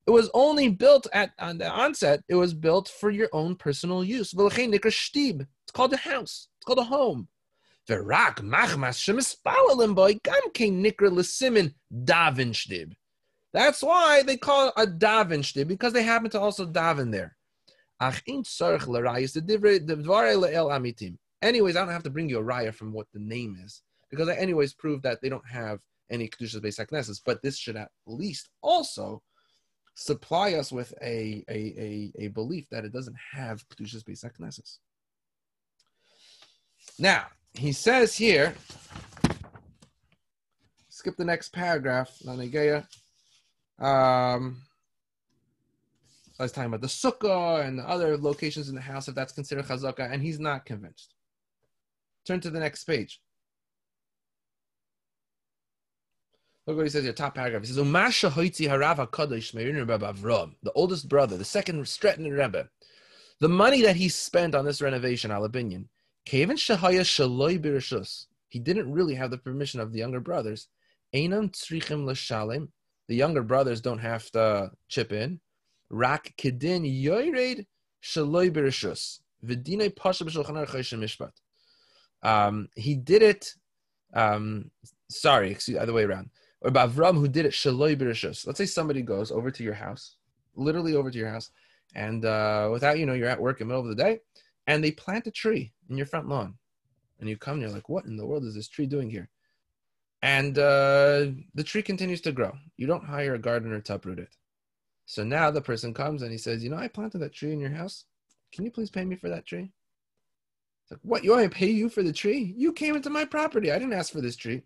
It 0.06 0.12
was 0.12 0.30
only 0.34 0.68
built 0.68 1.08
at 1.14 1.32
on 1.40 1.58
the 1.58 1.70
onset. 1.70 2.22
It 2.28 2.36
was 2.36 2.54
built 2.54 2.90
for 2.90 3.10
your 3.10 3.30
own 3.32 3.56
personal 3.56 4.04
use. 4.04 4.34
It's 4.38 5.72
called 5.74 5.94
a 5.94 5.98
house. 5.98 6.50
It's 6.58 6.66
called 6.66 6.80
a 6.80 6.84
home. 6.84 7.30
Verak 7.90 8.42
machmas 8.42 9.00
shemispalalim 9.00 9.96
boy 9.96 10.20
gam 10.22 10.52
nikra 10.54 11.10
l'simin 11.10 11.74
daven 11.90 12.52
shtib. 12.52 12.92
That's 13.54 13.82
why 13.82 14.24
they 14.24 14.36
call 14.36 14.68
it 14.68 14.74
a 14.76 14.86
daven 14.86 15.40
shtib 15.40 15.70
because 15.70 15.94
they 15.94 16.04
happen 16.04 16.30
to 16.32 16.42
also 16.42 16.66
daven 16.66 17.14
there. 17.14 17.38
Ach 18.02 18.22
in 18.26 18.44
tzarich 18.44 18.88
l'rayis 18.88 19.32
the 19.32 19.42
dvar 19.42 20.36
le'el 20.36 20.70
amitim. 20.70 21.18
Anyways, 21.46 21.76
I 21.76 21.82
don't 21.82 21.94
have 21.94 22.04
to 22.04 22.10
bring 22.10 22.28
you 22.28 22.40
a 22.40 22.44
raya 22.44 22.74
from 22.74 22.92
what 22.92 23.06
the 23.14 23.20
name 23.20 23.56
is 23.64 23.84
because 24.10 24.28
I 24.28 24.36
anyways 24.36 24.74
prove 24.74 25.04
that 25.04 25.22
they 25.22 25.30
don't 25.30 25.48
have 25.48 25.80
any 26.10 26.28
kedushas 26.28 26.62
based 26.62 26.80
knesses. 26.80 27.22
But 27.24 27.44
this 27.44 27.56
should 27.58 27.76
at 27.76 27.92
least 28.08 28.50
also 28.64 29.22
supply 29.94 30.56
us 30.56 30.72
with 30.72 30.92
a 31.04 31.44
a, 31.48 32.12
a, 32.18 32.26
a 32.26 32.28
belief 32.30 32.68
that 32.72 32.84
it 32.84 32.92
doesn't 32.92 33.16
have 33.32 33.68
kedushas 33.70 34.04
based 34.04 34.26
knesses. 34.40 34.80
Now 36.98 37.26
he 37.54 37.72
says 37.72 38.16
here. 38.16 38.56
Skip 40.90 41.18
the 41.18 41.26
next 41.26 41.50
paragraph, 41.54 42.18
Nanageya. 42.26 42.88
Um, 43.78 44.62
I 46.40 46.44
was 46.44 46.52
talking 46.52 46.68
about 46.68 46.82
the 46.82 46.88
sukkah 46.88 47.66
and 47.66 47.78
the 47.78 47.84
other 47.84 48.18
locations 48.18 48.70
in 48.70 48.76
the 48.76 48.82
house, 48.82 49.08
if 49.08 49.14
that's 49.14 49.34
considered 49.34 49.66
chazaka, 49.66 50.10
and 50.12 50.24
he's 50.24 50.40
not 50.40 50.66
convinced. 50.66 51.15
Turn 52.26 52.40
to 52.42 52.50
the 52.50 52.60
next 52.60 52.86
page. 52.86 53.22
Look 56.66 56.78
what 56.78 56.86
he 56.86 56.90
says 56.90 57.04
here, 57.04 57.14
top 57.14 57.36
paragraph. 57.36 57.62
He 57.62 57.68
says, 57.68 57.78
Umasha 57.78 58.32
hoitzi 58.32 58.68
the 60.64 60.72
oldest 60.74 61.08
brother, 61.08 61.38
the 61.38 61.46
second 61.46 61.84
Stretin 61.84 62.36
Rebbe. 62.36 62.70
The 63.40 63.50
money 63.50 63.84
that 63.84 63.98
he 63.98 64.10
spent 64.10 64.56
on 64.56 64.66
this 64.66 64.82
renovation, 64.82 65.30
al 65.30 65.44
opinion, 65.44 65.90
Kevin 66.26 66.58
Shahaya 66.58 67.02
Shaloi 67.02 67.60
Birishus. 67.60 68.26
He 68.50 68.58
didn't 68.58 68.92
really 68.92 69.14
have 69.14 69.30
the 69.30 69.38
permission 69.38 69.80
of 69.80 69.92
the 69.92 70.00
younger 70.00 70.20
brothers. 70.20 70.70
The 71.14 71.60
younger 73.10 73.44
brothers 73.44 73.82
don't 73.82 74.00
have 74.00 74.32
to 74.32 74.72
chip 74.88 75.12
in. 75.12 75.40
Rak 75.92 76.34
Kedin 76.36 76.84
Yoired 76.84 77.68
Shaloi 78.02 78.50
Birishus. 78.50 79.20
Vidine 79.44 79.96
Pasha 79.96 80.26
B'Shulchan 80.26 80.66
Mishpat. 80.98 81.32
Um, 82.26 82.70
he 82.76 82.96
did 82.96 83.22
it. 83.22 83.54
Um, 84.14 84.72
sorry, 85.10 85.52
excuse 85.52 85.78
the 85.78 85.82
other 85.82 85.94
way 85.94 86.04
around. 86.04 86.30
Or 86.62 86.72
Bavram 86.72 87.16
who 87.16 87.28
did 87.28 87.46
it 87.46 87.52
Shaloi 87.52 87.96
Birishus. 87.96 88.48
Let's 88.48 88.58
say 88.58 88.66
somebody 88.66 89.02
goes 89.02 89.32
over 89.32 89.52
to 89.52 89.64
your 89.64 89.76
house, 89.76 90.16
literally 90.56 90.96
over 90.96 91.12
to 91.12 91.18
your 91.18 91.30
house, 91.30 91.52
and 91.94 92.26
uh, 92.26 92.70
without 92.72 92.98
you 92.98 93.06
know 93.06 93.14
you're 93.14 93.30
at 93.30 93.40
work 93.40 93.62
in 93.62 93.68
the 93.68 93.74
middle 93.74 93.90
of 93.90 93.96
the 93.96 94.04
day, 94.04 94.20
and 94.66 94.84
they 94.84 94.92
plant 94.92 95.28
a 95.28 95.32
tree 95.32 95.72
in 95.90 95.98
your 95.98 96.08
front 96.08 96.28
lawn, 96.28 96.56
and 97.20 97.30
you 97.30 97.38
come 97.38 97.54
and 97.54 97.62
you're 97.62 97.72
like, 97.72 97.90
what 97.90 98.06
in 98.06 98.18
the 98.18 98.26
world 98.26 98.44
is 98.46 98.56
this 98.56 98.68
tree 98.68 98.88
doing 98.88 99.10
here? 99.10 99.30
And 100.24 100.58
uh, 100.58 101.28
the 101.54 101.64
tree 101.64 101.84
continues 101.84 102.22
to 102.22 102.32
grow. 102.32 102.54
You 102.78 102.88
don't 102.88 103.06
hire 103.06 103.36
a 103.36 103.40
gardener 103.40 103.80
to 103.82 103.94
uproot 103.94 104.18
it. 104.18 104.36
So 105.06 105.24
now 105.24 105.52
the 105.52 105.62
person 105.62 105.94
comes 105.94 106.24
and 106.24 106.32
he 106.32 106.40
says, 106.40 106.64
you 106.64 106.72
know, 106.72 106.78
I 106.78 106.88
planted 106.88 107.20
that 107.20 107.34
tree 107.34 107.54
in 107.54 107.60
your 107.60 107.70
house. 107.70 108.06
Can 108.52 108.66
you 108.66 108.72
please 108.72 108.90
pay 108.90 109.06
me 109.06 109.18
for 109.18 109.30
that 109.30 109.46
tree? 109.46 109.72
It's 110.86 110.92
like, 110.92 111.00
what? 111.02 111.24
You 111.24 111.32
want 111.32 111.42
me 111.42 111.50
to 111.50 111.56
pay 111.56 111.72
you 111.72 111.90
for 111.90 112.04
the 112.04 112.14
tree? 112.14 112.54
You 112.56 112.72
came 112.72 112.96
into 112.96 113.10
my 113.10 113.26
property. 113.26 113.72
I 113.72 113.80
didn't 113.80 113.94
ask 113.94 114.14
for 114.14 114.22
this 114.22 114.36
tree. 114.36 114.62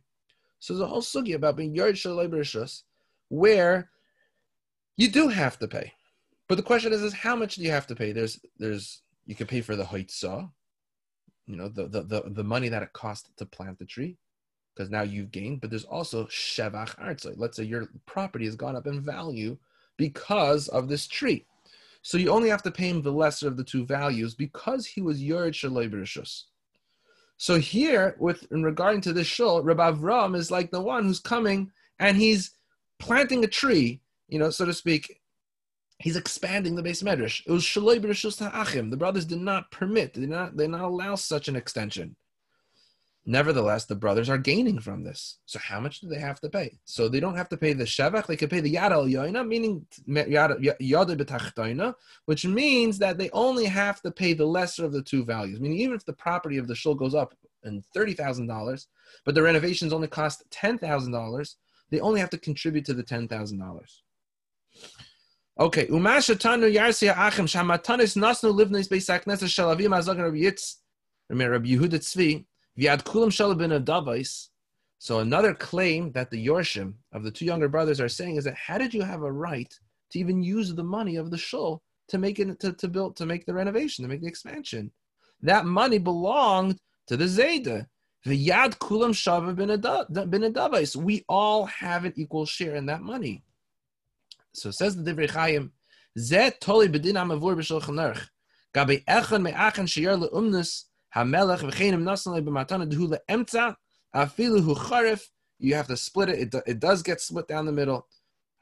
So 0.60 0.74
there's 0.74 0.84
a 0.84 0.88
whole 0.88 1.02
sugi 1.02 1.34
about 1.34 1.56
being 1.56 1.74
yard 1.74 1.96
shalai 1.96 2.82
where 3.30 3.90
you 4.98 5.08
do 5.08 5.30
have 5.30 5.58
to 5.60 5.68
pay. 5.68 5.94
But 6.50 6.56
the 6.56 6.64
question 6.64 6.92
is, 6.92 7.02
is 7.02 7.14
how 7.14 7.38
much 7.38 7.56
do 7.56 7.64
you 7.64 7.72
have 7.72 7.88
to 7.88 7.96
pay? 7.96 8.12
There's, 8.12 8.40
there's, 8.58 9.02
you 9.26 9.36
can 9.36 9.48
pay 9.48 9.62
for 9.62 9.78
the 9.78 9.86
hoitzah, 9.86 10.50
you 11.48 11.56
know, 11.56 11.70
the, 11.70 11.88
the, 11.88 12.02
the, 12.02 12.24
the 12.26 12.44
money 12.44 12.68
that 12.68 12.84
it 12.84 12.92
cost 12.92 13.30
to 13.38 13.46
plant 13.46 13.80
the 13.80 13.86
tree, 13.86 14.18
because 14.76 14.90
now 14.90 15.04
you've 15.04 15.32
gained. 15.32 15.62
But 15.62 15.70
there's 15.70 15.86
also 15.86 16.26
shevach 16.26 16.98
artzai. 16.98 17.36
Let's 17.38 17.56
say 17.56 17.64
your 17.64 17.88
property 18.06 18.44
has 18.46 18.58
gone 18.58 18.76
up 18.76 18.88
in 18.88 19.00
value 19.00 19.58
because 19.96 20.68
of 20.68 20.90
this 20.90 21.08
tree. 21.08 21.46
So 22.02 22.18
you 22.18 22.30
only 22.30 22.50
have 22.50 22.64
to 22.64 22.72
pay 22.72 22.90
him 22.90 23.02
the 23.02 23.12
lesser 23.12 23.48
of 23.48 23.58
the 23.58 23.64
two 23.64 23.86
values 23.86 24.34
because 24.34 24.86
he 24.86 25.02
was 25.02 25.22
Shalei 25.54 25.92
Bereshus. 25.92 26.44
So 27.38 27.58
here, 27.58 28.16
with 28.20 28.46
in 28.52 28.64
regarding 28.64 29.02
to 29.02 29.14
this 29.14 29.28
shul, 29.28 29.64
Rabbi 29.64 29.92
Avram 29.92 30.36
is 30.36 30.52
like 30.52 30.72
the 30.72 30.82
one 30.82 31.06
who's 31.06 31.20
coming 31.20 31.72
and 32.00 32.18
he's 32.18 32.52
planting 33.00 33.44
a 33.44 33.48
tree, 33.48 34.02
you 34.28 34.40
know, 34.40 34.50
so 34.50 34.66
to 34.66 34.74
speak. 34.74 35.22
He's 36.00 36.16
expanding 36.16 36.76
the 36.76 36.84
base 36.84 37.02
medrash. 37.02 37.42
It 37.46 37.52
was 37.52 37.66
Bereshus 37.66 38.40
Ha'achim. 38.40 38.90
The 38.90 38.98
brothers 38.98 39.26
did 39.26 39.42
not 39.42 39.70
permit, 39.72 40.14
they 40.14 40.22
did 40.22 40.30
not, 40.30 40.56
they 40.56 40.66
did 40.66 40.72
not 40.72 40.82
allow 40.82 41.16
such 41.16 41.48
an 41.48 41.56
extension. 41.56 42.16
Nevertheless, 43.26 43.86
the 43.86 43.96
brothers 43.96 44.30
are 44.30 44.38
gaining 44.38 44.80
from 44.80 45.04
this. 45.04 45.40
So 45.46 45.60
how 45.60 45.80
much 45.80 46.00
do 46.00 46.08
they 46.08 46.20
have 46.20 46.40
to 46.42 46.50
pay? 46.50 46.80
So 46.86 47.10
they 47.10 47.20
don't 47.20 47.36
have 47.36 47.50
to 47.50 47.58
pay 47.58 47.74
the 47.74 47.84
shevach; 47.84 48.26
they 48.26 48.38
could 48.38 48.50
pay 48.50 48.62
the 48.62 48.74
yad 48.74 48.92
al 48.92 49.06
yoina, 49.06 49.46
meaning 49.48 49.86
yad 50.08 51.96
which 52.26 52.46
means 52.46 52.98
that 52.98 53.18
they 53.18 53.30
only 53.32 53.66
have 53.66 54.02
to 54.02 54.12
pay 54.12 54.34
the 54.34 54.46
lesser 54.46 54.86
of 54.86 54.94
the 54.94 55.04
two 55.04 55.26
values. 55.26 55.60
Meaning, 55.60 55.80
even 55.80 55.96
if 55.96 56.06
the 56.06 56.14
property 56.14 56.58
of 56.58 56.68
the 56.68 56.76
shul 56.76 56.96
goes 56.96 57.14
up 57.14 57.36
in 57.64 57.84
thirty 57.94 58.14
thousand 58.14 58.48
dollars, 58.48 58.88
but 59.26 59.36
the 59.36 59.44
renovations 59.44 59.94
only 59.94 60.08
cost 60.08 60.44
ten 60.50 60.78
thousand 60.78 61.12
dollars, 61.12 61.58
they 61.92 62.00
only 62.00 62.22
have 62.22 62.30
to 62.32 62.38
contribute 62.38 62.86
to 62.86 62.94
the 62.94 63.04
ten 63.04 63.28
thousand 63.28 63.60
dollars. 63.60 64.02
Okay, 65.60 65.88
umashatanu 65.88 66.74
yarsia 66.74 67.16
achim 67.16 67.46
shamatanis 67.46 68.16
nasnu 68.16 68.58
livnis 68.58 68.88
beisaknes 68.88 69.44
shalavim 69.44 69.96
azagan 69.96 70.24
Rabbi 70.24 70.38
Yitz, 70.38 70.78
Rabbi 71.30 71.68
Yehuda 71.68 72.00
Tzvi. 72.00 72.46
So 75.02 75.20
another 75.20 75.54
claim 75.54 76.12
that 76.14 76.32
the 76.32 76.48
Yorshim 76.48 76.94
of 77.12 77.24
the 77.24 77.32
two 77.32 77.46
younger 77.46 77.68
brothers 77.68 78.00
are 78.00 78.08
saying 78.08 78.38
is 78.38 78.46
that 78.46 78.56
how 78.56 78.78
did 78.78 78.94
you 78.94 79.02
have 79.02 79.24
a 79.24 79.32
right 79.32 79.74
to 80.12 80.20
even 80.20 80.42
use 80.42 80.74
the 80.74 80.84
money 80.84 81.18
of 81.18 81.30
the 81.30 81.38
shul 81.38 81.82
to 82.08 82.18
make 82.18 82.40
it 82.40 82.58
to, 82.62 82.72
to 82.74 82.88
build 82.88 83.18
to 83.18 83.26
make 83.26 83.46
the 83.46 83.54
renovation, 83.54 84.04
to 84.04 84.10
make 84.10 84.22
the 84.22 84.28
expansion? 84.28 84.92
That 85.42 85.66
money 85.66 85.98
belonged 85.98 86.80
to 87.08 87.18
the 87.18 87.26
Zayda. 87.26 87.86
V'yad 88.26 88.78
kulam 88.78 89.12
shava 89.12 89.54
bin 89.54 90.54
davais. 90.54 90.96
We 90.96 91.26
all 91.28 91.66
have 91.66 92.06
an 92.06 92.14
equal 92.16 92.46
share 92.46 92.76
in 92.76 92.86
that 92.86 93.02
money. 93.02 93.44
So 94.54 94.72
says 94.72 94.96
the 94.96 95.12
Divrei 95.12 95.30
Chaim, 95.30 95.74
Zet 96.18 96.62
toli 96.62 96.88
bedin 96.88 97.16
amavur 97.16 97.58
le'umnus 98.76 100.84
Hamelech 101.16 101.60
v'chenim 101.60 102.04
nasan 102.04 102.44
b'matana 102.44 102.92
dhula 102.92 103.20
emtza 103.30 103.76
afilu 104.16 104.62
hu 104.62 104.76
charif. 104.76 105.22
You 105.58 105.76
have 105.76 105.88
to 105.88 105.98
split 105.98 106.30
it. 106.30 106.54
it. 106.54 106.64
It 106.66 106.80
does 106.80 107.04
get 107.04 107.20
split 107.20 107.48
down 107.48 107.66
the 107.66 107.72
middle. 107.72 108.08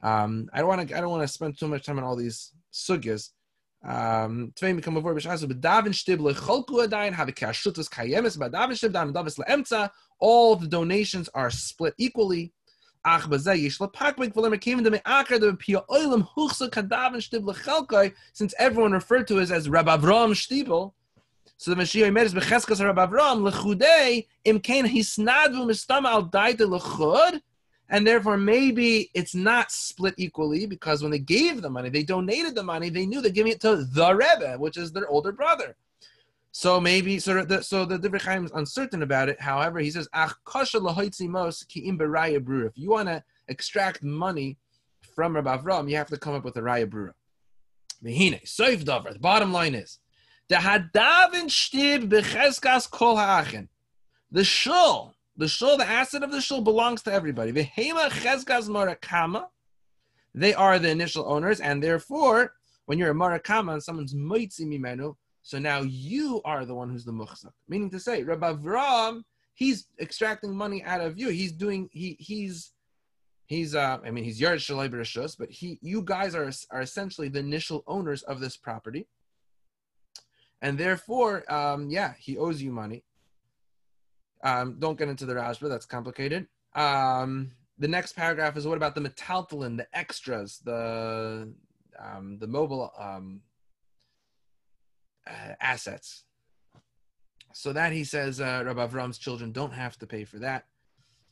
Um, 0.02 0.48
I 0.52 0.58
don't 0.58 0.68
want 0.68 0.88
to. 0.88 0.96
I 0.96 1.00
don't 1.00 1.10
want 1.10 1.22
to 1.22 1.28
spend 1.28 1.58
too 1.58 1.68
much 1.68 1.86
time 1.86 1.98
on 1.98 2.04
all 2.04 2.16
these 2.16 2.52
sugyas. 2.72 3.30
Um, 3.84 4.52
leemtza. 9.38 9.90
All 10.20 10.56
the 10.56 10.66
donations 10.66 11.28
are 11.34 11.50
split 11.50 11.94
equally. 11.98 12.52
Since 13.04 13.46
everyone 18.58 18.92
referred 18.92 19.28
to 19.28 19.40
us 19.40 19.52
as 19.52 19.68
Rabbi 19.68 19.96
Avram 19.96 20.34
Shtibel. 20.34 20.92
So 21.60 21.74
the 21.74 21.82
Mashiach 21.82 22.06
Omer 22.06 22.20
is 22.20 22.32
becheskas 22.32 22.84
Rabbi 22.84 23.04
Avram 23.04 23.50
lechudei 23.50 24.28
im 24.44 24.60
kain 24.60 24.84
hisnadvu 24.84 25.66
mistama 25.66 26.06
al 26.06 26.28
daita 26.28 26.60
lechud, 26.60 27.40
and 27.88 28.06
therefore 28.06 28.36
maybe 28.36 29.10
it's 29.12 29.34
not 29.34 29.72
split 29.72 30.14
equally 30.18 30.66
because 30.66 31.02
when 31.02 31.10
they 31.10 31.18
gave 31.18 31.60
the 31.60 31.68
money, 31.68 31.90
they 31.90 32.04
donated 32.04 32.54
the 32.54 32.62
money, 32.62 32.90
they 32.90 33.06
knew 33.06 33.20
they're 33.20 33.32
giving 33.32 33.50
it 33.50 33.60
to 33.62 33.84
the 33.84 34.14
Rebbe, 34.14 34.56
which 34.58 34.76
is 34.76 34.92
their 34.92 35.08
older 35.08 35.32
brother. 35.32 35.74
So 36.52 36.80
maybe 36.80 37.18
so 37.18 37.44
the 37.44 37.60
so 37.64 37.84
the 37.84 37.98
Divrei 37.98 38.44
is 38.44 38.52
uncertain 38.52 39.02
about 39.02 39.28
it. 39.28 39.40
However, 39.40 39.80
he 39.80 39.90
says 39.90 40.08
ach 40.14 40.34
kasha 40.44 40.78
mos 40.78 41.64
ki 41.64 41.80
im 41.80 41.98
If 42.00 42.72
you 42.76 42.90
want 42.90 43.08
to 43.08 43.24
extract 43.48 44.04
money 44.04 44.58
from 45.16 45.34
Rabbi 45.34 45.56
Avram, 45.56 45.90
you 45.90 45.96
have 45.96 46.08
to 46.10 46.18
come 46.18 46.34
up 46.34 46.44
with 46.44 46.56
a 46.56 46.60
raya 46.60 46.86
brura. 46.86 47.14
Mehine 48.04 48.44
soif 48.44 48.84
davar. 48.84 49.12
The 49.12 49.18
bottom 49.18 49.52
line 49.52 49.74
is 49.74 49.98
the 50.48 50.56
hadavin 50.56 51.46
shtib 51.46 52.08
becheskas 52.08 52.90
kol 52.90 53.16
ha'achin. 53.16 53.68
The 54.30 54.44
shul, 54.44 55.14
the 55.36 55.48
shul, 55.48 55.76
the 55.76 55.86
asset 55.86 56.22
of 56.22 56.32
the 56.32 56.40
shul 56.40 56.60
belongs 56.60 57.02
to 57.02 57.12
everybody. 57.12 57.52
Vehema 57.52 58.10
cheskas 58.10 58.68
marakama. 58.68 59.46
They 60.34 60.54
are 60.54 60.78
the 60.78 60.90
initial 60.90 61.30
owners, 61.30 61.60
and 61.60 61.82
therefore, 61.82 62.52
when 62.86 62.98
you're 62.98 63.10
a 63.10 63.14
marakama 63.14 63.74
and 63.74 63.82
someone's 63.82 64.14
moitzi 64.14 64.62
mimenu, 64.62 65.14
so 65.42 65.58
now 65.58 65.80
you 65.80 66.42
are 66.44 66.64
the 66.64 66.74
one 66.74 66.90
who's 66.90 67.04
the 67.04 67.12
muchzak. 67.12 67.52
Meaning 67.68 67.90
to 67.90 68.00
say, 68.00 68.22
Rabbi 68.22 68.52
Avram, 68.52 69.22
he's 69.54 69.86
extracting 70.00 70.54
money 70.54 70.82
out 70.84 71.00
of 71.00 71.18
you. 71.18 71.30
He's 71.30 71.52
doing 71.52 71.88
he 71.90 72.16
he's 72.20 72.72
he's 73.46 73.74
uh 73.74 73.98
I 74.04 74.10
mean 74.10 74.24
he's 74.24 74.40
Yared 74.40 74.56
Shalai 74.56 75.36
but 75.38 75.50
he 75.50 75.78
you 75.82 76.02
guys 76.02 76.34
are 76.34 76.50
are 76.70 76.82
essentially 76.82 77.28
the 77.28 77.40
initial 77.40 77.82
owners 77.86 78.22
of 78.24 78.40
this 78.40 78.56
property 78.56 79.08
and 80.60 80.78
therefore, 80.78 81.50
um, 81.52 81.90
yeah, 81.90 82.14
he 82.18 82.36
owes 82.36 82.60
you 82.60 82.72
money. 82.72 83.04
Um, 84.42 84.76
don't 84.78 84.98
get 84.98 85.08
into 85.08 85.26
the 85.26 85.34
Rashba, 85.34 85.68
that's 85.68 85.86
complicated. 85.86 86.46
Um, 86.74 87.50
the 87.78 87.88
next 87.88 88.14
paragraph 88.14 88.56
is 88.56 88.66
what 88.66 88.76
about 88.76 88.94
the 88.94 89.00
metaltalin, 89.00 89.76
the 89.76 89.86
extras, 89.96 90.58
the 90.64 91.52
um, 91.98 92.38
the 92.38 92.46
mobile 92.46 92.92
um, 92.98 93.40
uh, 95.26 95.54
assets. 95.60 96.24
So 97.52 97.72
that 97.72 97.92
he 97.92 98.04
says, 98.04 98.40
uh, 98.40 98.62
Rabbi 98.64 98.86
Avram's 98.86 99.18
children 99.18 99.52
don't 99.52 99.72
have 99.72 99.98
to 99.98 100.06
pay 100.06 100.24
for 100.24 100.38
that. 100.38 100.66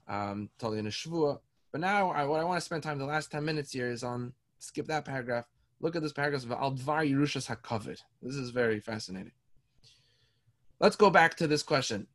Um. 0.08 0.50
But 0.60 1.80
now, 1.80 2.10
I, 2.10 2.24
what 2.24 2.40
I 2.40 2.44
want 2.44 2.58
to 2.58 2.64
spend 2.64 2.82
time 2.82 2.98
the 2.98 3.04
last 3.04 3.30
ten 3.30 3.44
minutes 3.44 3.72
here 3.72 3.88
is 3.88 4.02
on 4.02 4.32
skip 4.58 4.86
that 4.86 5.04
paragraph 5.04 5.46
Look 5.80 5.94
at 5.94 6.02
this 6.02 6.12
paragraph 6.12 6.44
of 6.44 6.52
Al 6.52 6.72
Dvar 6.72 7.08
Yerushas 7.08 7.54
HaKavod. 7.54 8.00
This 8.22 8.34
is 8.34 8.50
very 8.50 8.80
fascinating. 8.80 9.32
Let's 10.80 10.96
go 10.96 11.10
back 11.10 11.36
to 11.36 11.46
this 11.46 11.62
question. 11.62 12.06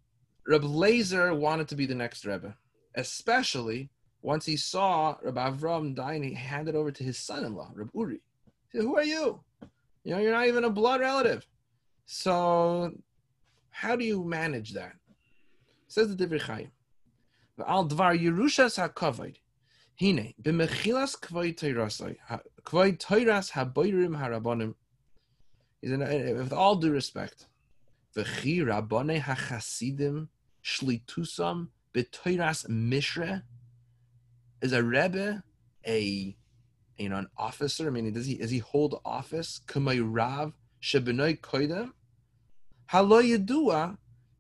Reb 0.47 0.63
Lazer 0.63 1.37
wanted 1.37 1.67
to 1.67 1.75
be 1.75 1.85
the 1.85 1.95
next 1.95 2.25
Rebbe, 2.25 2.55
especially 2.95 3.89
once 4.23 4.45
he 4.45 4.57
saw 4.57 5.15
Reb 5.21 5.35
Avram 5.35 5.95
dying. 5.95 6.23
And 6.23 6.31
he 6.31 6.33
handed 6.33 6.75
over 6.75 6.91
to 6.91 7.03
his 7.03 7.17
son-in-law, 7.17 7.71
Reb 7.75 7.91
Uri. 7.93 8.21
He 8.71 8.79
said, 8.79 8.85
"Who 8.85 8.97
are 8.97 9.03
you? 9.03 9.43
You 10.03 10.15
know, 10.15 10.19
you're 10.19 10.31
not 10.31 10.47
even 10.47 10.63
a 10.63 10.69
blood 10.69 11.01
relative. 11.01 11.45
So, 12.05 12.91
how 13.69 13.95
do 13.95 14.03
you 14.03 14.23
manage 14.23 14.73
that?" 14.73 14.95
Says 15.87 16.15
the 16.15 16.27
Divrei 16.27 16.41
Chaim. 16.41 16.71
Al 17.67 17.87
Dvar 17.87 18.19
Yerushas 18.19 18.79
HaKavod. 18.81 19.35
Hine, 19.99 20.33
b'mechilas 20.41 21.19
kvay 21.19 21.53
teirasai, 21.55 22.17
kvay 22.63 22.97
teiras 22.97 23.51
haboyrim 23.51 24.17
harabonim. 24.17 24.75
is 25.81 25.91
an, 25.91 26.01
uh, 26.01 26.41
With 26.43 26.53
all 26.53 26.75
due 26.75 26.91
respect, 26.91 27.47
V'chi 28.15 28.59
rabbane 28.61 29.21
hachasidim 29.21 30.27
shlitusam 30.63 31.67
b'toiras 31.93 32.67
mishra. 32.69 33.43
Is 34.61 34.73
a 34.73 34.83
rebbe 34.83 35.43
a 35.87 36.35
you 36.97 37.09
know 37.09 37.17
an 37.17 37.27
officer? 37.37 37.87
I 37.87 37.89
mean, 37.89 38.13
does 38.13 38.25
he 38.25 38.35
does 38.37 38.51
he 38.51 38.59
hold 38.59 39.01
office? 39.05 39.61
Kamay 39.67 40.01
rav 40.03 40.53
shebenoi 40.81 41.39
koidem. 41.39 41.91
Halo 42.87 43.21
yedua 43.21 43.97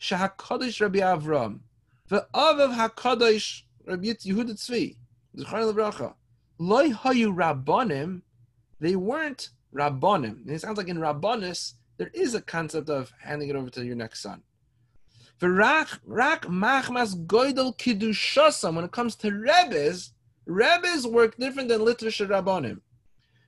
Rabbi 0.09 0.99
Avram 0.99 1.59
ve'avav 2.09 2.75
hakadosh 2.75 3.63
Rabbi 3.85 4.07
Yehuda 4.07 4.53
Tzvi. 4.53 4.97
Zechar 5.37 5.73
lebracha. 5.73 6.13
Loi 6.63 6.91
hayu 6.91 7.33
rabbanim. 7.35 8.21
They 8.79 8.95
weren't 8.95 9.49
rabbonim. 9.73 10.41
And 10.41 10.51
it 10.51 10.61
sounds 10.61 10.77
like 10.77 10.89
in 10.89 10.99
rabbanis 10.99 11.73
there 11.97 12.11
is 12.13 12.35
a 12.35 12.41
concept 12.41 12.87
of 12.87 13.11
handing 13.19 13.49
it 13.49 13.55
over 13.55 13.71
to 13.71 13.83
your 13.83 13.95
next 13.95 14.21
son. 14.21 14.43
Rak 15.41 15.89
machmas 16.05 17.25
goydel 17.25 17.75
kidushasam. 17.75 18.75
When 18.75 18.85
it 18.85 18.91
comes 18.91 19.15
to 19.15 19.31
rebbes, 19.31 20.13
rebbes 20.45 21.07
work 21.07 21.35
different 21.37 21.69
than 21.69 21.81
litvish 21.81 22.23
rabbonim. 22.27 22.81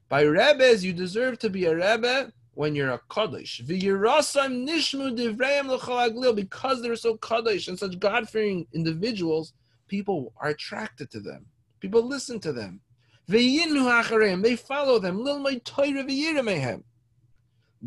By 0.10 0.26
rebbes, 0.26 0.84
you 0.84 0.92
deserve 0.92 1.38
to 1.40 1.52
be 1.52 1.66
a 1.66 1.76
rebbe 1.76 2.34
when 2.56 2.74
you're 2.74 2.94
a 2.94 3.02
kaddish. 3.12 3.62
V'yirasam 3.64 4.68
nishmu 4.68 5.16
divrayim 5.16 5.68
l'chalaglil. 5.68 6.36
Because 6.36 6.82
they're 6.82 6.96
so 6.96 7.18
kaddish 7.18 7.68
and 7.68 7.78
such 7.78 8.00
God-fearing 8.00 8.66
individuals, 8.74 9.54
people 9.88 10.34
are 10.38 10.50
attracted 10.50 11.12
to 11.12 11.20
them. 11.20 11.46
People 11.80 12.02
listen 12.08 12.40
to 12.40 12.52
them. 12.52 12.80
They 13.28 14.56
follow 14.56 15.00
them. 15.00 15.24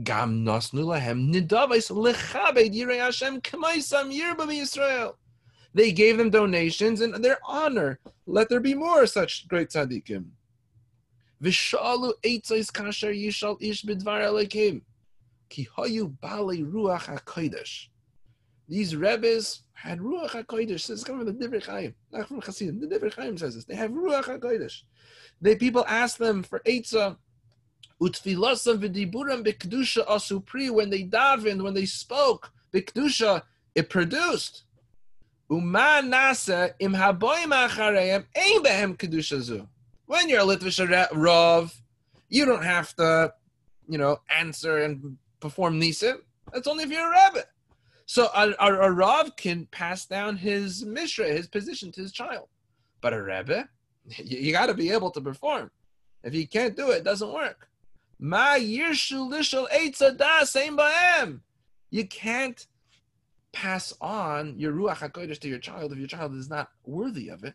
Gam. 0.02 0.44
They 5.74 5.92
gave 5.92 6.16
them 6.16 6.30
donations 6.30 7.00
and 7.02 7.24
their 7.24 7.38
honor. 7.46 7.98
Let 8.26 8.48
there 8.48 8.60
be 8.60 8.74
more 8.74 9.06
such 9.06 9.46
great 9.46 9.68
tzaddikim. 9.68 10.24
V'shalu 11.42 12.12
eitzais 12.24 12.72
kasher 12.72 13.14
yishal 13.14 13.60
ish 13.60 13.82
b'dvar. 13.82 14.80
Ki 15.48 15.68
hayu 15.76 16.16
ruach 16.18 17.04
hakodesh. 17.04 17.88
These 18.68 18.96
rebbes 18.96 19.60
had 19.76 20.00
ruach 20.00 20.30
hakodesh. 20.30 20.86
This 20.86 20.90
is 20.90 21.04
coming 21.04 21.26
from 21.26 21.38
the 21.38 21.46
Divrei 21.46 21.64
Chaim, 21.64 21.94
not 22.10 22.28
from 22.28 22.40
Chassidim. 22.40 22.80
The 22.80 22.86
Divrei 22.86 23.12
Chaim 23.14 23.36
says 23.36 23.54
this. 23.54 23.64
They 23.64 23.74
have 23.74 23.90
ruach 23.90 24.24
hakodesh. 24.24 24.82
They 25.40 25.54
people 25.54 25.84
ask 25.86 26.16
them 26.16 26.42
for 26.42 26.60
eitzah 26.60 27.16
Utfilasam 28.00 28.78
v'diburam 28.78 29.44
b'kedusha 29.44 30.06
asupri. 30.06 30.70
When 30.70 30.90
they 30.90 31.04
davened, 31.04 31.62
when 31.62 31.74
they 31.74 31.86
spoke, 31.86 32.50
b'kedusha, 32.72 33.42
it 33.74 33.90
produced. 33.90 34.64
Uma 35.50 36.02
nasa 36.04 36.72
im 36.78 36.94
haboim 36.94 37.52
achareim 37.52 38.24
ein 38.34 38.62
behem 38.62 38.96
kedusha 38.96 39.40
zu. 39.40 39.68
When 40.06 40.28
you're 40.28 40.40
a 40.40 40.44
Litvish 40.44 41.08
Rav, 41.12 41.74
you 42.28 42.44
don't 42.44 42.64
have 42.64 42.94
to, 42.96 43.32
you 43.88 43.98
know, 43.98 44.20
answer 44.34 44.78
and 44.78 45.18
perform 45.40 45.80
nisim. 45.80 46.16
That's 46.52 46.66
only 46.66 46.84
if 46.84 46.90
you're 46.90 47.12
a 47.12 47.30
Rebbe. 47.30 47.44
So 48.06 48.28
a, 48.34 48.54
a, 48.60 48.74
a 48.82 48.90
Rav 48.90 49.36
can 49.36 49.66
pass 49.66 50.06
down 50.06 50.36
his 50.36 50.84
mishra, 50.84 51.26
his 51.26 51.48
position 51.48 51.90
to 51.92 52.00
his 52.00 52.12
child. 52.12 52.48
But 53.00 53.12
a 53.12 53.22
Rebbe, 53.22 53.68
you, 54.16 54.38
you 54.38 54.52
got 54.52 54.66
to 54.66 54.74
be 54.74 54.90
able 54.90 55.10
to 55.10 55.20
perform. 55.20 55.70
If 56.22 56.34
you 56.34 56.46
can't 56.46 56.76
do 56.76 56.90
it, 56.90 56.98
it 56.98 57.04
doesn't 57.04 57.32
work. 57.32 57.68
Lishal 58.22 59.66
same 60.46 60.76
ba'em. 60.76 61.40
You 61.90 62.06
can't 62.06 62.66
pass 63.52 63.92
on 64.00 64.58
your 64.58 64.72
ruach 64.72 64.98
hakodesh 64.98 65.38
to 65.40 65.48
your 65.48 65.58
child 65.58 65.92
if 65.92 65.98
your 65.98 66.08
child 66.08 66.34
is 66.34 66.48
not 66.48 66.68
worthy 66.84 67.28
of 67.28 67.44
it. 67.44 67.54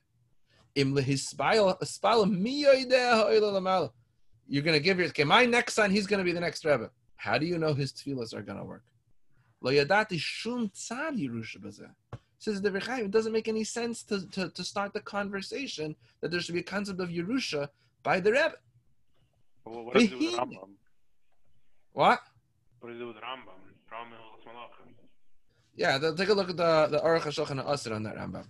You're 0.76 0.86
going 4.64 4.74
to 4.74 4.80
give 4.80 4.99
your 4.99 5.08
okay. 5.08 5.24
My 5.24 5.45
next 5.45 5.74
son, 5.74 5.91
he's 5.91 6.08
going 6.08 6.20
to 6.20 6.24
be 6.24 6.32
the 6.32 6.39
next 6.39 6.66
rebbe. 6.66 6.89
How 7.16 7.38
do 7.38 7.45
you 7.45 7.58
know 7.58 7.74
his 7.74 7.91
tefillas 7.91 8.34
are 8.34 8.41
going 8.41 8.58
to 8.58 8.64
work? 8.64 8.84
Lo 9.62 9.72
yadati 9.72 10.18
shum 10.20 10.70
tzad 10.70 11.18
yerusha 11.18 11.89
Says 12.39 12.59
the 12.59 12.72
Rechaim, 12.72 13.05
it 13.05 13.12
doesn't 13.12 13.32
make 13.32 13.47
any 13.47 13.64
sense 13.64 14.01
to, 14.01 14.28
to, 14.32 14.49
to 14.49 14.64
start 14.64 14.93
the 14.93 14.99
conversation 14.99 15.95
that 16.22 16.32
there 16.32 16.39
should 16.39 16.55
be 16.55 16.62
a 16.62 16.64
concept 16.64 16.99
of 16.99 17.09
Yerusha 17.09 17.70
by 18.01 18.20
the 18.20 18.32
Rebbe. 18.32 18.55
Well, 19.64 19.86
what 19.86 19.93
does 19.93 20.05
it 20.05 20.09
do 20.09 20.18
with 20.18 20.36
Rambam? 20.36 20.70
What? 21.93 22.20
What 22.80 22.89
does 22.89 22.97
it 22.97 22.99
do 22.99 23.07
with 23.09 23.18
Rambam? 23.18 23.62
Rambam 23.93 24.39
is 24.39 24.45
Malachim. 24.45 24.93
Yeah, 25.76 25.99
the, 25.99 26.16
take 26.16 26.30
a 26.30 26.34
look 26.34 26.49
at 26.49 26.57
the 26.57 26.88
the 26.89 26.97
Aruch 26.97 27.22
HaShulchan 27.22 27.64
Asr 27.64 27.95
on 27.95 28.01
that 28.03 28.16
Rambam. 28.16 28.45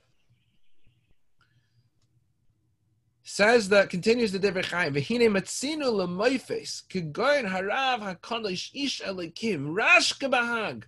Says 3.23 3.67
that 3.69 3.89
continues 3.89 4.31
the 4.31 4.39
Divrei 4.39 4.63
Chaim. 4.63 4.93
V'hine 4.93 5.29
matzinu 5.29 5.91
l'moifes 5.91 6.83
kigoyin 6.87 7.49
harav 7.49 7.99
hakadosh 7.99 8.71
ish 8.73 9.01
elikim 9.01 9.73
rashka 9.75 10.31
bahag. 10.31 10.83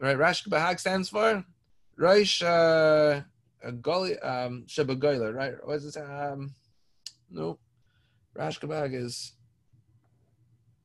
Right, 0.00 0.16
rashka 0.16 0.48
bahag 0.48 0.80
stands 0.80 1.08
for 1.08 1.44
Rosh 1.96 2.42
uh, 2.42 3.22
Goli 3.64 4.24
um 4.24 4.64
Shebagoyla. 4.66 5.34
Right, 5.34 5.54
what 5.66 5.76
is 5.76 5.96
it? 5.96 6.00
Um, 6.00 6.54
no, 7.30 7.58
Rashkabag 8.36 8.94
is 8.94 9.32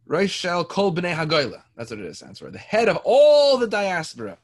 Roshel 0.07 0.68
Kol 0.68 0.93
B'nei 0.93 1.16
Hagoyla. 1.16 1.64
That's 1.76 1.91
what 1.91 1.99
it 1.99 2.05
is. 2.05 2.18
Stands 2.18 2.39
for 2.39 2.51
the 2.51 2.57
head 2.57 2.88
of 2.88 2.97
all 3.03 3.57
the 3.57 3.68
diaspora. 3.68 4.38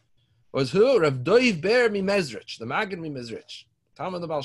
Was 0.51 0.72
who? 0.72 0.99
Rav 0.99 1.16
Doiv 1.16 1.61
Ber 1.61 1.89
Mimezrich, 1.89 2.57
the 2.57 2.66
Maggid 2.66 2.99
Mimezrich, 2.99 3.66
Talmud 3.95 4.22
the 4.22 4.28
Baal. 4.28 4.43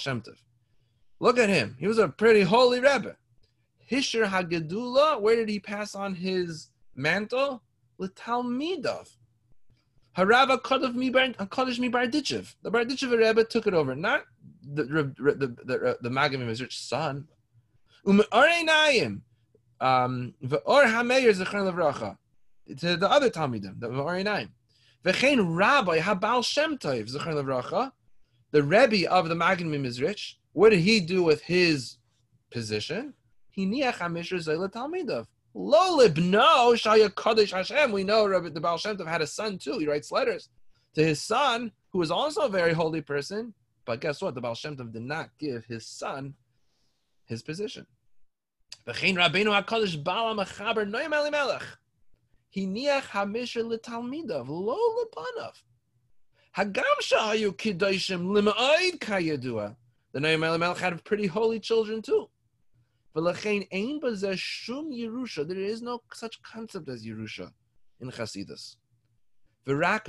Look 1.20 1.38
at 1.38 1.48
him. 1.48 1.76
He 1.78 1.86
was 1.86 1.98
a 1.98 2.08
pretty 2.08 2.42
holy 2.42 2.80
Rebbe. 2.80 3.16
Hisher 3.90 4.26
Hagedula, 4.26 5.20
where 5.20 5.36
did 5.36 5.48
he 5.48 5.60
pass 5.60 5.94
on 5.94 6.14
his 6.14 6.68
mantle? 6.94 7.62
L'talmidov. 7.98 9.08
Harava 10.16 10.60
Kodesh 10.60 10.94
Mi 10.94 11.10
Barditchev. 11.10 12.54
The 12.62 12.70
Barditchev 12.70 13.16
Rebbe 13.16 13.44
took 13.44 13.66
it 13.66 13.74
over, 13.74 13.94
not 13.94 14.24
the 14.62 14.84
the 14.84 15.56
the, 15.64 15.98
the, 16.00 16.10
Maggid 16.10 16.40
Mimezrich's 16.40 16.76
son. 16.76 17.28
Umareinayim. 18.06 19.20
Um, 19.80 20.34
Ve'or 20.44 20.84
HaMeir 20.84 21.32
Zechron 21.32 21.72
Levracha. 21.72 22.16
To 22.78 22.96
the 22.96 23.10
other 23.10 23.30
Talmidim, 23.30 23.80
the 23.80 23.88
Ve'oreinayim. 23.88 24.50
Ve'chein 25.04 25.56
Rabbi 25.56 25.98
Habal 26.00 26.44
Shem 26.44 26.76
Tov 26.76 27.10
Zechron 27.10 27.42
Levracha. 27.42 27.92
The 28.50 28.62
Rebbe 28.62 29.10
of 29.10 29.28
the 29.28 29.34
Maggid 29.34 29.66
Mimezrich. 29.66 30.34
What 30.52 30.70
did 30.70 30.80
he 30.80 31.00
do 31.00 31.22
with 31.22 31.42
his 31.42 31.98
position? 32.50 33.14
He 33.50 33.66
niach 33.66 33.98
hamishra 33.98 34.38
zayla 34.38 34.72
talmidav. 34.72 35.26
Lo 35.54 35.98
libno 35.98 36.74
shaya 36.74 37.08
kadosh 37.08 37.52
Hashem. 37.52 37.92
We 37.92 38.04
know 38.04 38.26
Rabbi 38.26 38.50
the 38.50 38.60
Baal 38.60 38.78
Shem 38.78 38.96
Tov 38.96 39.06
had 39.06 39.20
a 39.20 39.26
son 39.26 39.58
too. 39.58 39.78
He 39.78 39.86
writes 39.86 40.12
letters 40.12 40.48
to 40.94 41.04
his 41.04 41.22
son, 41.22 41.72
who 41.90 41.98
was 41.98 42.10
also 42.10 42.42
a 42.42 42.48
very 42.48 42.72
holy 42.72 43.00
person. 43.00 43.52
But 43.84 44.00
guess 44.00 44.22
what? 44.22 44.34
The 44.34 44.40
Baal 44.40 44.54
Shem 44.54 44.76
Tov 44.76 44.92
did 44.92 45.02
not 45.02 45.30
give 45.38 45.64
his 45.64 45.86
son 45.86 46.34
his 47.26 47.42
position. 47.42 47.86
V'chein 48.86 49.16
Rabbeinu 49.16 49.60
Hakadosh 49.60 50.02
Bala 50.02 50.44
Mechaber 50.44 50.88
Noyim 50.88 51.12
Elimelech. 51.12 51.64
Hiniach 52.56 53.02
Hamishra 53.02 53.64
L'Talmidav 53.64 54.48
Lo 54.48 54.76
L'Panav. 54.76 55.54
Hagam 56.56 56.82
Shahayu 57.02 57.52
Kiddushim 57.56 58.22
Lima'id 58.22 58.98
Kayadua. 58.98 59.74
The 60.12 60.20
Noyim 60.20 60.46
Elimelech 60.46 60.78
had 60.78 61.02
pretty 61.04 61.26
holy 61.26 61.58
children 61.58 62.02
too. 62.02 62.28
There 63.14 63.32
is 65.58 65.82
no 65.82 66.02
such 66.12 66.42
concept 66.42 66.88
as 66.88 67.04
Yerusha 67.04 67.50
in 68.00 68.10
Chasidus. 68.10 68.76
V'rak 69.66 70.08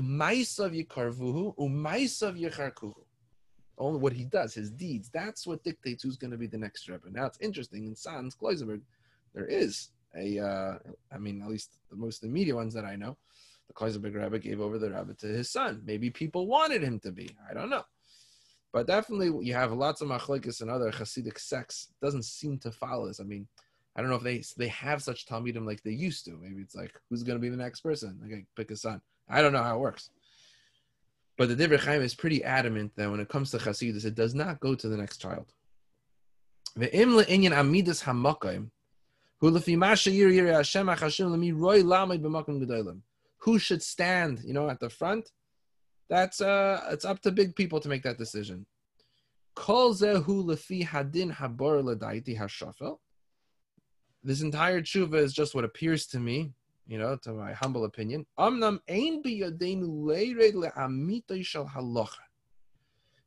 only 3.77 3.99
what 3.99 4.13
he 4.13 4.25
does, 4.25 4.53
his 4.53 4.69
deeds. 4.69 5.09
That's 5.09 5.47
what 5.47 5.63
dictates 5.63 6.03
who's 6.03 6.17
going 6.17 6.31
to 6.31 6.37
be 6.37 6.47
the 6.47 6.57
next 6.57 6.87
Rebbe. 6.87 7.09
Now 7.09 7.25
it's 7.25 7.39
interesting 7.41 7.85
in 7.85 7.95
Sanz 7.95 8.35
Klausenburg, 8.35 8.81
there 9.33 9.45
is 9.45 9.89
a, 10.15 10.39
uh, 10.39 10.77
I 11.11 11.17
mean, 11.17 11.41
at 11.41 11.49
least 11.49 11.79
the 11.89 11.95
most 11.95 12.23
immediate 12.23 12.55
ones 12.55 12.73
that 12.73 12.85
I 12.85 12.95
know, 12.95 13.17
the 13.67 13.73
Klausenburg 13.73 14.13
Rebbe 14.13 14.39
gave 14.39 14.61
over 14.61 14.77
the 14.77 14.91
Rebbe 14.91 15.13
to 15.15 15.27
his 15.27 15.49
son. 15.49 15.81
Maybe 15.85 16.09
people 16.09 16.47
wanted 16.47 16.83
him 16.83 16.99
to 16.99 17.11
be. 17.11 17.29
I 17.49 17.53
don't 17.53 17.69
know. 17.69 17.83
But 18.73 18.87
definitely, 18.87 19.45
you 19.45 19.53
have 19.53 19.73
lots 19.73 20.01
of 20.01 20.07
machlekes 20.07 20.61
and 20.61 20.69
other 20.69 20.91
Hasidic 20.91 21.39
sects. 21.39 21.89
Doesn't 22.01 22.23
seem 22.23 22.57
to 22.59 22.71
follow 22.71 23.07
this. 23.07 23.19
I 23.19 23.23
mean, 23.23 23.47
I 23.95 24.01
don't 24.01 24.09
know 24.09 24.15
if 24.15 24.23
they 24.23 24.43
they 24.57 24.69
have 24.69 25.03
such 25.03 25.25
talmidim 25.25 25.65
like 25.65 25.83
they 25.83 25.91
used 25.91 26.25
to. 26.25 26.39
Maybe 26.41 26.61
it's 26.61 26.75
like 26.75 26.93
who's 27.09 27.23
going 27.23 27.37
to 27.37 27.41
be 27.41 27.49
the 27.49 27.57
next 27.57 27.81
person? 27.81 28.19
Like 28.21 28.45
pick 28.55 28.71
a 28.71 28.77
son. 28.77 29.01
I 29.27 29.41
don't 29.41 29.53
know 29.53 29.63
how 29.63 29.75
it 29.75 29.81
works. 29.81 30.09
But 31.37 31.49
the 31.49 31.55
Divrei 31.55 31.79
Chaim 31.79 32.01
is 32.01 32.13
pretty 32.13 32.43
adamant 32.43 32.91
that 32.95 33.09
when 33.09 33.19
it 33.19 33.29
comes 33.29 33.51
to 33.51 33.57
Chasidus, 33.57 34.05
it 34.05 34.15
does 34.15 34.35
not 34.35 34.59
go 34.59 34.75
to 34.75 34.87
the 34.87 34.97
next 34.97 35.17
child. 35.17 35.47
Who 43.39 43.59
should 43.59 43.81
stand, 43.81 44.41
you 44.43 44.53
know, 44.53 44.69
at 44.69 44.79
the 44.79 44.89
front, 44.89 45.31
that's 46.11 46.41
uh, 46.41 46.81
it's 46.91 47.05
up 47.05 47.21
to 47.21 47.31
big 47.31 47.55
people 47.55 47.79
to 47.79 47.87
make 47.87 48.03
that 48.03 48.17
decision. 48.17 48.65
This 54.23 54.41
entire 54.41 54.81
tshuva 54.81 55.15
is 55.15 55.33
just 55.33 55.55
what 55.55 55.63
appears 55.63 56.05
to 56.07 56.19
me, 56.19 56.51
you 56.85 56.99
know, 56.99 57.15
to 57.23 57.31
my 57.31 57.53
humble 57.53 57.85
opinion. 57.85 58.25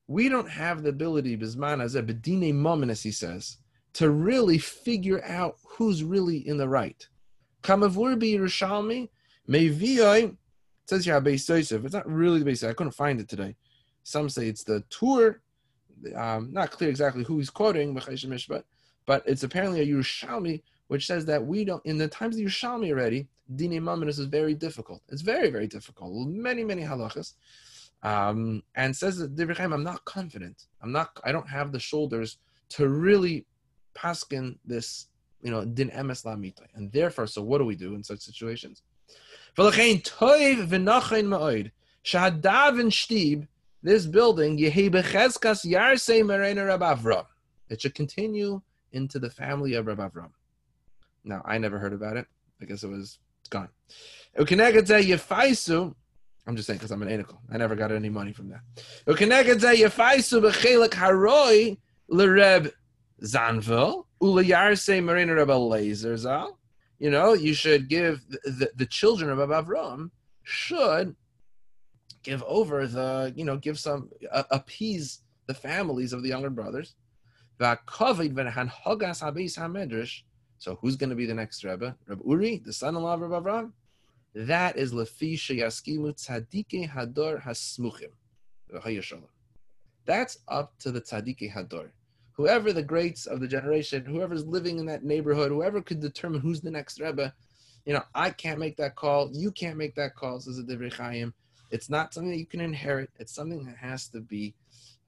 We 0.06 0.28
don't 0.28 0.50
have 0.50 0.82
the 0.82 0.90
ability, 0.90 1.38
bisman 1.38 1.82
as 1.82 1.94
a 1.94 2.02
bedine 2.02 2.54
moment, 2.54 2.90
as 2.92 3.02
he 3.02 3.12
says, 3.12 3.56
to 3.94 4.10
really 4.10 4.58
figure 4.58 5.24
out 5.24 5.56
who's 5.66 6.04
really 6.04 6.46
in 6.46 6.58
the 6.58 6.68
right. 6.68 7.08
Yerushalmi, 7.62 9.08
Mevioi, 9.48 10.36
it 10.84 10.90
says 10.90 11.04
here 11.04 11.20
Beis 11.20 11.48
Yosef. 11.48 11.84
It's 11.84 11.94
not 11.94 12.06
really 12.06 12.42
the 12.42 12.50
Beis 12.50 12.68
I 12.68 12.74
couldn't 12.74 12.92
find 12.92 13.18
it 13.18 13.28
today. 13.28 13.56
Some 14.02 14.28
say 14.28 14.48
it's 14.48 14.64
the 14.64 14.82
Tur. 14.90 15.40
Um, 16.14 16.52
not 16.52 16.70
clear 16.70 16.90
exactly 16.90 17.24
who 17.24 17.38
he's 17.38 17.48
quoting, 17.48 17.94
but 17.94 18.64
but 19.06 19.22
it's 19.26 19.42
apparently 19.42 19.80
a 19.80 19.86
Yerushalmi, 19.86 20.62
which 20.88 21.06
says 21.06 21.24
that 21.26 21.44
we 21.44 21.64
don't, 21.64 21.84
in 21.86 21.96
the 21.96 22.08
times 22.08 22.36
of 22.36 22.42
Yerushalmi 22.42 22.90
already, 22.90 23.28
Dine 23.56 23.80
Mamonis 23.80 24.18
is 24.18 24.26
very 24.26 24.54
difficult. 24.54 25.02
It's 25.08 25.22
very, 25.22 25.50
very 25.50 25.66
difficult. 25.66 26.28
Many, 26.28 26.64
many 26.64 26.82
halachas. 26.82 27.34
Um, 28.02 28.62
and 28.74 28.94
says 28.94 29.18
that 29.18 29.34
Divrei 29.34 29.58
I'm 29.60 29.82
not 29.82 30.04
confident. 30.04 30.66
I'm 30.82 30.92
not, 30.92 31.18
I 31.24 31.32
don't 31.32 31.48
have 31.48 31.72
the 31.72 31.78
shoulders 31.78 32.38
to 32.70 32.88
really 32.88 33.46
paskin 33.94 34.58
this, 34.66 35.08
you 35.42 35.50
know, 35.50 35.64
din 35.64 35.90
emes 35.90 36.24
lamitai. 36.24 36.66
And 36.74 36.92
therefore, 36.92 37.26
so 37.26 37.42
what 37.42 37.58
do 37.58 37.64
we 37.64 37.76
do 37.76 37.94
in 37.94 38.02
such 38.02 38.20
situations? 38.20 38.82
V'lachein 39.56 40.02
toiv 40.02 40.66
v'nachain 40.68 41.26
ma'oid. 41.26 41.70
Shahadav 42.04 42.80
and 42.80 42.90
shtib, 42.90 43.46
this 43.82 44.06
building, 44.06 44.58
yehi 44.58 44.90
bechezkas 44.90 45.64
yarsei 45.64 46.22
merena 46.22 46.66
Rab 46.66 46.80
Avram. 46.80 47.26
It 47.68 47.80
should 47.80 47.94
continue 47.94 48.60
into 48.92 49.18
the 49.18 49.30
family 49.30 49.74
of 49.74 49.86
Rab 49.86 49.98
Avram. 49.98 50.30
Now, 51.24 51.42
I 51.44 51.58
never 51.58 51.78
heard 51.78 51.92
about 51.92 52.16
it. 52.16 52.26
I 52.60 52.64
guess 52.66 52.82
it 52.82 52.88
was, 52.88 53.18
gone. 53.50 53.68
Ukeneged 54.38 54.86
yefaisu, 54.86 55.94
I'm 56.46 56.56
just 56.56 56.66
saying 56.66 56.78
because 56.78 56.90
I'm 56.90 57.02
an 57.02 57.08
anical. 57.08 57.38
I 57.50 57.56
never 57.56 57.74
got 57.74 57.92
any 57.92 58.08
money 58.10 58.32
from 58.32 58.50
that. 58.50 58.60
Ukeneged 59.06 59.60
yefaisu 59.60 60.42
b'chelik 60.42 60.90
haroi 60.90 61.78
l'reb 62.08 62.72
zanvil 63.22 64.06
u'leyarsei 64.20 65.02
merena 65.02 65.36
Rab 65.36 65.50
Eliezer 65.50 66.16
zal 66.16 66.58
you 66.98 67.10
know, 67.10 67.32
you 67.32 67.54
should 67.54 67.88
give 67.88 68.26
the, 68.28 68.70
the, 68.74 68.86
children 68.86 69.30
of 69.30 69.48
Avram 69.48 70.10
should 70.42 71.14
give 72.22 72.42
over 72.46 72.86
the, 72.86 73.32
you 73.36 73.44
know, 73.44 73.56
give 73.56 73.78
some, 73.78 74.10
uh, 74.30 74.44
appease 74.50 75.20
the 75.46 75.54
families 75.54 76.12
of 76.12 76.22
the 76.22 76.28
younger 76.28 76.50
brothers. 76.50 76.94
So 80.58 80.78
who's 80.80 80.96
going 80.96 81.10
to 81.10 81.16
be 81.16 81.26
the 81.26 81.34
next 81.34 81.64
Rebbe? 81.64 81.96
Rebbe 82.06 82.22
Uri, 82.26 82.62
the 82.64 82.72
son-in-law 82.72 83.14
of 83.14 83.20
Rebbe 83.20 83.40
Avram? 83.40 83.72
That 84.34 84.76
is 84.76 84.92
Lefi 84.92 85.34
Sheyaskimu 85.34 86.14
Tzadike 86.14 86.90
Hador 86.90 87.42
Hasmuchim. 87.42 88.12
That's 90.06 90.38
up 90.48 90.78
to 90.78 90.90
the 90.90 91.00
Tzadike 91.00 91.52
Hador 91.52 91.90
whoever 92.34 92.72
the 92.72 92.82
greats 92.82 93.26
of 93.26 93.40
the 93.40 93.48
generation, 93.48 94.04
whoever's 94.04 94.44
living 94.44 94.78
in 94.78 94.86
that 94.86 95.04
neighborhood, 95.04 95.50
whoever 95.50 95.80
could 95.80 96.00
determine 96.00 96.40
who's 96.40 96.60
the 96.60 96.70
next 96.70 97.00
Rebbe, 97.00 97.32
you 97.86 97.94
know, 97.94 98.02
I 98.14 98.30
can't 98.30 98.58
make 98.58 98.76
that 98.78 98.96
call. 98.96 99.30
You 99.32 99.50
can't 99.50 99.76
make 99.76 99.94
that 99.94 100.14
call, 100.14 100.40
says 100.40 100.56
the 100.56 100.62
Divrei 100.62 100.92
Chaim. 100.92 101.34
It's 101.70 101.90
not 101.90 102.12
something 102.12 102.30
that 102.30 102.38
you 102.38 102.46
can 102.46 102.60
inherit. 102.60 103.10
It's 103.18 103.34
something 103.34 103.64
that 103.66 103.76
has 103.76 104.08
to 104.08 104.20
be 104.20 104.54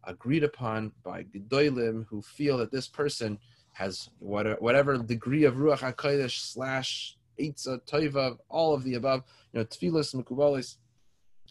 agreed 0.04 0.44
upon 0.44 0.92
by 1.02 1.24
Gedolim 1.24 2.06
who 2.08 2.22
feel 2.22 2.58
that 2.58 2.70
this 2.70 2.86
person 2.86 3.38
has 3.72 4.08
whatever 4.20 4.96
degree 4.98 5.44
of 5.44 5.54
Ruach 5.54 5.78
HaKodesh 5.78 6.38
slash 6.38 7.16
Eitza, 7.40 7.80
Toiva, 7.86 8.38
all 8.48 8.72
of 8.72 8.84
the 8.84 8.94
above, 8.94 9.22
you 9.52 9.60
know, 9.60 9.66
Tfilas, 9.66 10.14
Mekubalis. 10.14 10.76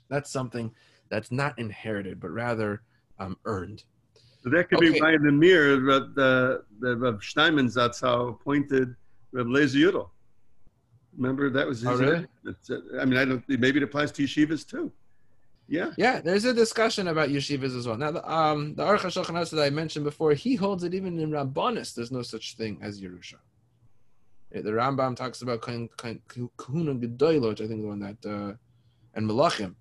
That's 0.09 0.31
something 0.31 0.71
that's 1.09 1.31
not 1.31 1.57
inherited, 1.59 2.19
but 2.19 2.31
rather 2.31 2.81
um, 3.19 3.37
earned. 3.45 3.83
So 4.45 4.51
that 4.51 4.69
could 4.69 4.77
okay. 4.77 4.91
be 4.91 5.01
why 5.01 5.13
in 5.13 5.23
the 5.23 5.31
Mir, 5.31 5.77
the, 5.77 6.63
the 6.79 6.95
Rav 6.97 7.23
Steinman 7.23 7.65
Zatzal 7.65 8.29
appointed 8.29 8.95
Rav 9.31 9.47
Lezer 9.47 9.77
Yudel. 9.77 10.09
Remember 11.17 11.49
that 11.49 11.65
was 11.65 11.79
his. 11.79 11.89
Oh, 11.89 11.97
really? 11.97 12.27
I 13.01 13.05
mean, 13.05 13.17
I 13.17 13.25
don't. 13.25 13.43
Maybe 13.47 13.77
it 13.77 13.83
applies 13.83 14.11
to 14.11 14.23
yeshivas 14.23 14.67
too. 14.67 14.91
Yeah. 15.67 15.93
Yeah, 15.97 16.21
there's 16.21 16.45
a 16.45 16.53
discussion 16.53 17.07
about 17.07 17.29
yeshivas 17.29 17.75
as 17.75 17.87
well. 17.87 17.97
Now, 17.97 18.11
the, 18.11 18.31
um, 18.31 18.75
the 18.75 18.83
Aruch 18.83 18.99
HaShulchan 18.99 19.49
that 19.49 19.63
I 19.63 19.71
mentioned 19.71 20.05
before, 20.05 20.33
he 20.33 20.53
holds 20.53 20.83
it 20.83 20.93
even 20.93 21.17
in 21.17 21.31
Rabbanis. 21.31 21.95
There's 21.95 22.11
no 22.11 22.21
such 22.21 22.55
thing 22.55 22.77
as 22.83 23.01
Yerusha. 23.01 23.37
The 24.51 24.61
Rambam 24.61 25.15
talks 25.15 25.41
about 25.41 25.61
kahuna 25.61 25.89
gedoylo, 26.95 27.49
which 27.49 27.61
I 27.61 27.67
think 27.67 27.81
the 27.81 27.87
one 27.87 27.99
that, 27.99 28.25
uh, 28.29 28.53
and 29.15 29.27
Melachim. 29.27 29.73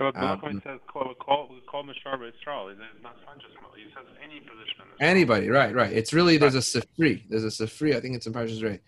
But 0.00 0.16
um, 0.16 0.62
says 0.64 0.80
call 0.90 1.12
call 1.20 1.50
call 1.70 1.84
Mishar 1.84 2.14
Israel. 2.14 2.68
It's 2.68 2.80
not 3.02 3.16
just 3.38 3.52
He 3.76 3.84
says 3.94 4.06
any 4.24 4.40
position. 4.40 4.86
Anybody, 4.98 5.50
right, 5.50 5.74
right. 5.74 5.92
It's 5.92 6.14
really 6.14 6.38
there's 6.38 6.54
a 6.54 6.60
sifri. 6.60 7.24
There's 7.28 7.44
a 7.44 7.48
sifri. 7.48 7.94
I 7.94 8.00
think 8.00 8.16
it's 8.16 8.26
in 8.26 8.32
Parshas 8.32 8.62
Rei, 8.64 8.80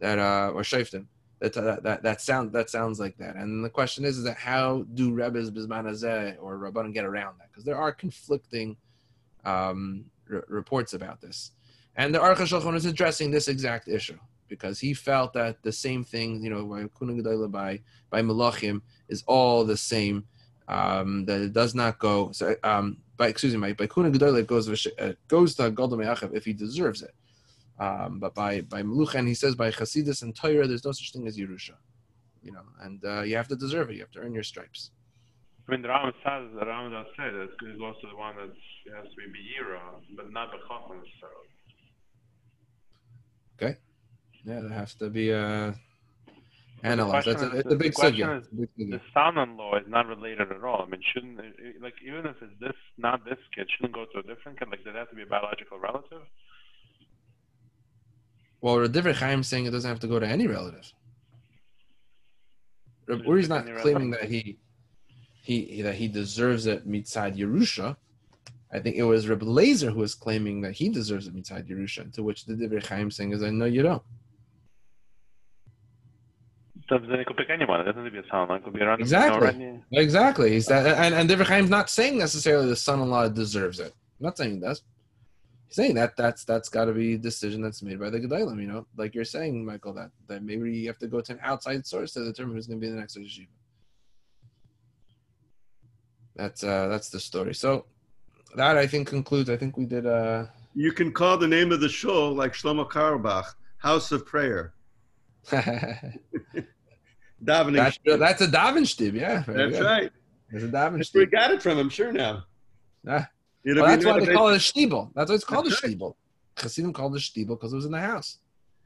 that 0.00 0.18
uh 0.18 0.52
or 0.54 0.60
Shoftim. 0.60 1.06
That, 1.38 1.54
that 1.54 1.82
that 1.84 2.02
that 2.02 2.20
sound 2.20 2.52
that 2.52 2.68
sounds 2.68 3.00
like 3.00 3.16
that. 3.16 3.36
And 3.36 3.64
the 3.64 3.70
question 3.70 4.04
is, 4.04 4.18
is 4.18 4.24
that 4.24 4.36
how 4.36 4.84
do 4.92 5.14
Rebbe's 5.14 5.50
Bismanazeh 5.50 6.36
or 6.38 6.58
Rabbanan 6.58 6.92
get 6.92 7.06
around 7.06 7.38
that? 7.38 7.48
Because 7.50 7.64
there 7.64 7.78
are 7.78 7.90
conflicting 7.90 8.76
um, 9.46 10.04
r- 10.30 10.44
reports 10.48 10.92
about 10.92 11.22
this. 11.22 11.52
And 11.96 12.14
the 12.14 12.18
Aruch 12.18 12.36
HaShulchan 12.36 12.76
is 12.76 12.84
addressing 12.84 13.30
this 13.30 13.48
exact 13.48 13.88
issue 13.88 14.18
because 14.46 14.78
he 14.78 14.92
felt 14.92 15.32
that 15.32 15.62
the 15.62 15.72
same 15.72 16.04
thing, 16.04 16.44
you 16.44 16.50
know, 16.50 16.66
by 16.66 17.46
by 17.48 17.80
by 18.10 18.20
Malachim 18.20 18.82
is 19.08 19.24
all 19.26 19.64
the 19.64 19.78
same 19.78 20.26
um, 20.70 21.24
that 21.26 21.40
it 21.40 21.52
does 21.52 21.74
not 21.74 21.98
go. 21.98 22.30
So, 22.32 22.54
um, 22.62 22.98
by 23.16 23.26
excuse 23.26 23.54
me, 23.54 23.60
by 23.60 23.72
by 23.72 23.86
kuna 23.92 24.10
gedol 24.10 24.38
it 24.38 24.46
goes 24.46 24.86
uh, 24.86 25.12
goes 25.28 25.54
to 25.56 25.70
Golda 25.70 25.96
Me'achav 25.96 26.34
if 26.34 26.44
he 26.44 26.52
deserves 26.52 27.02
it. 27.02 27.14
Um, 27.78 28.20
but 28.20 28.34
by 28.34 28.60
by 28.62 28.82
Meluchen, 28.82 29.26
he 29.26 29.34
says 29.34 29.54
by 29.56 29.70
Chasidus 29.70 30.22
and 30.22 30.34
Torah, 30.34 30.66
there's 30.68 30.84
no 30.84 30.92
such 30.92 31.12
thing 31.12 31.26
as 31.26 31.36
Yerusha, 31.36 31.76
you 32.42 32.52
know, 32.52 32.66
and 32.82 33.04
uh, 33.04 33.22
you 33.22 33.36
have 33.36 33.48
to 33.48 33.56
deserve 33.56 33.90
it. 33.90 33.94
You 33.94 34.00
have 34.00 34.12
to 34.12 34.20
earn 34.20 34.32
your 34.32 34.44
stripes. 34.44 34.92
I 35.66 35.72
mean, 35.72 35.82
the 35.82 35.88
Ram 35.88 36.12
says 36.24 36.50
the 36.58 36.66
Ram 36.66 36.92
does 36.92 37.06
say 37.16 37.28
that 37.30 37.50
is 37.74 37.80
also 37.82 38.08
the 38.08 38.16
one 38.16 38.36
that 38.36 38.54
has 38.96 39.06
to 39.10 39.16
be 39.16 39.26
Beira, 39.34 39.80
but 40.16 40.32
not 40.32 40.50
Bechacham 40.52 41.02
necessarily. 41.02 41.50
Okay. 43.56 43.78
Yeah, 44.44 44.60
there 44.60 44.78
has 44.78 44.94
to 44.94 45.10
be 45.10 45.30
a. 45.30 45.74
Analyze. 46.82 47.24
That's 47.26 47.42
a, 47.42 47.50
it's 47.58 47.72
a 47.72 47.76
big 47.76 47.92
sugya. 47.92 48.42
The 48.76 49.00
son-in-law 49.12 49.78
is 49.78 49.86
not 49.86 50.06
related 50.06 50.50
at 50.50 50.64
all. 50.64 50.82
I 50.86 50.90
mean, 50.90 51.02
shouldn't 51.12 51.38
like 51.82 51.94
even 52.06 52.26
if 52.26 52.36
it's 52.40 52.52
this, 52.60 52.72
not 52.96 53.24
this 53.24 53.38
kid, 53.54 53.68
shouldn't 53.76 53.94
go 53.94 54.06
to 54.12 54.18
a 54.20 54.22
different 54.22 54.58
kid. 54.58 54.68
Like, 54.70 54.84
does 54.84 54.94
it 54.94 54.98
have 54.98 55.10
to 55.10 55.14
be 55.14 55.22
a 55.22 55.26
biological 55.26 55.78
relative? 55.78 56.22
Well, 58.62 58.76
Radiv 58.76 59.14
Chaim 59.14 59.42
saying 59.42 59.66
it 59.66 59.70
doesn't 59.70 59.88
have 59.88 60.00
to 60.00 60.06
go 60.06 60.18
to 60.18 60.26
any 60.26 60.46
relative. 60.46 60.92
Reb 63.06 63.24
Uri's 63.24 63.48
not 63.48 63.66
claiming 63.78 64.10
that 64.12 64.24
he, 64.24 64.58
he 65.42 65.82
that 65.82 65.96
he 65.96 66.08
deserves 66.08 66.66
it 66.66 66.88
mitzad 66.88 67.36
Yerusha. 67.36 67.96
I 68.72 68.78
think 68.78 68.96
it 68.96 69.02
was 69.02 69.28
Reb 69.28 69.40
Lazer 69.40 69.92
who 69.92 69.98
was 69.98 70.14
claiming 70.14 70.60
that 70.60 70.72
he 70.72 70.88
deserves 70.88 71.26
it 71.26 71.34
mitzad 71.34 71.68
Yerusha. 71.68 72.12
To 72.14 72.22
which 72.22 72.44
the 72.44 72.54
Divrei 72.54 72.84
Chaim 72.86 73.10
saying 73.10 73.32
is, 73.32 73.42
"I 73.42 73.50
know 73.50 73.64
you 73.64 73.82
don't." 73.82 74.02
Then 76.90 77.20
it 77.20 77.26
could 77.26 77.36
pick 77.36 77.50
anyone. 77.50 77.80
It 77.80 77.84
doesn't 77.84 78.02
need 78.02 78.10
to 78.10 78.22
be 78.22 78.26
a 78.26 78.30
son-in-law. 78.30 78.56
It 78.56 78.64
could 78.64 78.72
be 78.72 78.80
around. 78.80 79.00
Exactly. 79.00 79.80
Exactly. 79.92 80.52
He's 80.52 80.66
that, 80.66 80.86
and 80.98 81.14
and 81.14 81.30
Divrei 81.30 81.46
Chaim's 81.46 81.70
not 81.70 81.88
saying 81.88 82.18
necessarily 82.18 82.66
the 82.68 82.76
son-in-law 82.76 83.28
deserves 83.28 83.78
it. 83.80 83.94
I'm 84.18 84.24
not 84.26 84.36
saying 84.36 84.60
that. 84.60 84.80
He's 85.68 85.76
saying 85.76 85.94
that 85.94 86.16
that's 86.16 86.44
that's 86.44 86.68
got 86.68 86.86
to 86.86 86.92
be 86.92 87.14
a 87.14 87.18
decision 87.18 87.62
that's 87.62 87.82
made 87.82 88.00
by 88.00 88.10
the 88.10 88.18
Gedolim. 88.18 88.60
You 88.60 88.66
know, 88.66 88.86
like 88.96 89.14
you're 89.14 89.24
saying, 89.24 89.64
Michael, 89.64 89.94
that 89.94 90.10
that 90.26 90.42
maybe 90.42 90.76
you 90.76 90.88
have 90.88 90.98
to 90.98 91.06
go 91.06 91.20
to 91.20 91.32
an 91.32 91.40
outside 91.42 91.86
source 91.86 92.12
to 92.14 92.24
determine 92.24 92.56
who's 92.56 92.66
going 92.66 92.80
to 92.80 92.86
be 92.86 92.90
the 92.90 92.98
next 92.98 93.16
yeshiva. 93.16 93.46
That's 96.36 96.64
uh 96.64 96.88
that's 96.88 97.10
the 97.10 97.20
story. 97.20 97.54
So 97.54 97.86
that 98.56 98.76
I 98.76 98.86
think 98.86 99.08
concludes. 99.08 99.48
I 99.50 99.56
think 99.56 99.76
we 99.76 99.84
did. 99.84 100.06
uh 100.06 100.46
You 100.74 100.92
can 100.92 101.12
call 101.12 101.36
the 101.36 101.46
name 101.48 101.70
of 101.72 101.80
the 101.80 101.88
show 101.88 102.30
like 102.30 102.52
Shlomo 102.52 102.88
Carlebach, 102.90 103.44
House 103.78 104.10
of 104.12 104.26
Prayer. 104.26 104.72
Davening. 107.44 107.76
That's, 107.76 107.98
that's 108.04 108.42
a 108.42 108.46
Davin 108.46 109.14
yeah. 109.14 109.44
That's 109.46 109.80
right. 109.80 110.10
It's 110.52 110.64
a 110.64 111.18
We 111.18 111.26
got 111.26 111.50
it 111.50 111.62
from 111.62 111.78
him, 111.78 111.88
sure 111.88 112.12
now. 112.12 112.44
Yeah. 113.04 113.26
Well, 113.64 113.86
that's 113.86 114.04
why 114.04 114.20
they 114.20 114.32
call 114.32 114.48
it 114.48 114.56
a 114.56 114.58
shtibel. 114.58 115.10
That's 115.14 115.30
why 115.30 115.34
it's 115.34 115.44
called 115.44 115.66
that's 115.66 115.82
a 115.82 115.86
right. 115.86 115.98
shtibel. 115.98 116.14
Chassidim 116.56 116.92
called 116.92 117.14
it 117.14 117.18
a 117.18 117.20
shtibel 117.20 117.48
because 117.50 117.72
it 117.72 117.76
was 117.76 117.86
in 117.86 117.92
the 117.92 118.00
house. 118.00 118.38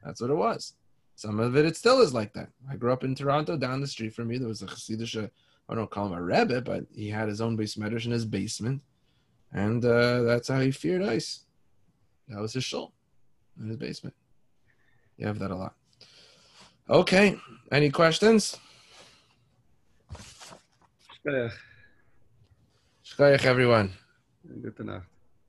That's 0.03 0.21
what 0.21 0.29
it 0.29 0.35
was. 0.35 0.73
Some 1.15 1.39
of 1.39 1.55
it, 1.55 1.65
it 1.65 1.77
still 1.77 2.01
is 2.01 2.13
like 2.13 2.33
that. 2.33 2.49
I 2.69 2.75
grew 2.75 2.91
up 2.91 3.03
in 3.03 3.15
Toronto. 3.15 3.57
Down 3.57 3.81
the 3.81 3.87
street 3.87 4.13
from 4.13 4.27
me, 4.27 4.37
there 4.37 4.47
was 4.47 4.61
a 4.61 4.67
Hasidic, 4.67 5.29
I 5.69 5.75
don't 5.75 5.89
call 5.89 6.07
him 6.07 6.13
a 6.13 6.21
Rebbe, 6.21 6.61
but 6.61 6.85
he 6.93 7.09
had 7.09 7.29
his 7.29 7.41
own 7.41 7.55
base 7.55 7.75
medrash 7.75 8.05
in 8.05 8.11
his 8.11 8.25
basement. 8.25 8.81
And 9.53 9.83
uh, 9.83 10.23
that's 10.23 10.49
how 10.49 10.59
he 10.59 10.71
feared 10.71 11.01
ice. 11.01 11.45
That 12.27 12.41
was 12.41 12.53
his 12.53 12.65
shul 12.65 12.93
in 13.59 13.69
his 13.69 13.77
basement. 13.77 14.15
You 15.17 15.27
have 15.27 15.39
that 15.39 15.51
a 15.51 15.55
lot. 15.55 15.75
Okay. 16.89 17.37
Any 17.71 17.89
questions? 17.89 18.57
Shkoyach. 23.03 23.45
Everyone. 23.45 23.91
Gute 24.61 24.83
Nacht. 24.83 25.14